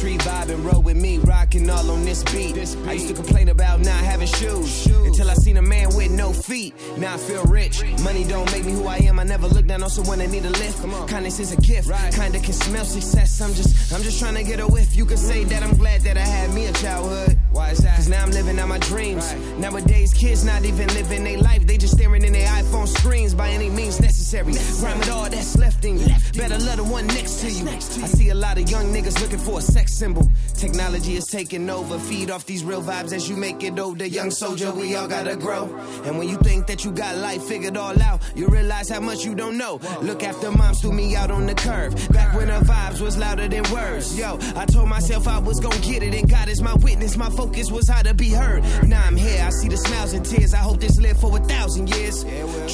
Poetry. 0.00 0.18
Vibe 0.18 0.64
roll 0.64 0.82
with 0.82 0.96
me, 0.96 1.18
rocking 1.18 1.68
all 1.68 1.90
on 1.90 2.04
this 2.04 2.22
beat. 2.24 2.56
I 2.86 2.92
used 2.92 3.08
to 3.08 3.14
complain 3.14 3.48
about 3.48 3.80
not 3.80 4.02
having 4.02 4.26
shoes, 4.26 4.86
until 4.86 5.30
I 5.30 5.34
seen 5.34 5.56
a 5.56 5.62
man 5.62 5.94
with 5.94 6.10
no 6.10 6.32
feet. 6.32 6.74
Now 6.96 7.14
I 7.14 7.18
feel 7.18 7.44
rich. 7.44 7.82
Money 8.02 8.24
don't 8.24 8.50
make 8.52 8.64
me 8.64 8.72
who 8.72 8.86
I 8.86 8.96
am. 8.98 9.18
I 9.18 9.24
never 9.24 9.46
look 9.46 9.66
down 9.66 9.82
on 9.82 9.90
someone 9.90 10.18
that 10.18 10.30
need 10.30 10.44
a 10.44 10.50
lift. 10.50 10.82
Kindness 11.08 11.40
is 11.40 11.52
a 11.52 11.60
gift. 11.60 11.88
Right. 11.88 12.12
Kinda 12.14 12.38
can 12.40 12.52
smell 12.52 12.84
success. 12.84 13.40
I'm 13.40 13.52
just, 13.54 13.92
I'm 13.92 14.02
just 14.02 14.18
trying 14.18 14.36
to 14.36 14.42
get 14.42 14.60
a 14.60 14.66
whiff. 14.66 14.96
You 14.96 15.04
can 15.04 15.16
say 15.16 15.44
that 15.44 15.62
I'm 15.62 15.76
glad 15.76 16.00
that 16.02 16.16
I 16.16 16.20
had 16.20 16.54
me 16.54 16.66
a 16.66 16.72
childhood. 16.72 17.38
Why 17.52 17.70
is 17.70 17.78
that? 17.78 17.96
Cause 17.96 18.08
now 18.08 18.22
I'm 18.22 18.30
living 18.30 18.58
out 18.58 18.68
my 18.68 18.78
dreams. 18.78 19.34
Nowadays, 19.58 20.14
kids 20.14 20.44
not 20.44 20.64
even 20.64 20.86
living 20.94 21.24
their 21.24 21.38
life. 21.38 21.66
They 21.66 21.76
just 21.76 21.94
staring 21.94 22.24
in 22.24 22.32
their 22.32 22.48
iPhone 22.48 22.88
screens 22.88 23.34
by 23.34 23.50
any 23.50 23.68
means 23.68 23.98
necessary. 24.32 24.84
Rhyme 24.84 24.98
with 24.98 25.10
all 25.10 25.30
that's 25.30 25.56
left 25.58 25.84
in 25.84 25.98
you. 25.98 26.06
Better 26.36 26.58
love 26.58 26.76
the 26.76 26.84
one 26.84 27.06
next 27.08 27.40
to 27.40 27.50
you. 27.50 27.68
I 27.68 27.78
see 27.78 28.28
a 28.30 28.34
lot 28.34 28.58
of 28.58 28.70
young 28.70 28.92
niggas 28.92 29.20
looking 29.20 29.38
for 29.38 29.58
a 29.58 29.62
sex 29.62 29.94
symbol. 29.94 30.26
Technology 30.54 31.16
is 31.16 31.26
taking 31.26 31.68
over. 31.68 31.98
Feed 31.98 32.30
off 32.30 32.46
these 32.46 32.64
real 32.64 32.82
vibes 32.82 33.12
as 33.12 33.28
you 33.28 33.36
make 33.36 33.62
it 33.62 33.78
older. 33.78 34.06
Young 34.06 34.30
soldier, 34.30 34.72
we 34.72 34.94
all 34.96 35.08
gotta 35.08 35.36
grow. 35.36 35.64
And 36.04 36.18
when 36.18 36.28
you 36.28 36.36
think 36.38 36.66
that 36.66 36.84
you 36.84 36.92
got 36.92 37.16
life 37.18 37.42
figured 37.44 37.76
all 37.76 38.00
out, 38.02 38.20
you 38.34 38.46
realize 38.48 38.88
how 38.88 39.00
much 39.00 39.24
you 39.24 39.34
don't 39.34 39.56
know. 39.56 39.80
Look 40.02 40.22
after 40.22 40.50
moms 40.50 40.80
threw 40.80 40.92
me 40.92 41.16
out 41.16 41.30
on 41.30 41.46
the 41.46 41.54
curve. 41.54 41.94
Back 42.10 42.34
when 42.34 42.48
her 42.48 42.60
vibes 42.60 43.00
was 43.00 43.16
louder 43.18 43.48
than 43.48 43.64
words. 43.72 44.18
Yo, 44.18 44.38
I 44.56 44.66
told 44.66 44.88
myself 44.88 45.26
I 45.28 45.38
was 45.38 45.60
gonna 45.60 45.78
get 45.80 46.02
it, 46.02 46.14
and 46.14 46.28
God 46.28 46.48
is 46.48 46.62
my 46.62 46.74
witness. 46.74 47.16
My 47.16 47.30
focus 47.30 47.70
was 47.70 47.88
how 47.88 48.02
to 48.02 48.14
be 48.14 48.30
heard. 48.30 48.62
Now 48.86 49.02
I'm 49.04 49.16
here, 49.16 49.42
I 49.44 49.50
see 49.50 49.68
the 49.68 49.76
smiles 49.76 50.12
and 50.12 50.24
tears. 50.24 50.54
I 50.54 50.58
hope 50.58 50.80
this 50.80 50.98
live 50.98 51.18
for 51.20 51.36
a 51.36 51.40
thousand 51.40 51.88
years. 51.94 52.24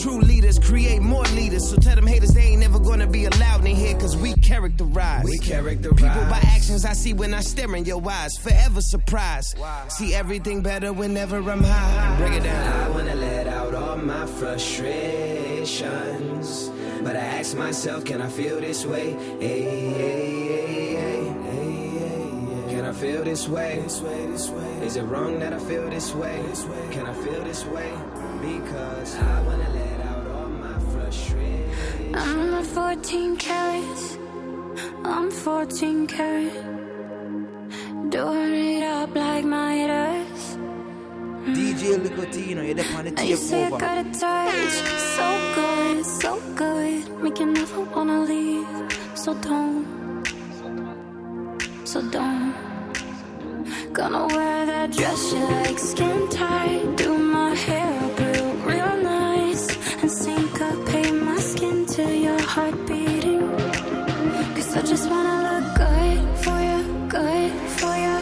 True 0.02 0.20
leaders 0.20 0.58
create 0.58 1.00
more 1.00 1.24
leaders. 1.24 1.45
So 1.48 1.76
tell 1.76 1.94
them 1.94 2.06
haters 2.06 2.34
they 2.34 2.42
ain't 2.42 2.60
never 2.60 2.78
gonna 2.80 3.06
be 3.06 3.24
allowed 3.24 3.64
in 3.64 3.76
here, 3.76 3.96
cause 3.98 4.16
we 4.16 4.34
characterize. 4.34 5.24
We 5.24 5.38
characterize. 5.38 5.94
People 5.96 6.24
by 6.24 6.40
actions 6.42 6.84
I 6.84 6.92
see 6.92 7.12
when 7.14 7.32
I 7.34 7.40
stare 7.40 7.74
in 7.76 7.84
your 7.84 8.02
eyes. 8.10 8.36
Forever 8.36 8.80
surprised. 8.80 9.56
See 9.88 10.12
everything 10.14 10.60
better 10.62 10.92
whenever 10.92 11.36
I'm 11.36 11.62
high. 11.62 12.16
Break 12.18 12.32
it 12.34 12.42
down. 12.42 12.82
I 12.82 12.88
wanna 12.90 13.14
let 13.14 13.46
out 13.46 13.74
all 13.74 13.96
my 13.96 14.26
frustrations. 14.26 16.68
But 17.02 17.14
I 17.14 17.20
ask 17.20 17.56
myself, 17.56 18.04
can 18.04 18.20
I 18.20 18.28
feel 18.28 18.60
this 18.60 18.84
way? 18.84 19.12
Hey, 19.38 19.62
hey, 19.62 20.96
hey, 20.96 20.96
hey, 20.96 21.88
hey, 21.98 22.74
Can 22.74 22.84
I 22.84 22.92
feel 22.92 23.22
this 23.22 23.46
way? 23.48 23.78
Is 24.82 24.96
it 24.96 25.04
wrong 25.04 25.38
that 25.38 25.52
I 25.52 25.58
feel 25.60 25.88
this 25.88 26.12
way? 26.12 26.42
Can 26.90 27.06
I 27.06 27.14
feel 27.14 27.44
this 27.44 27.64
way? 27.66 27.92
Because 28.42 29.14
I 29.16 29.40
wanna 29.42 29.68
let 29.70 29.95
I'm 32.14 32.50
not 32.50 32.64
14 32.64 33.36
carats. 33.36 34.18
I'm 35.04 35.30
14 35.30 36.06
carat. 36.06 36.52
Doing 38.10 38.54
it 38.54 38.82
up 38.84 39.14
like 39.14 39.44
my 39.44 39.74
haters. 39.74 40.56
DJ 41.54 41.96
Licotino, 42.02 42.64
you're 42.64 42.74
the 42.74 43.12
Now 43.12 43.22
you 43.22 43.36
say 43.36 43.64
I 43.64 43.70
got 43.70 43.98
a 43.98 44.04
touch, 44.18 44.76
so 45.16 45.28
good, 45.54 46.06
so 46.06 46.40
good, 46.56 47.22
make 47.22 47.38
you 47.38 47.46
never 47.46 47.82
wanna 47.82 48.24
leave. 48.24 48.66
So 49.14 49.34
don't, 49.34 50.24
so 51.84 52.00
don't. 52.10 52.54
Gonna 53.92 54.26
wear 54.26 54.66
that 54.66 54.90
dress 54.92 55.32
you 55.32 55.44
like, 55.44 55.78
skin 55.78 56.28
tight, 56.30 56.96
do 56.96 57.16
my 57.16 57.54
hair 57.54 57.95
heart 62.56 62.86
beating. 62.88 63.46
Cause 64.54 64.76
I 64.78 64.82
just 64.92 65.10
wanna 65.10 65.36
look 65.48 65.66
good 65.84 66.20
for 66.44 66.58
you, 66.68 66.80
good 67.16 67.52
for 67.78 67.94
you. 68.04 68.18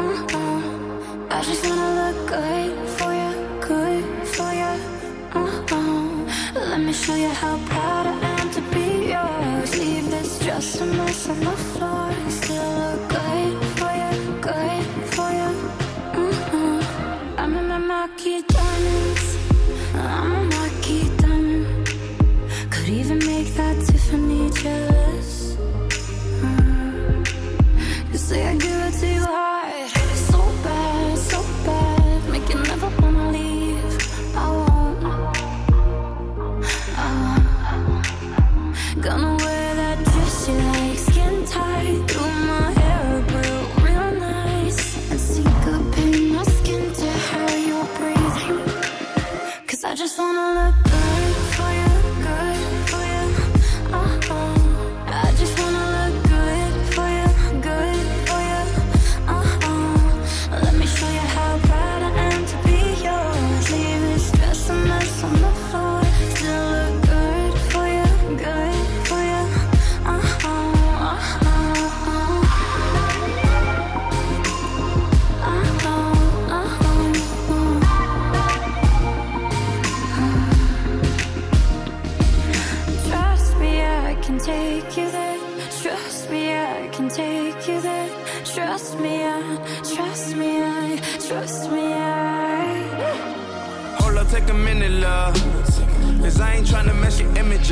Uh 0.00 0.18
-huh. 0.30 1.36
I 1.36 1.38
just 1.48 1.62
wanna 1.68 1.90
look 2.00 2.18
good 2.36 2.72
for 2.96 3.10
you, 3.20 3.32
good 3.68 4.04
for 4.34 4.50
you. 4.60 4.72
Uh 5.40 5.54
-huh. 5.68 6.70
Let 6.70 6.80
me 6.86 6.92
show 7.02 7.16
you 7.24 7.32
how 7.42 7.56
proud 7.70 8.04
I 8.12 8.16
am 8.40 8.46
to 8.56 8.62
be 8.74 8.86
yours. 9.14 9.70
Leave 9.80 10.06
this 10.14 10.30
dress 10.42 10.80
a 10.82 10.86
mess 10.98 11.20
on 11.32 11.38
the 11.48 11.56
floor. 11.70 12.01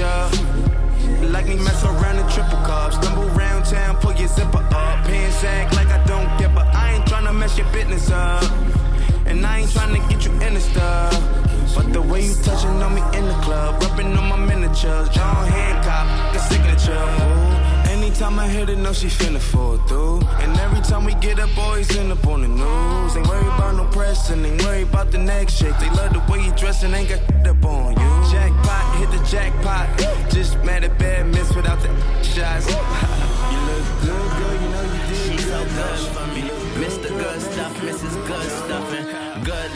Like 0.01 1.47
me 1.47 1.57
mess 1.57 1.85
around 1.85 2.19
in 2.19 2.27
triple 2.31 2.57
cups. 2.65 2.97
Stumble 2.97 3.29
round 3.37 3.67
town, 3.67 3.97
pull 3.97 4.15
your 4.15 4.29
zipper 4.29 4.67
up. 4.73 5.05
Pants 5.05 5.45
act 5.45 5.75
like 5.77 5.89
I 5.89 6.03
don't 6.07 6.39
get, 6.39 6.55
but 6.55 6.67
I 6.69 6.95
ain't 6.95 7.05
tryna 7.05 7.37
mess 7.37 7.59
your 7.59 7.71
business 7.71 8.11
up. 8.11 8.43
And 9.27 9.45
I 9.45 9.61
ain't 9.61 9.71
tryna 9.71 10.09
get 10.09 10.25
you 10.25 10.33
in 10.41 10.55
the 10.55 10.61
stuff. 10.61 11.13
But 11.75 11.93
the 11.93 12.01
way 12.01 12.25
you 12.25 12.35
touching 12.43 12.83
on 12.83 12.95
me 12.95 13.03
in 13.19 13.27
the 13.27 13.35
club, 13.43 13.83
rubbing 13.83 14.17
on 14.17 14.27
my 14.31 14.37
miniatures, 14.37 15.11
John 15.11 15.47
Hancock, 15.47 16.33
the 16.33 16.39
signature. 16.49 17.51
Anytime 17.91 18.39
I 18.39 18.49
hit 18.49 18.71
it, 18.71 18.79
know 18.79 18.95
she 18.95 19.09
finna 19.09 19.39
fall 19.39 19.77
through. 19.87 20.21
And 20.41 20.59
every 20.61 20.81
time 20.81 21.05
we 21.05 21.13
get 21.15 21.39
up, 21.39 21.55
boys 21.55 21.95
end 21.97 22.11
up 22.11 22.27
on 22.27 22.41
the 22.41 22.49
news. 22.49 23.17
Ain't 23.17 23.29
worried 23.29 23.47
about 23.47 23.77
no 23.77 23.85
pressing, 23.93 24.45
ain't 24.45 24.63
worried 24.63 24.89
about 24.89 25.11
the 25.11 25.19
next 25.19 25.59
shit. 25.59 25.79
They 25.79 25.91
love 25.91 26.15
the 26.15 26.33
way 26.33 26.43
you 26.43 26.53
dressing, 26.57 26.95
ain't 26.95 27.11
got 27.11 27.21
up 27.47 27.65
on 27.67 27.80
hit 29.11 29.21
the 29.21 29.27
jackpot. 29.27 29.89
Just 30.31 30.57
mad 30.65 30.85
at 30.85 30.99
bad 30.99 31.27
miss 31.27 31.55
without 31.55 31.81
the 31.81 31.89
shots. 32.23 32.67
you 33.53 33.61
look 33.69 33.85
good, 34.03 34.31
girl, 34.39 34.55
you 34.63 34.69
know 34.69 34.83
you 34.83 35.03
did. 35.09 35.39
She's 35.39 35.47
so 35.47 35.65
good 35.65 35.99
for 36.15 36.27
me. 36.35 36.43
Mr. 36.85 37.09
Good 37.09 37.41
Stuff, 37.41 37.77
Mrs. 37.81 38.27
Good 38.27 38.51
Stuffing, 38.51 39.05
good 39.05 39.10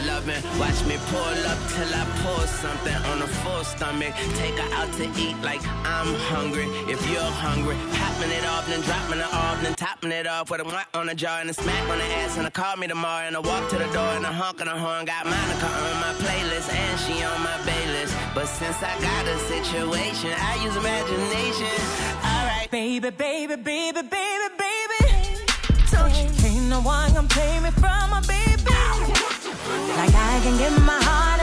loving. 0.05 0.41
Watch 0.59 0.83
me 0.85 0.97
pull 1.07 1.37
up 1.51 1.59
till 1.73 1.91
I 1.93 2.03
pull 2.23 2.45
something 2.47 2.95
on 3.11 3.21
a 3.21 3.27
full 3.41 3.63
stomach. 3.63 4.13
Take 4.35 4.57
her 4.59 4.69
out 4.75 4.91
to 4.93 5.05
eat 5.19 5.37
like 5.41 5.61
I'm 5.85 6.13
hungry. 6.31 6.67
If 6.91 6.99
you're 7.09 7.33
hungry, 7.45 7.75
popping 7.93 8.31
it 8.31 8.45
off, 8.45 8.67
then 8.67 8.81
dropping 8.81 9.19
it 9.19 9.33
off, 9.33 9.61
then 9.61 9.73
topping 9.75 10.11
it 10.11 10.27
off 10.27 10.49
with 10.49 10.61
a 10.61 10.63
mwah 10.63 10.85
on 10.93 11.07
the 11.07 11.15
jaw 11.15 11.39
and 11.39 11.49
a 11.49 11.53
smack 11.53 11.89
on 11.89 11.97
the 11.97 12.05
ass. 12.21 12.37
And 12.37 12.45
I 12.47 12.49
call 12.49 12.77
me 12.77 12.87
tomorrow 12.87 13.27
and 13.27 13.35
I 13.35 13.39
walk 13.39 13.69
to 13.69 13.77
the 13.77 13.89
door 13.93 14.11
and 14.17 14.25
a 14.25 14.33
honk 14.33 14.61
on 14.61 14.67
the 14.67 14.77
horn. 14.77 15.05
Got 15.05 15.25
Monica 15.25 15.67
on 15.67 15.95
my 16.05 16.13
playlist 16.23 16.71
and 16.73 16.99
she 16.99 17.23
on 17.23 17.41
my 17.41 17.57
baylist. 17.69 18.13
But 18.35 18.47
since 18.47 18.81
I 18.81 18.93
got 18.99 19.23
a 19.27 19.37
situation, 19.53 20.31
I 20.37 20.63
use 20.63 20.75
imagination. 20.75 21.75
Alright. 22.23 22.69
Baby, 22.71 23.09
baby, 23.11 23.55
baby, 23.55 24.01
baby, 24.01 24.47
baby. 24.57 25.45
Don't 25.91 26.13
you 26.15 26.27
ain't 26.45 26.69
no 26.69 26.81
one 26.81 27.13
gonna 27.13 27.61
me 27.61 27.71
from 27.71 28.09
my 28.09 28.21
baby. 28.27 28.74
Like 29.97 30.15
I 30.15 30.39
can 30.43 30.57
give 30.57 30.77
my 30.85 30.99
heart 31.03 31.34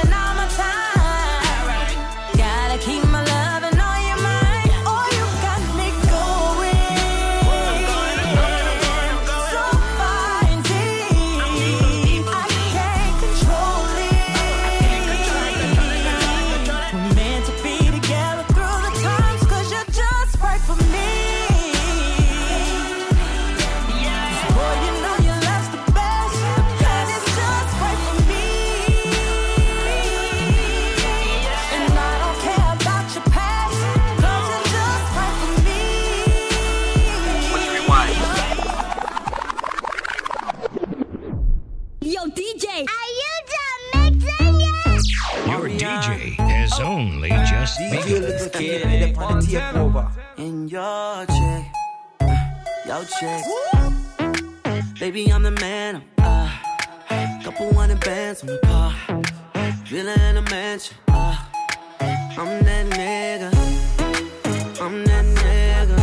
only 46.82 47.28
just 47.28 47.78
begun. 47.78 49.42
in 50.36 50.68
your 50.68 51.26
check, 51.26 51.72
your 52.86 53.04
check. 53.04 53.44
Baby, 54.98 55.32
I'm 55.32 55.42
the 55.42 55.50
man. 55.52 56.02
I'm, 56.18 56.48
uh, 57.08 57.42
couple 57.44 57.72
hundred 57.74 58.00
bands 58.00 58.42
on 58.42 58.46
the 58.48 58.58
car, 58.64 58.92
villa 59.84 60.14
in 60.28 60.36
a 60.36 60.42
mansion. 60.42 60.96
Uh, 61.08 61.36
I'm 62.00 62.64
that 62.64 62.86
nigga. 62.86 63.50
I'm 64.80 65.04
that 65.04 65.24
nigga. 65.24 65.98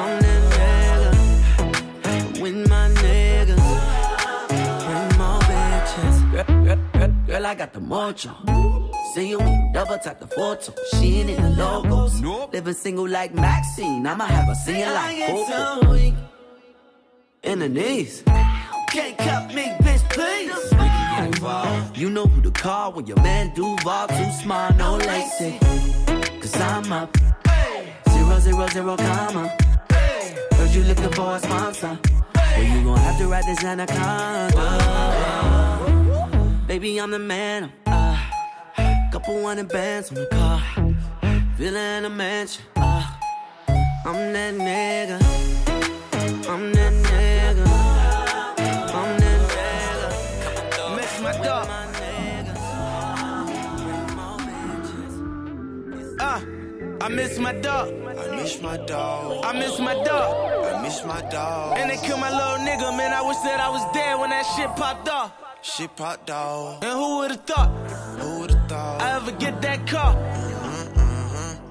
I'm 0.00 0.20
that 0.22 0.42
nigga. 0.54 2.42
With 2.42 2.68
my 2.68 2.88
niggas, 3.02 3.64
bring 4.86 5.08
more 5.18 5.40
bitches. 5.40 6.16
Girl, 6.32 6.64
girl, 6.64 6.78
girl, 6.92 7.12
girl, 7.26 7.46
I 7.46 7.54
got 7.54 7.72
the 7.72 7.80
mojo. 7.80 8.91
See 9.14 9.28
you 9.28 9.38
double 9.74 9.98
tap 9.98 10.20
the 10.20 10.26
photo. 10.26 10.72
She 10.94 11.20
ain't 11.20 11.28
in 11.28 11.42
the 11.42 11.50
logo. 11.50 12.08
Living 12.50 12.72
single 12.72 13.06
like 13.06 13.34
Maxine. 13.34 14.06
I'ma 14.06 14.24
have 14.24 14.46
her 14.46 14.54
singing 14.54 14.88
like 14.88 15.26
Coco. 15.26 15.92
In 17.42 17.58
the 17.58 17.68
knees. 17.68 18.22
Can't 18.88 19.18
cut 19.18 19.54
me, 19.54 19.64
bitch, 19.82 20.08
please. 20.08 20.50
You 21.94 22.08
know 22.08 22.26
who 22.26 22.40
to 22.40 22.50
call 22.52 22.94
when 22.94 23.06
your 23.06 23.20
man 23.20 23.52
Duval 23.54 24.08
too 24.08 24.30
smart, 24.42 24.76
no 24.76 24.96
lacy. 24.96 25.58
Cause 26.40 26.56
I'm 26.56 26.90
up. 26.90 27.14
Zero, 28.08 28.38
zero, 28.38 28.66
zero, 28.68 28.96
comma. 28.96 29.54
Heard 29.90 30.70
you 30.70 30.84
looking 30.84 31.12
for 31.12 31.36
a 31.36 31.38
sponsor. 31.38 31.98
Well, 32.34 32.62
you 32.62 32.82
gon' 32.82 32.96
have 32.96 33.18
to 33.18 33.26
ride 33.26 33.44
this 33.44 33.62
anaconda. 33.62 34.48
Baby, 36.66 36.98
I'm 36.98 37.10
the 37.10 37.18
man. 37.18 37.72
I'm, 39.22 39.26
couple 39.26 39.46
hundred 39.46 39.68
bands 39.68 40.08
on 40.08 40.16
the 40.16 40.26
car. 40.26 40.60
Villa 41.56 41.98
in 41.98 42.04
a 42.06 42.10
mansion. 42.10 42.64
Uh, 42.74 43.06
I'm 44.04 44.32
that 44.32 44.54
nigga. 44.54 45.18
I'm 46.48 46.72
that 46.72 46.92
nigga. 46.92 47.66
I'm 48.92 49.20
that 49.20 49.40
nigga. 49.54 50.96
Miss 50.96 51.20
my 51.20 51.32
dog. 51.44 51.68
Uh, 56.18 56.40
I 57.00 57.08
miss 57.08 57.38
my 57.38 57.52
dog. 57.52 57.88
I 58.18 58.36
miss 58.36 58.60
my 58.60 58.76
dog. 58.76 59.44
I 59.44 59.52
miss 59.52 59.78
my 59.78 59.94
dog. 60.02 60.64
I 60.64 60.82
miss 60.82 61.04
my 61.04 61.22
dog. 61.30 61.78
And 61.78 61.90
they 61.90 61.96
killed 61.96 62.18
my 62.18 62.30
little 62.30 62.66
nigga, 62.66 62.96
man. 62.96 63.12
I 63.12 63.22
wish 63.22 63.38
that 63.38 63.60
I 63.60 63.68
was 63.68 63.84
dead 63.94 64.18
when 64.18 64.30
that 64.30 64.46
shit 64.56 64.74
popped 64.74 65.08
off. 65.08 65.32
Shit 65.62 65.94
popped 65.94 66.28
off. 66.28 66.82
And 66.82 66.92
who 66.92 67.18
would've 67.18 67.44
thought? 67.44 67.81
Call? 69.92 70.14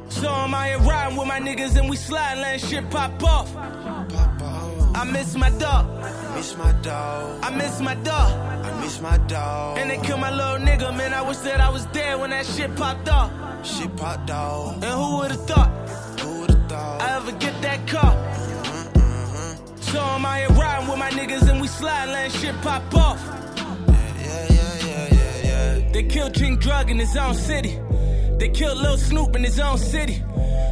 So 0.10 0.30
I'm 0.30 0.54
out 0.54 0.68
here 0.68 0.78
riding 0.78 1.18
with 1.18 1.28
my 1.28 1.40
niggas 1.40 1.76
and 1.76 1.90
we 1.90 1.96
sliding, 1.96 2.44
letting 2.44 2.70
shit 2.70 2.88
pop 2.92 3.24
off. 3.24 3.50
I 3.58 5.04
miss 5.12 5.36
my 5.36 5.50
dog. 5.50 5.88
I 6.04 6.36
miss 6.36 6.56
my 6.56 6.72
dog. 6.84 7.44
I 7.44 7.50
miss 7.50 7.82
my 7.82 7.96
dog. 7.96 8.32
I 8.64 8.80
miss 8.80 9.02
my 9.02 9.18
dog. 9.18 9.80
And 9.80 9.90
they 9.90 9.98
killed 9.98 10.20
my 10.20 10.30
little 10.30 10.60
nigga, 10.68 10.96
man. 10.96 11.16
I 11.16 11.24
wish 11.24 11.38
that 11.38 11.60
I 11.60 11.70
was 11.72 11.88
there 11.88 12.20
when 12.20 12.30
that 12.30 12.46
shit 12.46 12.76
popped 12.76 13.10
off. 13.10 13.32
Shit 13.66 13.96
popped 13.98 14.30
off. 14.30 14.76
And 14.76 14.84
who 14.84 15.18
would've 15.18 15.44
thought? 15.48 15.72
Who 16.20 16.42
would've 16.42 16.70
thought? 16.70 17.02
I 17.02 17.16
ever 17.16 17.32
get 17.32 17.60
that 17.64 17.88
car? 17.88 18.14
So 19.82 20.00
I'm 20.00 20.24
out 20.24 20.38
here 20.38 20.50
riding 20.50 20.88
with 20.88 21.00
my 21.00 21.10
niggas 21.10 21.50
and 21.50 21.60
we 21.60 21.68
sliding, 21.68 22.14
letting 22.14 22.40
shit 22.40 22.62
pop 22.62 22.94
off. 22.94 23.20
Yeah, 23.26 24.46
yeah, 24.52 24.78
yeah, 24.86 25.08
yeah, 25.12 25.44
yeah. 25.44 25.92
They 25.92 26.04
killed 26.04 26.36
King 26.36 26.58
Drug 26.58 26.92
in 26.92 27.00
his 27.00 27.18
own 27.18 27.34
city. 27.34 27.80
They 28.42 28.50
killed 28.50 28.80
Lil 28.80 28.98
Snoop 28.98 29.36
in 29.36 29.44
his 29.44 29.60
own 29.60 29.78
city. 29.78 30.24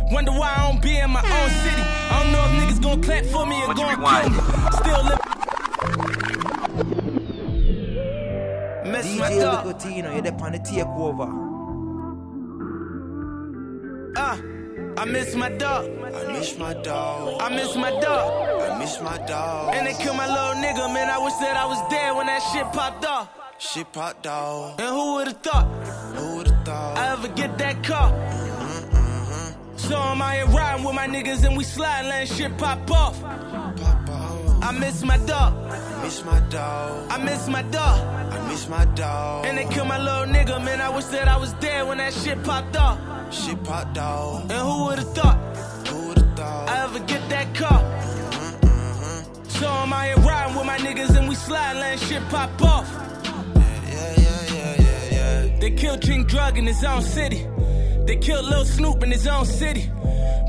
Wonder 0.09 0.31
why 0.31 0.55
I 0.57 0.71
don't 0.71 0.81
be 0.81 0.97
in 0.97 1.11
my 1.11 1.21
own 1.21 1.49
city. 1.51 1.83
I 2.09 2.23
don't 2.23 2.31
know 2.31 2.43
if 2.45 2.51
niggas 2.59 2.81
gon' 2.81 2.99
clap 3.03 3.25
for 3.25 3.45
me 3.45 3.61
or 3.61 3.75
gon' 3.75 3.95
kill 3.95 4.29
me. 4.31 4.39
Still 4.71 5.03
live. 5.05 5.19
Miss 8.91 9.19
my 9.19 9.29
DJ 9.29 9.41
dog. 9.41 9.65
Licotino, 9.67 10.13
you're 10.13 10.21
the 10.23 10.33
on 10.33 10.51
the 10.51 10.57
takeover. 10.57 11.29
Uh, 14.17 14.37
I 14.99 15.05
miss 15.05 15.35
my 15.35 15.49
dog. 15.49 15.85
I 15.85 16.33
miss 16.33 16.57
my 16.57 16.73
dog. 16.73 17.39
I 17.39 17.49
miss 17.55 17.75
my 17.75 17.91
dog. 17.91 18.61
I 18.61 18.79
miss 18.79 18.99
my 18.99 19.17
dog. 19.27 19.75
And 19.75 19.85
they 19.85 19.93
killed 19.93 20.17
my 20.17 20.25
little 20.25 20.55
nigga, 20.63 20.91
man. 20.91 21.07
I 21.07 21.19
wish 21.19 21.35
that 21.35 21.55
I 21.55 21.67
was 21.67 21.87
there 21.91 22.15
when 22.15 22.25
that 22.25 22.41
shit 22.51 22.65
popped 22.73 23.05
off. 23.05 23.29
Shit 23.59 23.91
popped 23.91 24.25
off. 24.25 24.79
And 24.79 24.87
who 24.87 25.15
would've 25.15 25.41
thought? 25.43 25.65
Who 25.65 26.37
would've 26.37 26.37
thought? 26.37 26.38
I 26.67 27.13
ever 27.13 27.27
get 27.29 27.57
that 27.57 27.83
car? 27.83 28.11
Mm-hmm. 28.11 29.77
So 29.77 29.97
I'm 29.97 30.21
out 30.21 30.33
here 30.33 30.45
riding 30.47 30.85
with 30.85 30.95
my 30.95 31.07
niggas 31.07 31.45
and 31.45 31.57
we 31.57 31.63
sliding, 31.63 32.09
letting 32.09 32.35
shit 32.35 32.57
pop 32.57 32.89
off. 32.91 33.23
I 34.61 34.71
miss 34.71 35.03
my 35.03 35.17
dog. 35.17 35.53
I 35.71 36.03
miss 36.03 36.23
my 36.23 36.39
dog. 36.49 37.11
I 37.11 37.17
miss 37.23 37.47
my 37.47 37.61
dog. 37.63 38.33
I 38.33 38.47
miss 38.49 38.67
my 38.69 38.85
dog. 38.85 39.45
And 39.45 39.57
they 39.57 39.65
killed 39.65 39.87
my 39.87 39.97
little 39.97 40.33
nigga, 40.33 40.63
man. 40.63 40.81
I 40.81 40.89
wish 40.89 41.05
that 41.05 41.27
I 41.27 41.37
was 41.37 41.53
there 41.55 41.85
when 41.85 41.97
that 41.97 42.13
shit 42.13 42.43
popped 42.43 42.75
off. 42.75 42.99
Shit 43.33 43.63
popped 43.63 43.97
off. 43.97 44.41
And 44.43 44.51
who 44.51 44.85
would've 44.85 45.13
thought? 45.13 45.39
Who 45.87 46.09
would've 46.09 46.35
thought? 46.35 46.69
I 46.69 46.83
ever 46.83 46.99
get 46.99 47.27
that 47.29 47.55
car? 47.55 47.81
Mm-hmm. 47.81 49.49
So 49.49 49.67
I'm 49.67 49.93
out 49.93 50.05
here 50.05 50.17
riding 50.17 50.55
with 50.55 50.65
my 50.65 50.77
niggas 50.77 51.17
and 51.17 51.29
we 51.29 51.35
slide, 51.35 51.73
letting 51.77 52.07
shit 52.07 52.27
pop 52.29 52.61
off. 52.61 52.98
They 55.69 55.75
killed 55.75 56.01
King 56.01 56.23
Drug 56.23 56.57
in 56.57 56.65
his 56.65 56.83
own 56.83 57.03
city. 57.03 57.45
They 58.07 58.15
killed 58.15 58.45
Lil 58.45 58.65
Snoop 58.65 59.03
in 59.03 59.11
his 59.11 59.27
own 59.27 59.45
city. 59.45 59.91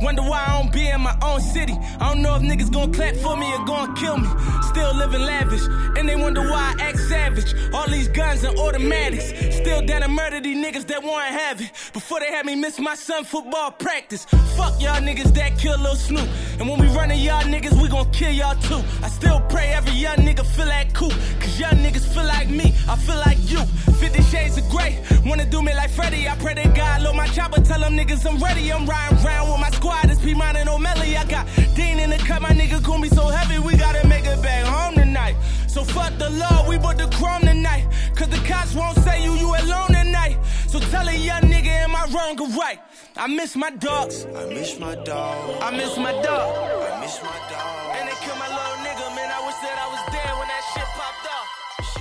Wonder 0.01 0.22
why 0.22 0.44
I 0.46 0.62
don't 0.62 0.72
be 0.72 0.88
in 0.88 1.01
my 1.01 1.16
own 1.22 1.40
city. 1.40 1.74
I 2.01 2.09
don't 2.09 2.22
know 2.22 2.34
if 2.34 2.42
niggas 2.42 2.72
gon' 2.72 2.92
clap 2.92 3.14
for 3.16 3.36
me 3.36 3.53
or 3.53 3.64
gon' 3.64 3.94
kill 3.94 4.16
me. 4.16 4.28
Still 4.62 4.94
living 4.94 5.22
lavish, 5.22 5.66
and 5.96 6.09
they 6.09 6.16
wonder 6.16 6.40
why 6.40 6.74
I 6.78 6.82
act 6.82 6.98
savage. 6.98 7.55
All 7.74 7.88
these 7.88 8.09
guns 8.09 8.44
and 8.44 8.57
automatics. 8.59 9.26
Still 9.57 9.84
down 9.84 10.03
to 10.03 10.09
murder 10.09 10.40
these 10.40 10.57
niggas 10.57 10.86
that 10.86 11.03
wanna 11.03 11.26
have 11.26 11.61
it. 11.61 11.70
Before 11.92 12.18
they 12.20 12.26
had 12.28 12.46
me 12.46 12.55
miss 12.55 12.78
my 12.78 12.94
son 12.94 13.24
football 13.24 13.72
practice. 13.72 14.24
Fuck 14.57 14.80
y'all 14.80 15.01
niggas 15.01 15.34
that 15.34 15.59
kill 15.59 15.78
Lil 15.78 15.96
Snoop. 15.96 16.28
And 16.59 16.68
when 16.68 16.78
we 16.78 16.86
running 16.88 17.20
y'all 17.20 17.42
niggas, 17.42 17.80
we 17.80 17.88
gon' 17.88 18.11
kill 18.11 18.32
y'all 18.32 18.57
too. 18.57 18.82
I 19.03 19.09
still 19.09 19.40
pray 19.48 19.68
every 19.68 19.92
young 19.92 20.16
nigga 20.16 20.46
feel 20.46 20.66
that 20.66 20.94
cool. 20.94 21.11
Cause 21.40 21.59
young 21.61 21.76
niggas 21.84 22.07
feel 22.14 22.24
like 22.24 22.48
me, 22.48 22.74
I 22.88 22.96
feel 22.96 23.18
like 23.18 23.38
you. 23.51 23.61
50 24.01 24.22
shades 24.22 24.57
of 24.57 24.66
gray, 24.70 24.98
wanna 25.26 25.44
do 25.44 25.61
me 25.62 25.74
like 25.74 25.90
Freddy. 25.90 26.26
I 26.28 26.34
pray 26.36 26.55
to 26.55 26.68
God, 26.68 27.03
load 27.03 27.16
my 27.16 27.26
chopper, 27.26 27.61
tell 27.61 27.80
them 27.80 27.96
niggas 27.96 28.24
I'm 28.24 28.42
ready. 28.42 28.72
I'm 28.72 28.86
riding 28.86 29.22
round 29.22 29.51
with 29.51 29.61
my 29.61 29.70
squad, 29.70 29.89
it's 30.05 30.20
P 30.20 30.34
Mine 30.34 30.57
and 30.57 30.68
O'Malley. 30.68 31.16
I 31.16 31.24
got 31.24 31.47
Dean 31.74 31.99
in 31.99 32.11
the 32.11 32.18
cut, 32.18 32.43
my 32.43 32.51
nigga 32.51 32.80
be 33.03 33.09
so 33.09 33.26
heavy, 33.28 33.59
we 33.59 33.76
gotta 33.76 34.07
make 34.07 34.24
it 34.24 34.43
back 34.43 34.64
home 34.64 34.95
tonight. 34.95 35.36
So 35.68 35.84
fuck 35.84 36.16
the 36.18 36.30
law, 36.30 36.68
we 36.68 36.78
bought 36.78 36.99
the 36.99 37.09
chrome 37.18 37.43
tonight. 37.43 37.86
Cause 38.14 38.28
the 38.28 38.38
cops 38.49 38.74
won't 38.74 38.99
say 38.99 39.22
you, 39.22 39.34
you 39.34 39.49
alone 39.49 39.88
tonight. 39.88 40.38
So 40.68 40.78
tell 40.78 41.09
a 41.09 41.12
young 41.14 41.43
nigga, 41.43 41.68
am 41.84 41.95
I 41.95 42.05
wrong 42.14 42.41
or 42.41 42.49
right? 42.59 42.78
I 43.16 43.26
miss 43.26 43.57
my 43.57 43.70
dogs. 43.70 44.26
I 44.36 44.47
miss 44.47 44.78
my 44.78 44.95
dog. 44.95 45.62
I 45.62 45.70
miss 45.76 45.97
my 45.97 46.12
dog. 46.22 46.51
I 46.93 47.01
miss 47.01 47.20
my 47.22 47.38
dog. 47.51 47.97
And 47.97 48.09
they 48.09 48.14
killed 48.24 48.38
my 48.38 48.49
little 48.49 48.78
nigga, 48.86 49.14
man. 49.16 49.30
I 49.30 49.41
wish 49.47 49.59
that 49.62 49.76
I 49.78 49.86
was 49.95 50.03
there 50.14 50.32
when 50.38 50.49
that 50.49 50.62
shit 50.72 50.88
popped 50.99 51.26
off. 51.36 51.49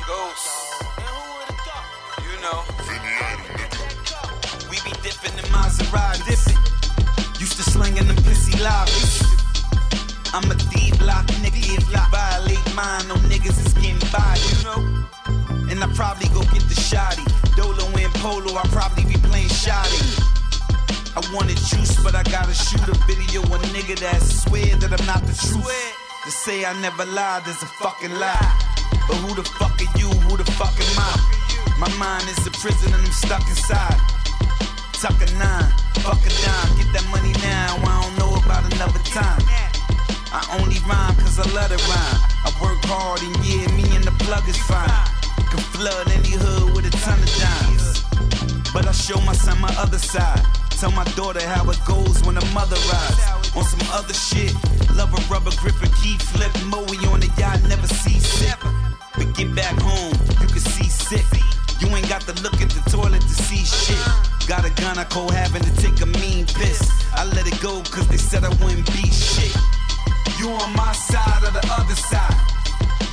Ghost, 0.07 0.83
And 0.97 1.07
who 1.07 1.21
would've 1.37 1.61
thought? 1.65 1.87
you 2.25 2.35
know. 2.45 2.59
We 4.69 4.77
be 4.85 4.91
dipping 5.01 5.37
in 5.37 5.45
Maserati. 5.53 6.25
Dipping. 6.25 6.78
Pissy 7.59 8.55
lobbies. 8.63 9.19
I'm 10.33 10.49
a 10.49 10.55
D 10.55 10.91
block 10.97 11.25
nigga. 11.43 11.59
If 11.75 11.89
you 11.91 11.99
violate 12.11 12.63
mine, 12.75 13.07
no 13.07 13.15
niggas 13.27 13.59
is 13.65 13.73
getting 13.73 13.99
by, 14.15 14.37
you 14.47 14.63
know. 14.63 14.79
And 15.69 15.83
I 15.83 15.87
probably 15.93 16.29
go 16.29 16.41
get 16.53 16.63
the 16.71 16.75
shotty. 16.75 17.25
Dolo 17.55 17.85
and 17.97 18.13
Polo, 18.15 18.55
I 18.55 18.63
probably 18.69 19.03
be 19.05 19.19
playing 19.27 19.49
shotty. 19.49 19.99
I 21.15 21.21
wanted 21.33 21.57
juice, 21.57 22.01
but 22.03 22.15
I 22.15 22.23
gotta 22.23 22.53
shoot 22.53 22.87
a 22.87 22.95
video. 23.07 23.41
A 23.41 23.59
nigga 23.75 23.99
that 23.99 24.21
swear 24.21 24.75
that 24.77 24.93
I'm 24.97 25.05
not 25.05 25.25
the 25.25 25.33
truth. 25.33 25.67
To 26.25 26.31
say 26.31 26.65
I 26.65 26.79
never 26.81 27.05
lied 27.05 27.47
is 27.47 27.61
a 27.61 27.67
fucking 27.83 28.13
lie. 28.13 28.51
But 29.07 29.17
who 29.17 29.35
the 29.35 29.43
fuck 29.43 29.75
are 29.79 29.99
you? 29.99 30.07
Who 30.07 30.37
the 30.37 30.49
fuck 30.53 30.75
am 30.79 30.99
I? 30.99 31.13
My 31.77 31.91
mind 31.97 32.29
is 32.29 32.45
a 32.47 32.51
prison 32.51 32.93
and 32.93 33.03
I'm 33.03 33.11
stuck 33.11 33.47
inside. 33.49 34.18
Tuck 34.99 35.15
a 35.21 35.31
nine, 35.39 35.71
fuck 36.03 36.19
a 36.19 36.31
dime. 36.43 36.75
Get 36.75 36.91
that 36.91 37.07
money 37.07 37.31
now, 37.39 37.71
I 37.87 38.03
don't 38.03 38.19
know 38.19 38.35
about 38.35 38.67
another 38.67 38.99
time. 39.07 39.39
I 40.27 40.43
only 40.59 40.75
rhyme 40.83 41.15
cause 41.15 41.39
I 41.39 41.47
love 41.55 41.71
to 41.71 41.79
rhyme. 41.87 42.19
I 42.43 42.51
work 42.59 42.83
hard 42.83 43.23
and 43.23 43.31
yeah, 43.39 43.63
me 43.79 43.87
and 43.95 44.03
the 44.03 44.11
plug 44.27 44.43
is 44.51 44.59
fine. 44.59 44.91
Can 45.47 45.63
flood 45.71 46.11
any 46.11 46.35
hood 46.35 46.75
with 46.75 46.83
a 46.83 46.91
ton 46.99 47.15
of 47.15 47.31
dimes. 47.39 48.03
But 48.75 48.87
I 48.87 48.91
show 48.91 49.21
my 49.21 49.31
son 49.31 49.61
my 49.61 49.71
other 49.79 49.99
side. 49.99 50.43
Tell 50.75 50.91
my 50.91 51.07
daughter 51.15 51.47
how 51.47 51.63
it 51.71 51.79
goes 51.87 52.19
when 52.27 52.35
a 52.35 52.43
mother 52.51 52.75
rides. 52.91 53.55
On 53.55 53.63
some 53.63 53.87
other 53.95 54.13
shit. 54.13 54.51
Love 54.99 55.15
a 55.15 55.21
rubber 55.31 55.55
grip 55.63 55.79
and 55.79 55.95
key 56.03 56.19
flip. 56.19 56.51
Moe 56.67 56.83
on 57.07 57.23
the 57.23 57.31
yacht, 57.39 57.63
never 57.71 57.87
see 57.87 58.19
sick. 58.19 58.59
But 59.15 59.31
get 59.31 59.55
back 59.55 59.79
home, 59.79 60.11
you 60.43 60.47
can 60.51 60.59
see 60.59 60.91
sick. 60.91 61.23
You 61.79 61.87
ain't 61.95 62.09
got 62.09 62.21
to 62.21 62.33
look 62.43 62.59
at 62.61 62.69
the 62.69 62.83
toilet 62.89 63.21
to 63.21 63.35
see 63.47 63.63
shit. 63.63 63.99
Got 64.47 64.65
a 64.65 64.71
gun, 64.81 64.97
I 64.97 65.05
cold 65.05 65.31
having 65.33 65.63
to 65.63 65.73
take 65.77 66.01
a 66.01 66.05
mean 66.05 66.45
piss. 66.45 66.81
I 67.13 67.25
let 67.25 67.47
it 67.47 67.59
go 67.61 67.81
cause 67.83 68.07
they 68.07 68.17
said 68.17 68.43
I 68.43 68.49
wouldn't 68.63 68.85
be 68.93 69.09
shit. 69.11 69.55
You 70.39 70.49
on 70.51 70.75
my 70.75 70.91
side 70.93 71.43
or 71.43 71.51
the 71.51 71.65
other 71.71 71.95
side. 71.95 72.35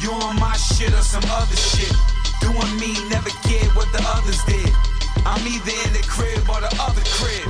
You 0.00 0.12
on 0.12 0.36
my 0.40 0.56
shit 0.56 0.92
or 0.92 1.02
some 1.02 1.24
other 1.30 1.56
shit. 1.56 1.92
Doing 2.40 2.72
me, 2.78 2.94
never 3.08 3.30
cared 3.46 3.70
what 3.74 3.90
the 3.92 4.02
others 4.14 4.42
did. 4.44 4.70
I'm 5.24 5.42
either 5.46 5.74
in 5.86 5.92
the 5.92 6.04
crib 6.06 6.42
or 6.48 6.60
the 6.60 6.72
other 6.80 7.02
crib. 7.18 7.48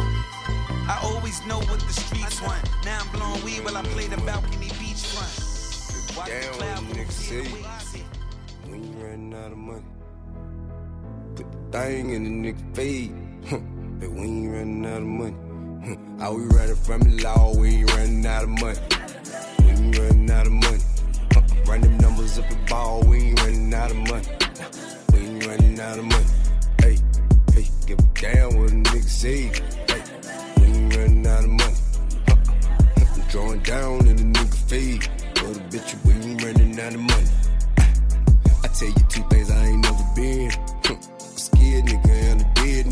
I 0.89 0.99
always 1.03 1.45
know 1.47 1.59
what 1.69 1.81
the 1.81 1.93
streets 1.93 2.41
want. 2.41 2.62
Now 2.85 3.01
I'm 3.01 3.09
blowing 3.12 3.45
weed 3.45 3.64
while 3.64 3.77
I 3.77 3.83
play 3.83 4.07
the 4.07 4.17
balcony 4.19 4.69
beachfront. 4.81 6.17
Watch 6.17 6.27
the 6.27 6.41
Damn, 6.41 6.53
cloud 6.55 6.89
what 6.89 7.12
see 7.12 7.37
the 7.37 7.45
say. 7.45 7.53
way 7.53 7.64
see. 7.81 8.05
When 8.69 8.85
you 8.85 8.91
running 8.99 9.35
out 9.35 9.53
of 9.53 9.59
money, 9.59 9.83
thing 11.71 12.11
in 12.11 12.43
the 12.43 12.53
nigga 12.53 12.77
feed. 12.77 13.12
But 14.01 14.11
we 14.17 14.23
ain't 14.23 14.53
running 14.53 14.87
out 14.87 14.99
of 14.99 15.03
money. 15.03 15.37
Are 16.21 16.35
we 16.35 16.45
running 16.47 16.77
from 16.77 17.01
the 17.01 17.23
law? 17.23 17.55
We 17.57 17.69
ain't 17.69 17.95
running 17.95 18.27
out 18.27 18.45
of 18.45 18.49
money. 18.51 18.79
We 19.61 19.67
ain't 19.71 19.99
running 19.99 20.31
out 20.31 20.47
of 20.47 20.53
money. 20.53 20.79
Huh. 21.33 21.43
Run 21.67 21.81
them 21.81 21.99
numbers 21.99 22.39
up 22.39 22.49
the 22.49 22.57
ball. 22.69 23.03
We 23.03 23.19
ain't 23.19 23.41
running 23.43 23.75
out 23.75 23.91
of 23.91 23.97
money. 23.97 24.29
We 25.12 25.19
ain't 25.19 25.47
running 25.47 25.81
out 25.81 25.99
of 25.99 26.05
money. 26.05 26.27
Hey, 26.81 26.99
hey, 27.53 27.67
give 27.87 27.99
a 27.99 28.03
damn 28.14 28.59
what 28.59 28.71
a 28.71 28.75
nigga 28.75 29.03
say. 29.03 29.51
Hey, 29.89 30.03
we 30.59 30.67
ain't 30.67 30.97
running 30.97 31.27
out 31.27 31.45
of 31.45 31.51
money. 31.51 31.77
I'm 32.97 33.29
drawing 33.29 33.61
down 33.61 34.07
in 34.07 34.17
the 34.17 34.39
nigga 34.39 34.55
feed. 34.69 35.09
But 35.35 35.57
a 35.57 35.61
bitch, 35.71 36.05
we 36.05 36.12
ain't 36.12 36.43
running 36.43 36.81
out 36.81 36.95
of 36.95 37.01
money. 37.01 37.27
I 38.62 38.69
tell 38.69 38.89
you 38.89 38.95
two 39.09 39.23
things 39.31 39.51
I 39.51 39.67
ain't 39.67 39.83
never 39.83 40.05
been. 40.14 40.76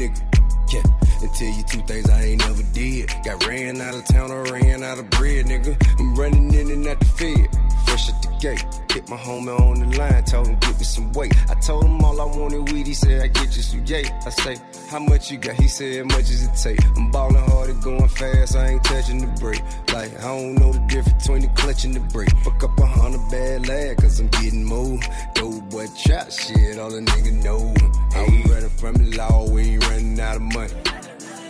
Nigga. 0.08 0.72
Yeah. 0.72 1.22
And 1.22 1.34
tell 1.34 1.48
you 1.48 1.62
two 1.64 1.80
things 1.86 2.10
I 2.10 2.22
ain't 2.22 2.40
never 2.40 2.62
did. 2.72 3.10
Got 3.24 3.46
ran 3.46 3.80
out 3.80 3.94
of 3.94 4.04
town 4.06 4.30
or 4.30 4.44
ran 4.44 4.82
out 4.82 4.98
of 4.98 5.08
bread, 5.10 5.46
nigga. 5.46 5.76
I'm 5.98 6.14
running 6.14 6.52
in 6.54 6.70
and 6.70 6.86
out 6.86 7.00
the 7.00 7.06
fed. 7.06 7.48
Fresh 7.94 8.08
at 8.08 8.22
the 8.22 8.28
gate. 8.40 8.66
Hit 8.90 9.08
my 9.08 9.16
homie 9.16 9.56
on 9.56 9.78
the 9.78 9.96
line, 9.96 10.24
told 10.24 10.48
him 10.48 10.58
get 10.58 10.76
me 10.76 10.82
some 10.82 11.12
weight. 11.12 11.32
I 11.48 11.54
told 11.60 11.84
him 11.84 12.04
all 12.04 12.20
I 12.20 12.24
wanted 12.24 12.72
weed, 12.72 12.88
he 12.88 12.92
said 12.92 13.22
I 13.22 13.28
get 13.28 13.54
you 13.54 13.62
some 13.62 13.84
yay. 13.86 14.02
I 14.26 14.30
say, 14.30 14.56
how 14.90 14.98
much 14.98 15.30
you 15.30 15.38
got? 15.38 15.54
He 15.54 15.68
said, 15.68 16.04
much 16.06 16.28
as 16.34 16.42
it 16.42 16.56
take. 16.60 16.84
I'm 16.96 17.12
ballin' 17.12 17.36
hard 17.36 17.70
and 17.70 17.80
going 17.80 18.08
fast, 18.08 18.56
I 18.56 18.70
ain't 18.70 18.82
touching 18.82 19.18
the 19.18 19.28
brake. 19.40 19.62
Like, 19.92 20.12
I 20.18 20.26
don't 20.26 20.56
know 20.56 20.72
the 20.72 20.80
difference 20.88 21.22
between 21.22 21.42
the 21.42 21.48
clutch 21.54 21.84
and 21.84 21.94
the 21.94 22.00
brake. 22.00 22.36
Fuck 22.42 22.64
up 22.64 22.76
a 22.80 22.84
hundred 22.84 23.30
bad 23.30 23.68
lad, 23.68 23.98
cause 23.98 24.18
I'm 24.18 24.26
getting 24.42 24.64
more. 24.64 24.98
Dope 25.34 25.70
boy 25.70 25.86
trap 26.04 26.32
shit, 26.32 26.76
all 26.76 26.92
a 26.92 27.00
nigga 27.00 27.44
know. 27.44 27.72
How 28.12 28.26
we 28.26 28.42
running 28.50 28.70
from 28.70 28.94
the 28.94 29.16
law, 29.16 29.48
we 29.48 29.62
ain't 29.62 29.86
running 29.86 30.18
out 30.18 30.34
of 30.34 30.42
money. 30.42 30.74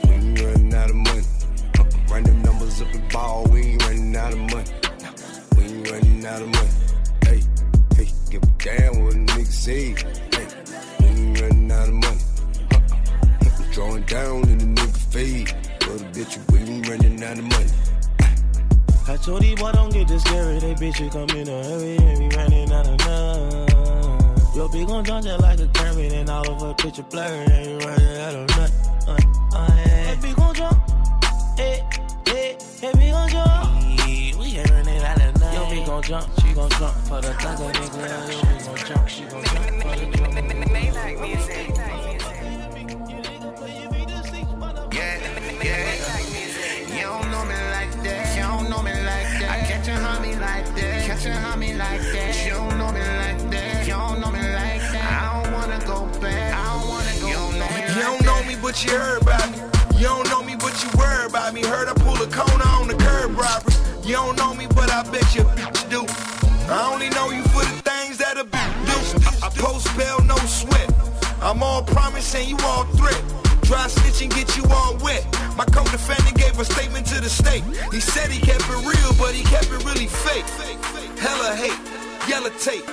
We 0.04 0.10
ain't 0.10 0.42
running 0.42 0.74
out 0.74 0.90
of 0.90 0.96
money. 0.96 1.22
Run 2.10 2.22
them 2.22 2.42
numbers 2.42 2.82
up 2.82 2.94
and 2.94 3.10
ball, 3.10 3.46
we 3.50 3.62
ain't 3.62 3.82
running 3.82 4.14
out 4.14 4.33
of 4.33 4.33
out 6.34 6.42
of 6.42 6.48
money. 6.48 6.68
Hey, 7.26 7.40
hey, 7.96 8.08
give 8.28 8.42
a 8.42 8.46
damn 8.58 9.04
what 9.04 9.14
a 9.14 9.16
nigga 9.16 9.46
say. 9.46 9.94
Hey, 9.94 10.46
we 10.98 11.06
ain't 11.06 11.40
running 11.40 11.70
out 11.70 11.88
of 11.88 11.94
money. 11.94 12.18
Uh-uh. 12.72 13.72
Drawing 13.72 14.02
down 14.02 14.48
in 14.48 14.58
the 14.58 14.80
nigga 14.80 14.96
fade. 15.12 15.54
But 15.78 16.00
a 16.00 16.04
bitch, 16.10 16.34
we 16.50 16.58
ain't 16.58 16.88
running 16.88 17.22
out 17.22 17.38
of 17.38 17.44
money. 17.44 17.70
I 19.06 19.16
told 19.16 19.42
these 19.42 19.60
boy 19.60 19.70
don't 19.72 19.92
get 19.92 20.08
this 20.08 20.22
scary. 20.24 20.58
They 20.58 20.74
bitches 20.74 21.12
come 21.12 21.30
in 21.38 21.46
a 21.46 21.62
hurry 21.62 21.96
and 21.98 22.18
we 22.18 22.36
running 22.36 22.72
out 22.72 22.88
of 22.88 22.98
none. 22.98 24.56
Your 24.56 24.68
big 24.70 24.88
gon' 24.88 25.04
jump 25.04 25.24
just 25.24 25.40
like 25.40 25.60
a 25.60 25.68
Kermit 25.68 26.12
and 26.14 26.30
all 26.30 26.48
of 26.50 26.60
her 26.62 26.74
picture 26.74 27.04
blurry. 27.04 27.46
Ain't 27.52 27.84
running 27.84 28.16
out 28.18 28.34
of 28.34 28.48
nut. 28.56 28.83
Jump. 36.04 36.28
She 36.40 36.52
gon' 36.52 36.68
jump 36.70 36.94
for 37.08 37.20
the 37.20 37.28
thugger 37.40 37.72
nigga. 37.72 38.04
Your 38.28 38.44
big 38.44 38.64
gon' 38.66 38.76
jump. 38.76 39.08
She 39.08 39.24
gon' 39.24 39.44
jump 39.44 39.64
for 39.82 39.96
the 39.96 40.06
drummer. 40.12 40.42
Yeah, 44.92 45.18
yeah. 45.64 45.88
You 46.94 47.02
don't 47.02 47.30
know 47.30 47.44
me 47.46 47.56
like 47.72 47.92
that. 48.04 48.36
You 48.36 48.42
don't 48.42 48.68
know 48.68 48.82
me 48.82 48.92
like 48.92 49.30
that. 49.40 49.50
I 49.50 49.66
catch 49.66 49.88
a 49.88 49.92
homie 49.92 50.38
like 50.38 50.74
that. 50.76 51.06
Catch 51.06 51.26
a 51.26 51.30
homie 51.30 51.76
like 51.76 52.00
that. 52.00 52.44
You 52.44 52.52
don't 52.52 52.78
know 52.78 52.92
me 52.92 53.00
like 53.00 53.50
that. 53.50 53.86
You 53.86 53.94
don't 53.94 54.20
know 54.20 54.30
me 54.30 54.40
like 54.40 54.84
that. 54.92 55.22
I 55.22 55.42
don't 55.42 55.52
wanna 55.54 55.80
go 55.86 56.06
back. 56.20 56.54
I 56.54 56.80
don't 56.80 56.88
wanna 56.88 57.20
go 57.20 57.28
you 57.28 57.34
don't 57.34 57.58
know 57.58 57.68
You 57.96 58.02
don't 58.02 58.24
know 58.24 58.44
me, 58.44 58.56
but 58.60 58.84
you 58.84 58.90
heard 58.90 59.22
about 59.22 59.50
me. 59.50 59.58
You 59.98 60.08
don't 60.08 60.28
know 60.28 60.42
me, 60.42 60.54
but 60.56 60.74
you 60.82 60.90
worry 60.98 61.26
about 61.26 61.54
me. 61.54 61.62
Heard 61.64 61.88
I 61.88 61.94
pull 61.94 62.20
a 62.20 62.28
corner 62.28 62.64
on 62.64 62.73
post 69.64 69.88
bail, 69.96 70.20
no 70.24 70.36
sweat. 70.44 70.88
I'm 71.40 71.62
all 71.62 71.82
promise 71.82 72.34
and 72.34 72.46
you 72.46 72.58
all 72.68 72.84
threat. 73.00 73.22
Dry 73.62 73.86
snitching, 73.88 74.30
get 74.36 74.48
you 74.58 74.64
all 74.70 74.94
wet. 74.98 75.24
My 75.56 75.64
co-defendant 75.64 76.36
gave 76.36 76.58
a 76.60 76.64
statement 76.64 77.06
to 77.06 77.20
the 77.20 77.30
state. 77.30 77.64
He 77.90 78.00
said 78.00 78.30
he 78.30 78.40
kept 78.40 78.64
it 78.68 78.80
real, 78.84 79.12
but 79.16 79.32
he 79.32 79.42
kept 79.44 79.70
it 79.72 79.82
really 79.88 80.08
fake. 80.24 80.44
Hella 81.16 81.56
hate, 81.56 81.80
yellow 82.28 82.52
tape. 82.60 82.84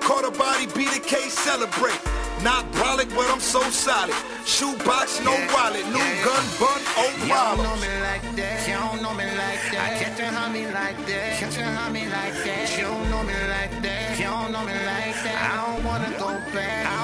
Caught 0.00 0.24
a 0.24 0.30
body, 0.30 0.66
beat 0.74 0.96
a 0.96 1.00
case, 1.00 1.34
celebrate. 1.38 2.00
Not 2.42 2.64
brolic, 2.72 3.10
but 3.14 3.28
I'm 3.28 3.40
so 3.40 3.60
solid. 3.68 4.14
Shoebox, 4.46 5.20
no 5.24 5.34
wallet. 5.52 5.84
New 5.92 6.08
gun, 6.24 6.44
bun, 6.60 6.80
oh 6.96 7.12
You 7.20 7.36
don't 7.36 7.60
know 7.66 7.76
me 7.84 7.92
like 8.08 8.24
that. 8.36 8.68
You 8.68 8.74
don't 8.80 9.02
know 9.02 9.12
me 9.12 9.26
like 9.42 9.62
that. 9.72 9.84
I 9.84 9.98
catch 10.00 10.20
a 10.20 10.28
homie 10.38 10.72
like 10.72 10.98
that. 11.08 11.38
Catch 11.40 11.58
a 11.58 11.66
homie 11.78 12.08
like 12.16 12.36
that. 12.46 12.78
You 12.78 12.84
don't 12.84 13.10
know 13.10 13.22
me 13.24 13.34
like 13.52 13.82
that. 13.82 14.07
Don't 14.28 14.52
know 14.52 14.62
me 14.62 14.74
like 14.74 15.16
that. 15.24 15.38
I 15.52 15.72
don't 15.72 15.84
wanna 15.86 16.10
go 16.18 16.38
back. 16.52 16.97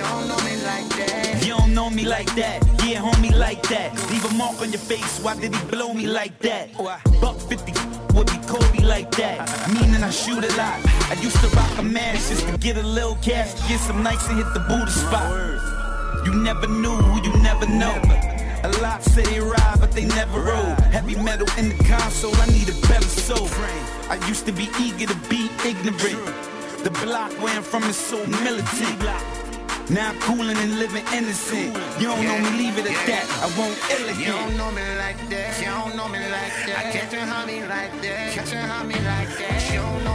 You 0.00 0.06
don't 0.06 0.28
know 0.28 0.40
me 0.40 0.56
like 0.64 0.88
that. 0.96 1.44
You 1.44 1.54
don't 1.58 1.74
know 1.74 1.90
me 1.90 2.06
like 2.06 2.34
that, 2.34 2.64
yeah, 2.86 3.02
homie, 3.02 3.36
like 3.36 3.62
that. 3.64 3.92
Leave 4.10 4.24
a 4.24 4.32
mark 4.34 4.58
on 4.62 4.72
your 4.72 4.80
face, 4.80 5.20
why 5.20 5.38
did 5.38 5.54
he 5.54 5.64
blow 5.66 5.92
me 5.92 6.06
like 6.06 6.38
that? 6.38 6.72
Buck 7.20 7.36
50 7.36 7.72
would 8.14 8.26
be 8.26 8.38
Kobe 8.48 8.82
like 8.82 9.10
that, 9.16 9.68
meaning 9.68 10.02
I 10.02 10.08
shoot 10.08 10.42
a 10.42 10.56
lot. 10.56 10.80
I 11.10 11.20
used 11.20 11.36
to 11.40 11.48
rock 11.48 11.76
a 11.76 11.82
mask 11.82 12.30
just 12.30 12.48
to 12.48 12.56
get 12.56 12.78
a 12.78 12.82
little 12.82 13.16
cash, 13.16 13.52
get 13.68 13.78
some 13.78 14.02
nights 14.02 14.26
and 14.28 14.38
hit 14.38 14.46
the 14.54 14.60
booty 14.60 14.90
spot. 14.90 15.28
You 16.24 16.32
never 16.32 16.66
knew, 16.66 16.96
you 17.22 17.32
never 17.42 17.66
know. 17.66 17.92
A 18.64 18.70
lot 18.80 19.02
say 19.02 19.24
they 19.24 19.40
ride, 19.40 19.76
but 19.80 19.92
they 19.92 20.06
never 20.06 20.40
roll. 20.40 20.74
Heavy 20.96 21.14
metal 21.16 21.46
in 21.58 21.68
the 21.68 21.84
console, 21.84 22.34
I 22.36 22.46
need 22.46 22.70
a 22.70 22.88
better 22.88 23.04
soul. 23.04 23.48
I 24.08 24.16
used 24.28 24.46
to 24.46 24.52
be 24.52 24.70
eager 24.80 25.12
to 25.12 25.18
be 25.28 25.50
ignorant. 25.62 26.24
The 26.84 26.90
block 27.04 27.32
where 27.42 27.54
I'm 27.54 27.62
from 27.62 27.82
is 27.84 27.96
so 27.96 28.16
militant. 28.26 29.49
Now 29.90 30.10
I'm 30.10 30.20
coolin' 30.20 30.56
and 30.56 30.78
living 30.78 31.04
innocent. 31.12 31.74
You 31.98 32.06
don't 32.06 32.22
know 32.22 32.38
me, 32.38 32.50
leave 32.56 32.78
it 32.78 32.86
at 32.86 33.06
that. 33.08 33.26
I 33.42 33.50
won't 33.58 33.76
ill 33.90 34.06
You 34.20 34.26
don't 34.26 34.56
know 34.56 34.70
me 34.70 34.82
like 34.96 35.18
that. 35.30 35.58
You 35.58 35.66
don't 35.66 35.96
know 35.96 36.08
me 36.08 36.20
like 36.20 36.54
that. 36.66 36.86
I 36.86 36.92
catch 36.92 37.12
a 37.12 37.16
homie 37.26 37.68
like 37.68 38.00
that. 38.00 38.32
Catch 38.32 38.52
a 38.52 38.62
homie 38.70 39.04
like 39.04 39.36
that. 39.38 40.09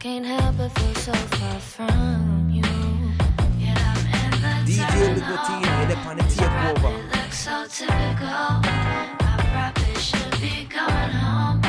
Can't 0.00 0.24
help 0.24 0.56
but 0.56 0.70
feel 0.78 0.94
so 0.94 1.12
far 1.12 1.60
from 1.60 2.48
you. 2.48 2.62
Yet 3.58 3.76
I'm 3.78 3.98
in 4.24 4.30
the 4.40 4.72
DJ 4.72 5.16
you're 5.60 5.98
on 6.08 6.16
the 6.16 6.22
takeover. 6.22 6.92
It 6.98 7.16
looks 7.16 7.38
so 7.38 7.66
typical. 7.68 8.26
I 8.26 9.72
probably 9.76 9.94
should 10.00 10.40
be 10.40 10.64
going 10.64 11.12
home, 11.22 11.59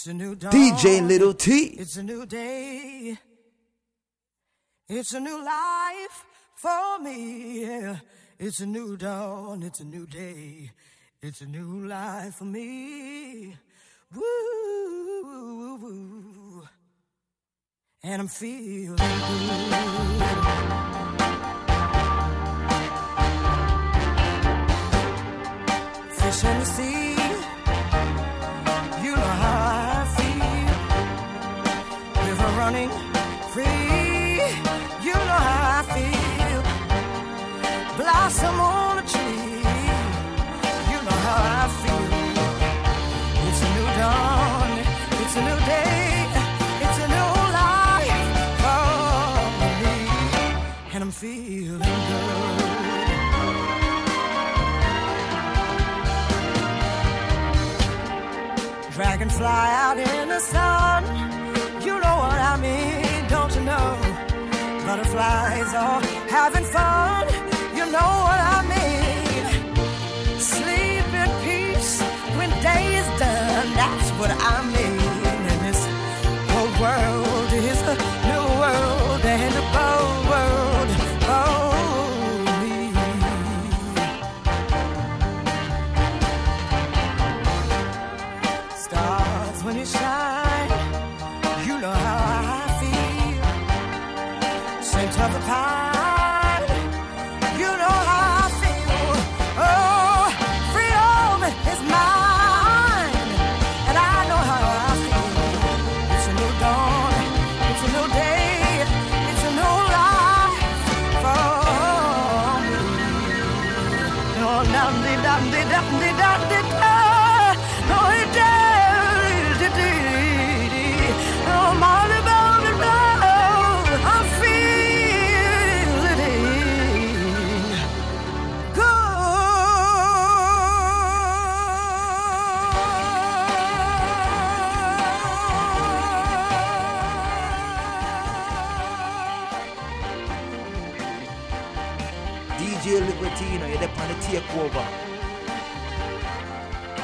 It's 0.00 0.06
a 0.06 0.14
new 0.14 0.34
dawn. 0.34 0.50
DJ 0.50 1.06
Little 1.06 1.34
T. 1.34 1.76
It's 1.78 1.98
a 1.98 2.02
new 2.02 2.24
day. 2.24 3.18
It's 4.88 5.12
a 5.12 5.20
new 5.20 5.44
life 5.44 6.24
for 6.56 6.98
me. 7.00 7.60
Yeah. 7.60 7.96
It's 8.38 8.60
a 8.60 8.66
new 8.66 8.96
dawn. 8.96 9.62
It's 9.62 9.80
a 9.80 9.84
new 9.84 10.06
day. 10.06 10.70
It's 11.20 11.42
a 11.42 11.46
new 11.46 11.86
life 11.86 12.36
for 12.36 12.46
me. 12.46 13.54
Woo, 14.14 14.22
woo, 15.22 15.76
woo. 15.82 16.62
And 18.02 18.22
I'm 18.22 18.28
feeling 18.28 18.96
good. 18.96 19.00
Fish 26.16 26.44
in 26.44 26.58
the 26.58 26.64
sea. 26.64 27.09
Running 32.70 32.90
free. 33.52 33.66
You 35.06 35.14
know 35.28 35.40
how 35.48 35.78
I 35.78 35.82
feel. 35.94 36.62
Blossom 37.98 38.60
on 38.60 38.98
a 38.98 39.04
tree. 39.12 39.62
You 40.90 40.98
know 41.06 41.18
how 41.26 41.40
I 41.58 41.64
feel. 41.80 42.06
It's 43.46 43.60
a 43.66 43.68
new 43.76 43.88
dawn. 44.00 44.70
It's 45.22 45.34
a 45.40 45.42
new 45.48 45.60
day. 45.74 46.04
It's 46.84 46.98
a 47.04 47.08
new 47.16 47.30
life 47.60 48.22
for 48.62 48.84
me. 49.82 49.96
And 50.94 51.00
I'm 51.04 51.12
feeling 51.22 51.96
good. 52.10 52.38
Dragonfly 58.94 59.64
out 59.84 59.98
in 59.98 60.28
the 60.28 60.40
sun. 60.40 60.79
Butterflies 65.20 65.74
are 65.74 66.00
oh, 66.02 66.26
having 66.30 66.64
fun. 66.64 67.26
You 67.76 67.84
know 67.92 68.10
what 68.26 68.40
I 68.40 68.60
mean. 68.72 70.40
Sleep 70.40 71.08
in 71.22 71.30
peace 71.44 72.00
when 72.38 72.48
day 72.62 72.96
is 72.96 73.06
done. 73.20 73.68
That's 73.74 74.08
what 74.18 74.30
I 74.30 74.64
mean. 74.64 74.98
And 75.50 75.60
this 75.66 75.84
whole 76.50 76.72
world 76.80 77.19